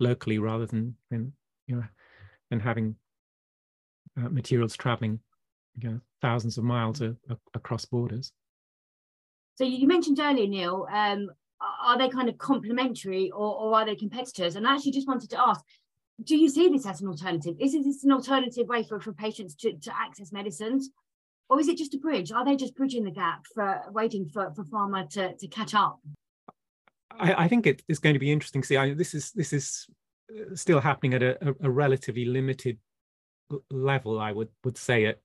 locally 0.00 0.40
rather 0.40 0.66
than 0.66 0.96
than 1.12 1.32
you 1.68 1.76
know 1.76 1.88
than 2.50 2.58
having 2.58 2.96
uh, 4.18 4.28
materials 4.28 4.76
traveling 4.76 5.20
you 5.78 5.90
know, 5.90 6.00
thousands 6.20 6.58
of 6.58 6.64
miles 6.64 7.00
a, 7.00 7.16
a, 7.28 7.36
across 7.54 7.84
borders. 7.84 8.32
So 9.56 9.64
you 9.64 9.86
mentioned 9.86 10.18
earlier, 10.20 10.46
Neil, 10.46 10.86
um, 10.92 11.30
are 11.84 11.98
they 11.98 12.08
kind 12.08 12.28
of 12.28 12.38
complementary 12.38 13.30
or, 13.30 13.54
or 13.54 13.74
are 13.74 13.86
they 13.86 13.94
competitors? 13.94 14.56
And 14.56 14.66
I 14.66 14.74
actually 14.74 14.92
just 14.92 15.08
wanted 15.08 15.30
to 15.30 15.40
ask, 15.40 15.64
do 16.22 16.36
you 16.36 16.48
see 16.48 16.68
this 16.68 16.86
as 16.86 17.00
an 17.00 17.08
alternative? 17.08 17.56
Is 17.60 17.72
this 17.72 18.04
an 18.04 18.12
alternative 18.12 18.68
way 18.68 18.84
for, 18.84 19.00
for 19.00 19.12
patients 19.12 19.54
to, 19.56 19.76
to 19.78 19.92
access 19.96 20.32
medicines? 20.32 20.90
Or 21.48 21.60
is 21.60 21.68
it 21.68 21.76
just 21.76 21.94
a 21.94 21.98
bridge? 21.98 22.32
Are 22.32 22.44
they 22.44 22.56
just 22.56 22.74
bridging 22.74 23.04
the 23.04 23.10
gap 23.10 23.42
for 23.54 23.82
waiting 23.90 24.28
for, 24.28 24.52
for 24.54 24.64
pharma 24.64 25.08
to, 25.10 25.34
to 25.36 25.48
catch 25.48 25.74
up? 25.74 26.00
I, 27.10 27.44
I 27.44 27.48
think 27.48 27.66
it 27.66 27.82
is 27.88 27.98
going 27.98 28.14
to 28.14 28.20
be 28.20 28.32
interesting 28.32 28.62
to 28.62 28.66
see. 28.66 28.76
I, 28.76 28.94
this 28.94 29.14
is 29.14 29.30
this 29.32 29.52
is 29.52 29.86
uh, 30.34 30.54
still 30.54 30.80
happening 30.80 31.14
at 31.14 31.22
a, 31.22 31.48
a, 31.48 31.54
a 31.64 31.70
relatively 31.70 32.24
limited 32.24 32.78
level, 33.70 34.18
I 34.20 34.32
would 34.32 34.48
would 34.64 34.78
say 34.78 35.06
at 35.06 35.20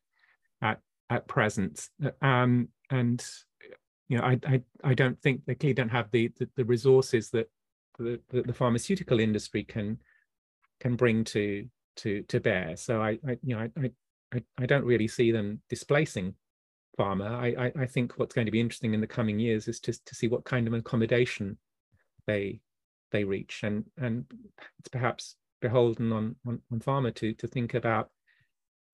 at 1.09 1.27
present. 1.27 1.87
Um, 2.21 2.69
and 2.89 3.23
you 4.07 4.17
know, 4.17 4.23
I, 4.23 4.39
I 4.45 4.61
I 4.83 4.93
don't 4.93 5.19
think 5.21 5.45
they 5.45 5.55
clearly 5.55 5.73
don't 5.75 5.89
have 5.89 6.11
the 6.11 6.31
the, 6.39 6.49
the 6.55 6.65
resources 6.65 7.29
that 7.31 7.49
the, 7.97 8.19
the, 8.29 8.43
the 8.43 8.53
pharmaceutical 8.53 9.19
industry 9.19 9.63
can 9.63 9.99
can 10.79 10.95
bring 10.95 11.23
to 11.25 11.67
to 11.97 12.23
to 12.23 12.39
bear. 12.39 12.75
So 12.75 13.01
I, 13.01 13.19
I 13.27 13.37
you 13.43 13.55
know 13.55 13.69
I, 13.77 13.91
I 14.33 14.43
I 14.57 14.65
don't 14.65 14.85
really 14.85 15.07
see 15.07 15.31
them 15.31 15.61
displacing 15.69 16.35
pharma. 16.97 17.31
I, 17.31 17.65
I 17.65 17.83
I 17.83 17.85
think 17.85 18.13
what's 18.17 18.33
going 18.33 18.45
to 18.45 18.51
be 18.51 18.59
interesting 18.59 18.93
in 18.93 19.01
the 19.01 19.07
coming 19.07 19.39
years 19.39 19.67
is 19.67 19.79
to 19.81 19.93
to 19.93 20.15
see 20.15 20.27
what 20.27 20.45
kind 20.45 20.67
of 20.67 20.73
accommodation 20.73 21.57
they 22.25 22.61
they 23.11 23.23
reach 23.23 23.61
and 23.63 23.85
and 23.97 24.25
it's 24.79 24.89
perhaps 24.89 25.35
beholden 25.61 26.11
on, 26.11 26.35
on, 26.45 26.61
on 26.71 26.79
pharma 26.79 27.13
to 27.15 27.33
to 27.33 27.47
think 27.47 27.73
about 27.73 28.09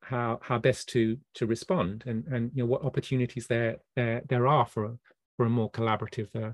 how 0.06 0.40
how 0.42 0.60
best 0.60 0.88
to 0.90 1.18
to 1.34 1.48
respond 1.48 2.04
and 2.06 2.26
and 2.28 2.52
you 2.54 2.62
know 2.62 2.68
what 2.68 2.84
opportunities 2.84 3.48
there 3.48 3.78
there 3.96 4.22
there 4.30 4.46
are 4.48 4.66
for 4.66 4.86
a 4.86 4.98
for 5.36 5.46
a 5.46 5.50
more 5.50 5.70
collaborative 5.72 6.30
uh, 6.36 6.54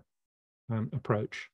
um, 0.74 0.90
approach. 0.94 1.50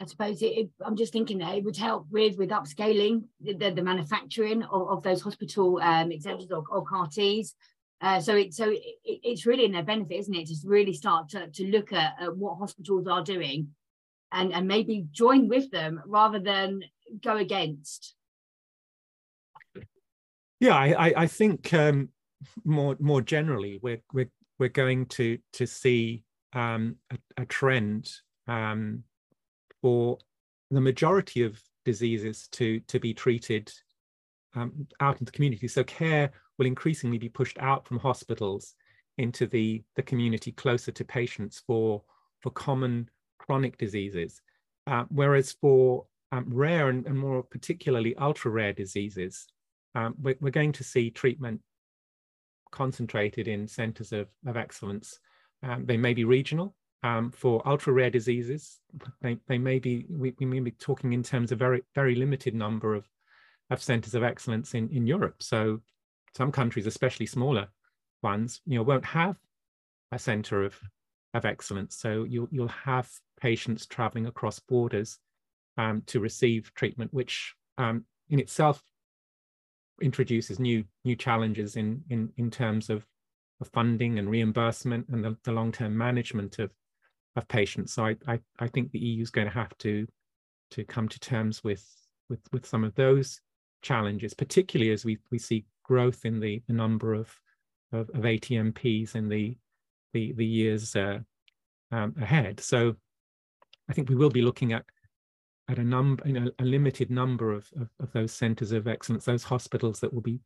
I 0.00 0.06
suppose 0.06 0.42
it, 0.42 0.46
it, 0.46 0.70
I'm 0.84 0.96
just 0.96 1.12
thinking 1.12 1.38
that 1.38 1.56
it 1.56 1.64
would 1.64 1.76
help 1.76 2.06
with 2.10 2.36
with 2.36 2.50
upscaling 2.50 3.24
the, 3.40 3.54
the, 3.54 3.70
the 3.70 3.82
manufacturing 3.82 4.62
of, 4.64 4.88
of, 4.88 5.02
those 5.02 5.22
hospital 5.22 5.80
um, 5.82 6.12
or, 6.50 6.64
or 6.70 6.84
CAR-Ts. 6.84 7.54
Uh, 8.00 8.20
so 8.20 8.36
it 8.36 8.54
so 8.54 8.70
it, 8.70 8.80
it's 9.04 9.46
really 9.46 9.64
in 9.64 9.72
their 9.72 9.82
benefit, 9.82 10.18
isn't 10.18 10.34
it? 10.34 10.46
Just 10.46 10.66
really 10.66 10.92
start 10.92 11.30
to, 11.30 11.48
to 11.48 11.66
look 11.66 11.92
at, 11.92 12.14
at 12.20 12.36
what 12.36 12.58
hospitals 12.58 13.08
are 13.08 13.24
doing 13.24 13.68
and, 14.30 14.52
and 14.52 14.68
maybe 14.68 15.06
join 15.10 15.48
with 15.48 15.70
them 15.70 16.00
rather 16.06 16.38
than 16.38 16.82
go 17.22 17.36
against. 17.36 18.14
Yeah, 20.60 20.76
I, 20.76 21.12
I 21.16 21.26
think 21.26 21.72
um, 21.72 22.08
more 22.64 22.96
more 22.98 23.22
generally, 23.22 23.78
we're 23.82 24.02
we're 24.12 24.30
we're 24.58 24.68
going 24.68 25.06
to 25.06 25.38
to 25.54 25.66
see 25.66 26.24
um, 26.52 26.96
a, 27.10 27.42
a, 27.42 27.46
trend 27.46 28.10
um, 28.48 29.04
for 29.82 30.18
the 30.70 30.80
majority 30.80 31.42
of 31.42 31.60
diseases 31.84 32.48
to 32.52 32.80
to 32.80 32.98
be 32.98 33.14
treated 33.14 33.72
um, 34.54 34.86
out 35.00 35.20
in 35.20 35.24
the 35.24 35.32
community. 35.32 35.68
So 35.68 35.84
care 35.84 36.32
will 36.58 36.66
increasingly 36.66 37.18
be 37.18 37.28
pushed 37.28 37.58
out 37.58 37.86
from 37.86 37.98
hospitals 37.98 38.74
into 39.18 39.46
the 39.46 39.82
the 39.96 40.02
community 40.02 40.52
closer 40.52 40.90
to 40.92 41.04
patients 41.04 41.62
for 41.66 42.02
for 42.40 42.50
common 42.50 43.08
chronic 43.38 43.78
diseases, 43.78 44.40
uh, 44.86 45.04
whereas 45.08 45.52
for 45.60 46.06
um, 46.32 46.44
rare 46.48 46.88
and, 46.88 47.06
and, 47.06 47.18
more 47.18 47.42
particularly 47.42 48.14
ultra 48.16 48.50
rare 48.50 48.74
diseases, 48.74 49.46
um, 49.94 50.14
we're, 50.20 50.36
we're, 50.40 50.50
going 50.50 50.72
to 50.72 50.84
see 50.84 51.10
treatment 51.10 51.60
concentrated 52.70 53.48
in 53.48 53.66
centers 53.66 54.12
of, 54.12 54.28
of 54.46 54.56
excellence. 54.56 55.18
Um, 55.62 55.86
they 55.86 55.96
may 55.96 56.14
be 56.14 56.24
regional. 56.24 56.74
Um, 57.04 57.30
for 57.30 57.66
ultra 57.66 57.92
rare 57.92 58.10
diseases, 58.10 58.80
they, 59.22 59.38
they 59.46 59.58
may 59.58 59.78
be, 59.78 60.04
we, 60.10 60.34
we 60.38 60.46
may 60.46 60.60
be 60.60 60.72
talking 60.72 61.12
in 61.12 61.22
terms 61.22 61.52
of 61.52 61.58
very, 61.58 61.82
very 61.94 62.16
limited 62.16 62.54
number 62.54 62.94
of, 62.94 63.08
of 63.70 63.82
centers 63.82 64.14
of 64.14 64.24
excellence 64.24 64.74
in, 64.74 64.88
in 64.90 65.06
Europe. 65.06 65.42
So 65.42 65.80
some 66.36 66.50
countries, 66.50 66.86
especially 66.86 67.26
smaller 67.26 67.68
ones, 68.22 68.60
you 68.66 68.76
know, 68.78 68.82
won't 68.82 69.04
have 69.04 69.36
a 70.10 70.18
center 70.18 70.64
of, 70.64 70.76
of 71.34 71.44
excellence. 71.44 71.96
So 71.96 72.24
you'll, 72.24 72.48
you'll 72.50 72.68
have 72.68 73.08
patients 73.40 73.86
traveling 73.86 74.26
across 74.26 74.58
borders 74.58 75.18
um, 75.76 76.02
to 76.06 76.18
receive 76.20 76.72
treatment, 76.74 77.14
which 77.14 77.54
um, 77.78 78.04
in 78.28 78.40
itself 78.40 78.82
introduces 80.00 80.58
new 80.58 80.84
new 81.04 81.16
challenges 81.16 81.76
in 81.76 82.02
in 82.10 82.30
in 82.36 82.50
terms 82.50 82.90
of, 82.90 83.06
of 83.60 83.68
funding 83.68 84.18
and 84.18 84.30
reimbursement 84.30 85.08
and 85.08 85.24
the, 85.24 85.36
the 85.44 85.52
long-term 85.52 85.96
management 85.96 86.58
of 86.58 86.70
of 87.36 87.46
patients. 87.48 87.92
So 87.94 88.04
I, 88.04 88.16
I 88.26 88.40
I 88.58 88.68
think 88.68 88.90
the 88.90 88.98
EU 88.98 89.22
is 89.22 89.30
going 89.30 89.46
to 89.46 89.54
have 89.54 89.76
to 89.78 90.06
to 90.72 90.84
come 90.84 91.08
to 91.08 91.20
terms 91.20 91.64
with 91.64 91.86
with 92.28 92.40
with 92.52 92.66
some 92.66 92.84
of 92.84 92.94
those 92.94 93.40
challenges, 93.82 94.34
particularly 94.34 94.92
as 94.92 95.04
we 95.04 95.18
we 95.30 95.38
see 95.38 95.64
growth 95.82 96.24
in 96.24 96.38
the, 96.38 96.62
the 96.66 96.74
number 96.74 97.14
of, 97.14 97.34
of, 97.92 98.10
of 98.10 98.22
ATMPs 98.22 99.14
in 99.14 99.28
the 99.28 99.56
the 100.12 100.32
the 100.32 100.46
years 100.46 100.94
uh, 100.96 101.18
um, 101.90 102.14
ahead. 102.20 102.60
So 102.60 102.96
I 103.88 103.92
think 103.92 104.08
we 104.08 104.16
will 104.16 104.30
be 104.30 104.42
looking 104.42 104.72
at 104.72 104.84
at 105.68 105.78
a 105.78 105.84
number, 105.84 106.26
you 106.26 106.32
know, 106.32 106.50
a 106.58 106.64
limited 106.64 107.10
number 107.10 107.52
of, 107.52 107.68
of, 107.78 107.88
of, 108.00 108.12
those 108.12 108.32
centers 108.32 108.72
of 108.72 108.88
excellence, 108.88 109.24
those 109.24 109.44
hospitals 109.44 110.00
that 110.00 110.12
will 110.12 110.22
be 110.22 110.40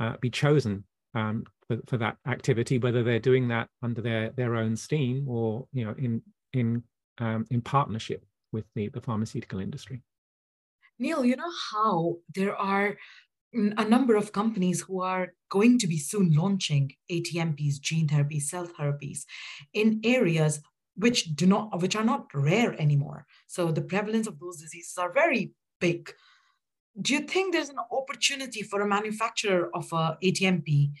uh, 0.00 0.14
be 0.20 0.30
chosen 0.30 0.84
um, 1.14 1.44
for, 1.68 1.78
for 1.86 1.96
that 1.98 2.16
activity, 2.26 2.78
whether 2.78 3.02
they're 3.02 3.18
doing 3.18 3.48
that 3.48 3.68
under 3.82 4.00
their 4.00 4.30
their 4.30 4.56
own 4.56 4.76
steam 4.76 5.28
or 5.28 5.66
you 5.72 5.84
know 5.84 5.94
in 5.98 6.22
in 6.52 6.82
um, 7.18 7.46
in 7.50 7.60
partnership 7.60 8.24
with 8.52 8.64
the, 8.74 8.88
the 8.88 9.00
pharmaceutical 9.00 9.60
industry. 9.60 10.02
Neil, 10.98 11.24
you 11.24 11.36
know 11.36 11.52
how 11.72 12.16
there 12.34 12.56
are 12.56 12.96
a 13.54 13.84
number 13.84 14.16
of 14.16 14.32
companies 14.32 14.80
who 14.80 15.00
are 15.00 15.32
going 15.48 15.78
to 15.78 15.86
be 15.86 15.98
soon 15.98 16.32
launching 16.32 16.92
ATMPs, 17.10 17.80
gene 17.80 18.08
therapies, 18.08 18.42
cell 18.42 18.66
therapies 18.66 19.24
in 19.72 20.00
areas 20.04 20.60
which 20.96 21.34
do 21.34 21.46
not 21.46 21.80
which 21.80 21.96
are 21.96 22.04
not 22.04 22.26
rare 22.34 22.80
anymore. 22.80 23.26
So 23.46 23.72
the 23.72 23.82
prevalence 23.82 24.26
of 24.26 24.38
those 24.38 24.60
diseases 24.60 24.96
are 24.98 25.12
very 25.12 25.52
big. 25.80 26.12
Do 27.00 27.12
you 27.12 27.20
think 27.20 27.52
there's 27.52 27.70
an 27.70 27.80
opportunity 27.90 28.62
for 28.62 28.80
a 28.80 28.86
manufacturer 28.86 29.70
of 29.74 29.92
a 29.92 30.16
ATMP 30.22 30.92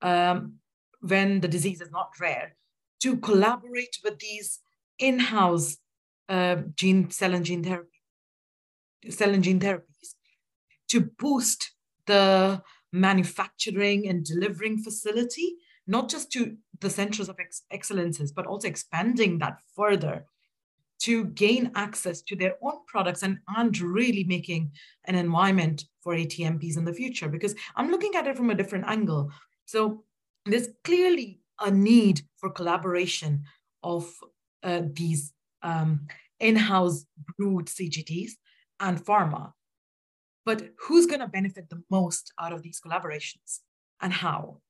um, 0.00 0.54
when 1.00 1.40
the 1.40 1.48
disease 1.48 1.80
is 1.80 1.90
not 1.90 2.12
rare 2.18 2.56
to 3.02 3.16
collaborate 3.18 3.98
with 4.02 4.18
these 4.18 4.60
in-house 4.98 5.76
uh, 6.30 6.56
gene 6.74 7.10
cell 7.10 7.34
and 7.34 7.44
gene 7.44 7.62
therapy 7.62 7.94
cell 9.10 9.30
and 9.30 9.44
gene 9.44 9.60
therapies 9.60 10.14
to 10.88 11.00
boost 11.18 11.72
the 12.06 12.62
manufacturing 12.92 14.08
and 14.08 14.24
delivering 14.24 14.78
facility, 14.78 15.56
not 15.86 16.08
just 16.08 16.30
to 16.32 16.56
the 16.80 16.90
centers 16.90 17.28
of 17.28 17.38
ex- 17.38 17.62
excellences, 17.70 18.32
but 18.32 18.46
also 18.46 18.68
expanding 18.68 19.38
that 19.38 19.60
further 19.76 20.26
to 21.00 21.26
gain 21.26 21.70
access 21.74 22.22
to 22.22 22.36
their 22.36 22.54
own 22.62 22.78
products 22.86 23.22
and, 23.22 23.38
and 23.56 23.78
really 23.80 24.24
making 24.24 24.72
an 25.04 25.14
environment 25.14 25.84
for 26.02 26.14
ATMPs 26.14 26.76
in 26.76 26.84
the 26.84 26.94
future. 26.94 27.28
Because 27.28 27.54
I'm 27.76 27.90
looking 27.90 28.14
at 28.14 28.26
it 28.26 28.36
from 28.36 28.50
a 28.50 28.54
different 28.54 28.86
angle. 28.86 29.30
So 29.66 30.04
there's 30.46 30.68
clearly 30.84 31.40
a 31.60 31.70
need 31.70 32.22
for 32.38 32.50
collaboration 32.50 33.44
of 33.82 34.10
uh, 34.62 34.82
these 34.92 35.32
um, 35.62 36.06
in-house 36.40 37.04
brewed 37.36 37.66
CGTs 37.66 38.32
and 38.80 39.04
pharma. 39.04 39.52
But 40.44 40.70
who's 40.78 41.06
going 41.06 41.20
to 41.20 41.28
benefit 41.28 41.70
the 41.70 41.82
most 41.90 42.32
out 42.40 42.52
of 42.52 42.62
these 42.62 42.80
collaborations 42.80 43.60
and 44.00 44.12
how? 44.12 44.60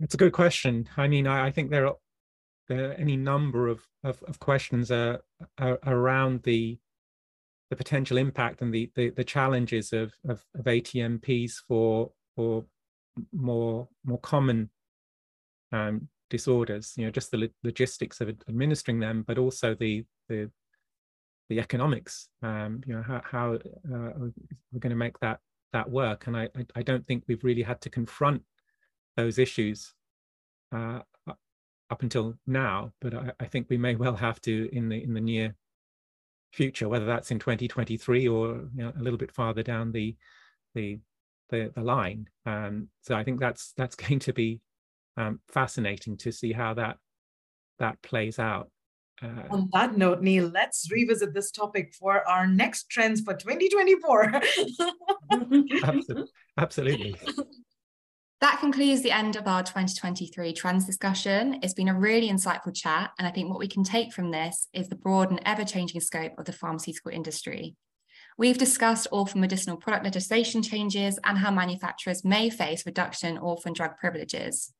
It's 0.00 0.14
a 0.14 0.18
good 0.18 0.32
question. 0.32 0.88
I 0.96 1.08
mean, 1.08 1.26
I, 1.26 1.46
I 1.46 1.50
think 1.50 1.70
there 1.70 1.86
are, 1.86 1.96
there 2.68 2.90
are 2.90 2.94
any 2.94 3.16
number 3.16 3.68
of, 3.68 3.86
of, 4.04 4.22
of 4.24 4.38
questions 4.38 4.90
uh, 4.90 5.18
uh, 5.58 5.76
around 5.86 6.42
the 6.42 6.78
the 7.68 7.76
potential 7.76 8.16
impact 8.16 8.62
and 8.62 8.72
the 8.72 8.90
the, 8.94 9.10
the 9.10 9.24
challenges 9.24 9.92
of, 9.92 10.12
of, 10.28 10.44
of 10.54 10.64
ATMPs 10.64 11.54
for 11.66 12.12
for 12.36 12.64
more 13.32 13.88
more 14.04 14.20
common 14.20 14.70
um, 15.72 16.08
disorders. 16.30 16.92
You 16.96 17.06
know, 17.06 17.10
just 17.10 17.30
the 17.30 17.50
logistics 17.64 18.20
of 18.20 18.28
administering 18.48 19.00
them, 19.00 19.24
but 19.26 19.38
also 19.38 19.74
the 19.74 20.04
the 20.28 20.50
the 21.48 21.58
economics. 21.58 22.28
Um, 22.42 22.82
you 22.86 22.94
know, 22.94 23.02
how, 23.02 23.22
how 23.24 23.54
uh, 23.54 24.12
we're 24.72 24.80
going 24.80 24.90
to 24.90 24.96
make 24.96 25.18
that 25.20 25.40
that 25.72 25.90
work. 25.90 26.26
And 26.26 26.36
I, 26.36 26.48
I 26.74 26.82
don't 26.82 27.06
think 27.06 27.24
we've 27.26 27.44
really 27.44 27.62
had 27.62 27.80
to 27.82 27.90
confront 27.90 28.42
those 29.16 29.38
issues 29.38 29.94
uh, 30.74 31.00
up 31.90 32.02
until 32.02 32.34
now, 32.46 32.92
but 33.00 33.14
I, 33.14 33.32
I, 33.40 33.46
think 33.46 33.68
we 33.68 33.76
may 33.76 33.94
well 33.94 34.16
have 34.16 34.40
to 34.42 34.68
in 34.72 34.88
the 34.88 35.02
in 35.02 35.14
the 35.14 35.20
near 35.20 35.54
future, 36.52 36.88
whether 36.88 37.06
that's 37.06 37.30
in 37.30 37.38
2023 37.38 38.28
or 38.28 38.68
you 38.74 38.84
know, 38.84 38.92
a 38.98 39.02
little 39.02 39.18
bit 39.18 39.32
farther 39.32 39.62
down 39.62 39.92
the 39.92 40.16
the 40.74 40.98
the, 41.50 41.70
the 41.74 41.82
line. 41.82 42.28
Um, 42.44 42.88
so 43.02 43.14
I 43.14 43.22
think 43.22 43.38
that's 43.40 43.72
that's 43.76 43.94
going 43.96 44.18
to 44.20 44.32
be 44.32 44.60
um, 45.16 45.40
fascinating 45.48 46.16
to 46.18 46.32
see 46.32 46.52
how 46.52 46.74
that 46.74 46.98
that 47.78 48.00
plays 48.02 48.38
out. 48.38 48.70
Uh, 49.22 49.44
On 49.50 49.70
that 49.72 49.96
note, 49.96 50.20
Neil, 50.20 50.50
let's 50.52 50.90
revisit 50.90 51.32
this 51.32 51.50
topic 51.50 51.94
for 51.94 52.28
our 52.28 52.46
next 52.46 52.90
trends 52.90 53.22
for 53.22 53.32
2024. 53.32 54.42
absolutely. 56.58 57.16
That 58.42 58.60
concludes 58.60 59.00
the 59.02 59.12
end 59.12 59.36
of 59.36 59.46
our 59.46 59.62
2023 59.62 60.52
trends 60.52 60.84
discussion. 60.84 61.58
It's 61.62 61.72
been 61.72 61.88
a 61.88 61.98
really 61.98 62.28
insightful 62.28 62.74
chat, 62.74 63.12
and 63.18 63.26
I 63.26 63.30
think 63.30 63.48
what 63.48 63.58
we 63.58 63.66
can 63.66 63.82
take 63.82 64.12
from 64.12 64.30
this 64.30 64.68
is 64.74 64.90
the 64.90 64.94
broad 64.94 65.30
and 65.30 65.40
ever 65.46 65.64
changing 65.64 66.02
scope 66.02 66.32
of 66.36 66.44
the 66.44 66.52
pharmaceutical 66.52 67.12
industry. 67.12 67.76
We've 68.36 68.58
discussed 68.58 69.06
orphan 69.10 69.40
medicinal 69.40 69.78
product 69.78 70.04
legislation 70.04 70.62
changes 70.62 71.18
and 71.24 71.38
how 71.38 71.50
manufacturers 71.50 72.26
may 72.26 72.50
face 72.50 72.84
reduction 72.84 73.30
in 73.30 73.38
orphan 73.38 73.72
drug 73.72 73.96
privileges. 73.96 74.74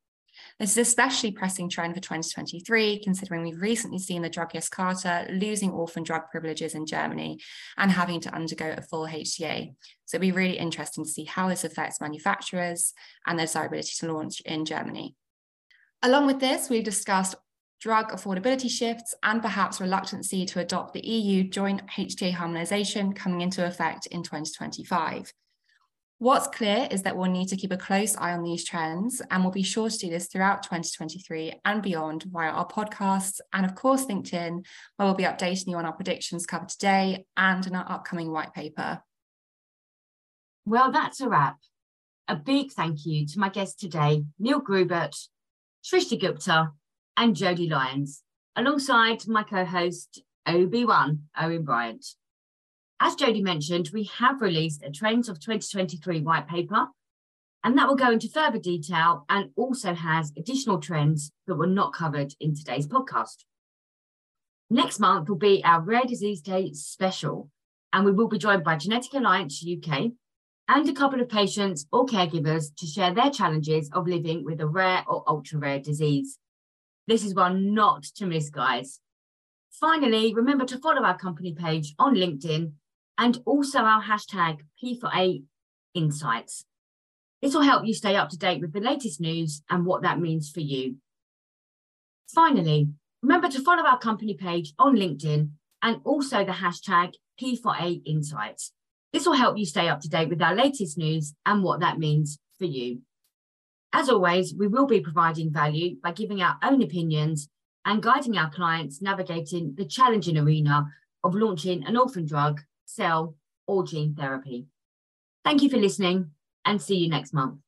This 0.58 0.70
is 0.78 0.88
especially 0.88 1.32
pressing 1.32 1.68
trend 1.68 1.94
for 1.94 2.00
2023, 2.00 3.02
considering 3.04 3.42
we've 3.42 3.60
recently 3.60 3.98
seen 3.98 4.22
the 4.22 4.30
drug 4.30 4.52
Yescarta 4.52 5.38
losing 5.38 5.70
orphan 5.70 6.02
drug 6.02 6.22
privileges 6.30 6.74
in 6.74 6.86
Germany 6.86 7.38
and 7.76 7.90
having 7.90 8.20
to 8.20 8.34
undergo 8.34 8.74
a 8.74 8.80
full 8.80 9.06
HTA. 9.06 9.74
So 10.06 10.16
it'll 10.16 10.22
be 10.22 10.32
really 10.32 10.56
interesting 10.56 11.04
to 11.04 11.10
see 11.10 11.24
how 11.24 11.50
this 11.50 11.64
affects 11.64 12.00
manufacturers 12.00 12.94
and 13.26 13.38
their 13.38 13.44
desirability 13.44 13.92
to 13.98 14.10
launch 14.10 14.40
in 14.40 14.64
Germany. 14.64 15.14
Along 16.02 16.26
with 16.26 16.40
this, 16.40 16.70
we've 16.70 16.82
discussed 16.82 17.34
drug 17.78 18.10
affordability 18.10 18.70
shifts 18.70 19.14
and 19.22 19.42
perhaps 19.42 19.78
reluctancy 19.78 20.46
to 20.46 20.60
adopt 20.60 20.94
the 20.94 21.06
EU 21.06 21.44
joint 21.44 21.82
HTA 21.98 22.32
harmonisation 22.32 23.14
coming 23.14 23.42
into 23.42 23.66
effect 23.66 24.06
in 24.06 24.22
2025. 24.22 25.34
What's 26.18 26.46
clear 26.46 26.88
is 26.90 27.02
that 27.02 27.14
we'll 27.14 27.30
need 27.30 27.48
to 27.48 27.56
keep 27.56 27.72
a 27.72 27.76
close 27.76 28.16
eye 28.16 28.32
on 28.32 28.42
these 28.42 28.64
trends, 28.64 29.20
and 29.30 29.42
we'll 29.42 29.52
be 29.52 29.62
sure 29.62 29.90
to 29.90 29.98
do 29.98 30.08
this 30.08 30.28
throughout 30.28 30.62
2023 30.62 31.60
and 31.62 31.82
beyond 31.82 32.22
via 32.22 32.48
our 32.48 32.66
podcasts 32.66 33.38
and, 33.52 33.66
of 33.66 33.74
course, 33.74 34.06
LinkedIn, 34.06 34.64
where 34.96 35.06
we'll 35.06 35.14
be 35.14 35.24
updating 35.24 35.66
you 35.66 35.76
on 35.76 35.84
our 35.84 35.92
predictions 35.92 36.46
covered 36.46 36.70
today 36.70 37.26
and 37.36 37.66
in 37.66 37.74
our 37.74 37.84
upcoming 37.86 38.32
white 38.32 38.54
paper. 38.54 39.02
Well, 40.64 40.90
that's 40.90 41.20
a 41.20 41.28
wrap. 41.28 41.58
A 42.28 42.34
big 42.34 42.72
thank 42.72 43.04
you 43.04 43.26
to 43.26 43.38
my 43.38 43.50
guests 43.50 43.78
today, 43.78 44.24
Neil 44.38 44.62
Grubert, 44.62 45.14
Shrishti 45.84 46.18
Gupta, 46.18 46.70
and 47.18 47.36
Jodie 47.36 47.70
Lyons, 47.70 48.22
alongside 48.56 49.28
my 49.28 49.42
co 49.42 49.66
host, 49.66 50.22
OB1, 50.48 51.18
Owen 51.38 51.62
Bryant. 51.62 52.06
As 52.98 53.14
Jodie 53.14 53.42
mentioned, 53.42 53.90
we 53.92 54.04
have 54.04 54.40
released 54.40 54.82
a 54.82 54.90
Trends 54.90 55.28
of 55.28 55.38
2023 55.38 56.22
white 56.22 56.48
paper, 56.48 56.86
and 57.62 57.76
that 57.76 57.88
will 57.88 57.96
go 57.96 58.10
into 58.10 58.28
further 58.28 58.58
detail 58.58 59.26
and 59.28 59.50
also 59.54 59.92
has 59.92 60.32
additional 60.36 60.80
trends 60.80 61.30
that 61.46 61.56
were 61.56 61.66
not 61.66 61.92
covered 61.92 62.32
in 62.40 62.54
today's 62.54 62.86
podcast. 62.86 63.44
Next 64.70 64.98
month 64.98 65.28
will 65.28 65.36
be 65.36 65.62
our 65.62 65.82
Rare 65.82 66.06
Disease 66.06 66.40
Day 66.40 66.72
special, 66.72 67.50
and 67.92 68.06
we 68.06 68.12
will 68.12 68.28
be 68.28 68.38
joined 68.38 68.64
by 68.64 68.76
Genetic 68.76 69.12
Alliance 69.12 69.62
UK 69.62 70.12
and 70.68 70.88
a 70.88 70.94
couple 70.94 71.20
of 71.20 71.28
patients 71.28 71.86
or 71.92 72.06
caregivers 72.06 72.74
to 72.78 72.86
share 72.86 73.12
their 73.12 73.30
challenges 73.30 73.90
of 73.92 74.08
living 74.08 74.42
with 74.42 74.60
a 74.60 74.66
rare 74.66 75.04
or 75.06 75.22
ultra 75.28 75.58
rare 75.58 75.80
disease. 75.80 76.38
This 77.06 77.24
is 77.24 77.34
one 77.34 77.74
not 77.74 78.04
to 78.16 78.26
miss, 78.26 78.48
guys. 78.48 79.00
Finally, 79.70 80.32
remember 80.32 80.64
to 80.64 80.78
follow 80.78 81.02
our 81.02 81.18
company 81.18 81.52
page 81.52 81.94
on 81.98 82.14
LinkedIn 82.14 82.72
and 83.18 83.38
also 83.44 83.80
our 83.80 84.02
hashtag 84.02 84.60
P4A 84.82 85.42
Insights. 85.94 86.64
This 87.42 87.54
will 87.54 87.62
help 87.62 87.86
you 87.86 87.94
stay 87.94 88.16
up 88.16 88.28
to 88.30 88.38
date 88.38 88.60
with 88.60 88.72
the 88.72 88.80
latest 88.80 89.20
news 89.20 89.62
and 89.70 89.86
what 89.86 90.02
that 90.02 90.20
means 90.20 90.50
for 90.50 90.60
you. 90.60 90.96
Finally, 92.28 92.88
remember 93.22 93.48
to 93.48 93.62
follow 93.62 93.84
our 93.84 93.98
company 93.98 94.34
page 94.34 94.72
on 94.78 94.96
LinkedIn 94.96 95.50
and 95.82 96.00
also 96.04 96.44
the 96.44 96.52
hashtag 96.52 97.12
P4A 97.40 98.02
Insights. 98.06 98.72
This 99.12 99.26
will 99.26 99.34
help 99.34 99.56
you 99.56 99.64
stay 99.64 99.88
up 99.88 100.00
to 100.00 100.08
date 100.08 100.28
with 100.28 100.42
our 100.42 100.54
latest 100.54 100.98
news 100.98 101.34
and 101.44 101.62
what 101.62 101.80
that 101.80 101.98
means 101.98 102.38
for 102.58 102.64
you. 102.64 103.02
As 103.92 104.08
always, 104.10 104.54
we 104.54 104.66
will 104.66 104.86
be 104.86 105.00
providing 105.00 105.52
value 105.52 105.96
by 106.02 106.12
giving 106.12 106.42
our 106.42 106.56
own 106.62 106.82
opinions 106.82 107.48
and 107.84 108.02
guiding 108.02 108.36
our 108.36 108.50
clients 108.50 109.00
navigating 109.00 109.74
the 109.76 109.86
challenging 109.86 110.36
arena 110.36 110.86
of 111.22 111.34
launching 111.34 111.84
an 111.86 111.96
orphan 111.96 112.26
drug 112.26 112.60
cell, 112.86 113.36
or 113.66 113.84
gene 113.84 114.14
therapy. 114.14 114.66
Thank 115.44 115.62
you 115.62 115.68
for 115.68 115.76
listening 115.76 116.30
and 116.64 116.80
see 116.80 116.96
you 116.96 117.08
next 117.08 117.32
month. 117.32 117.58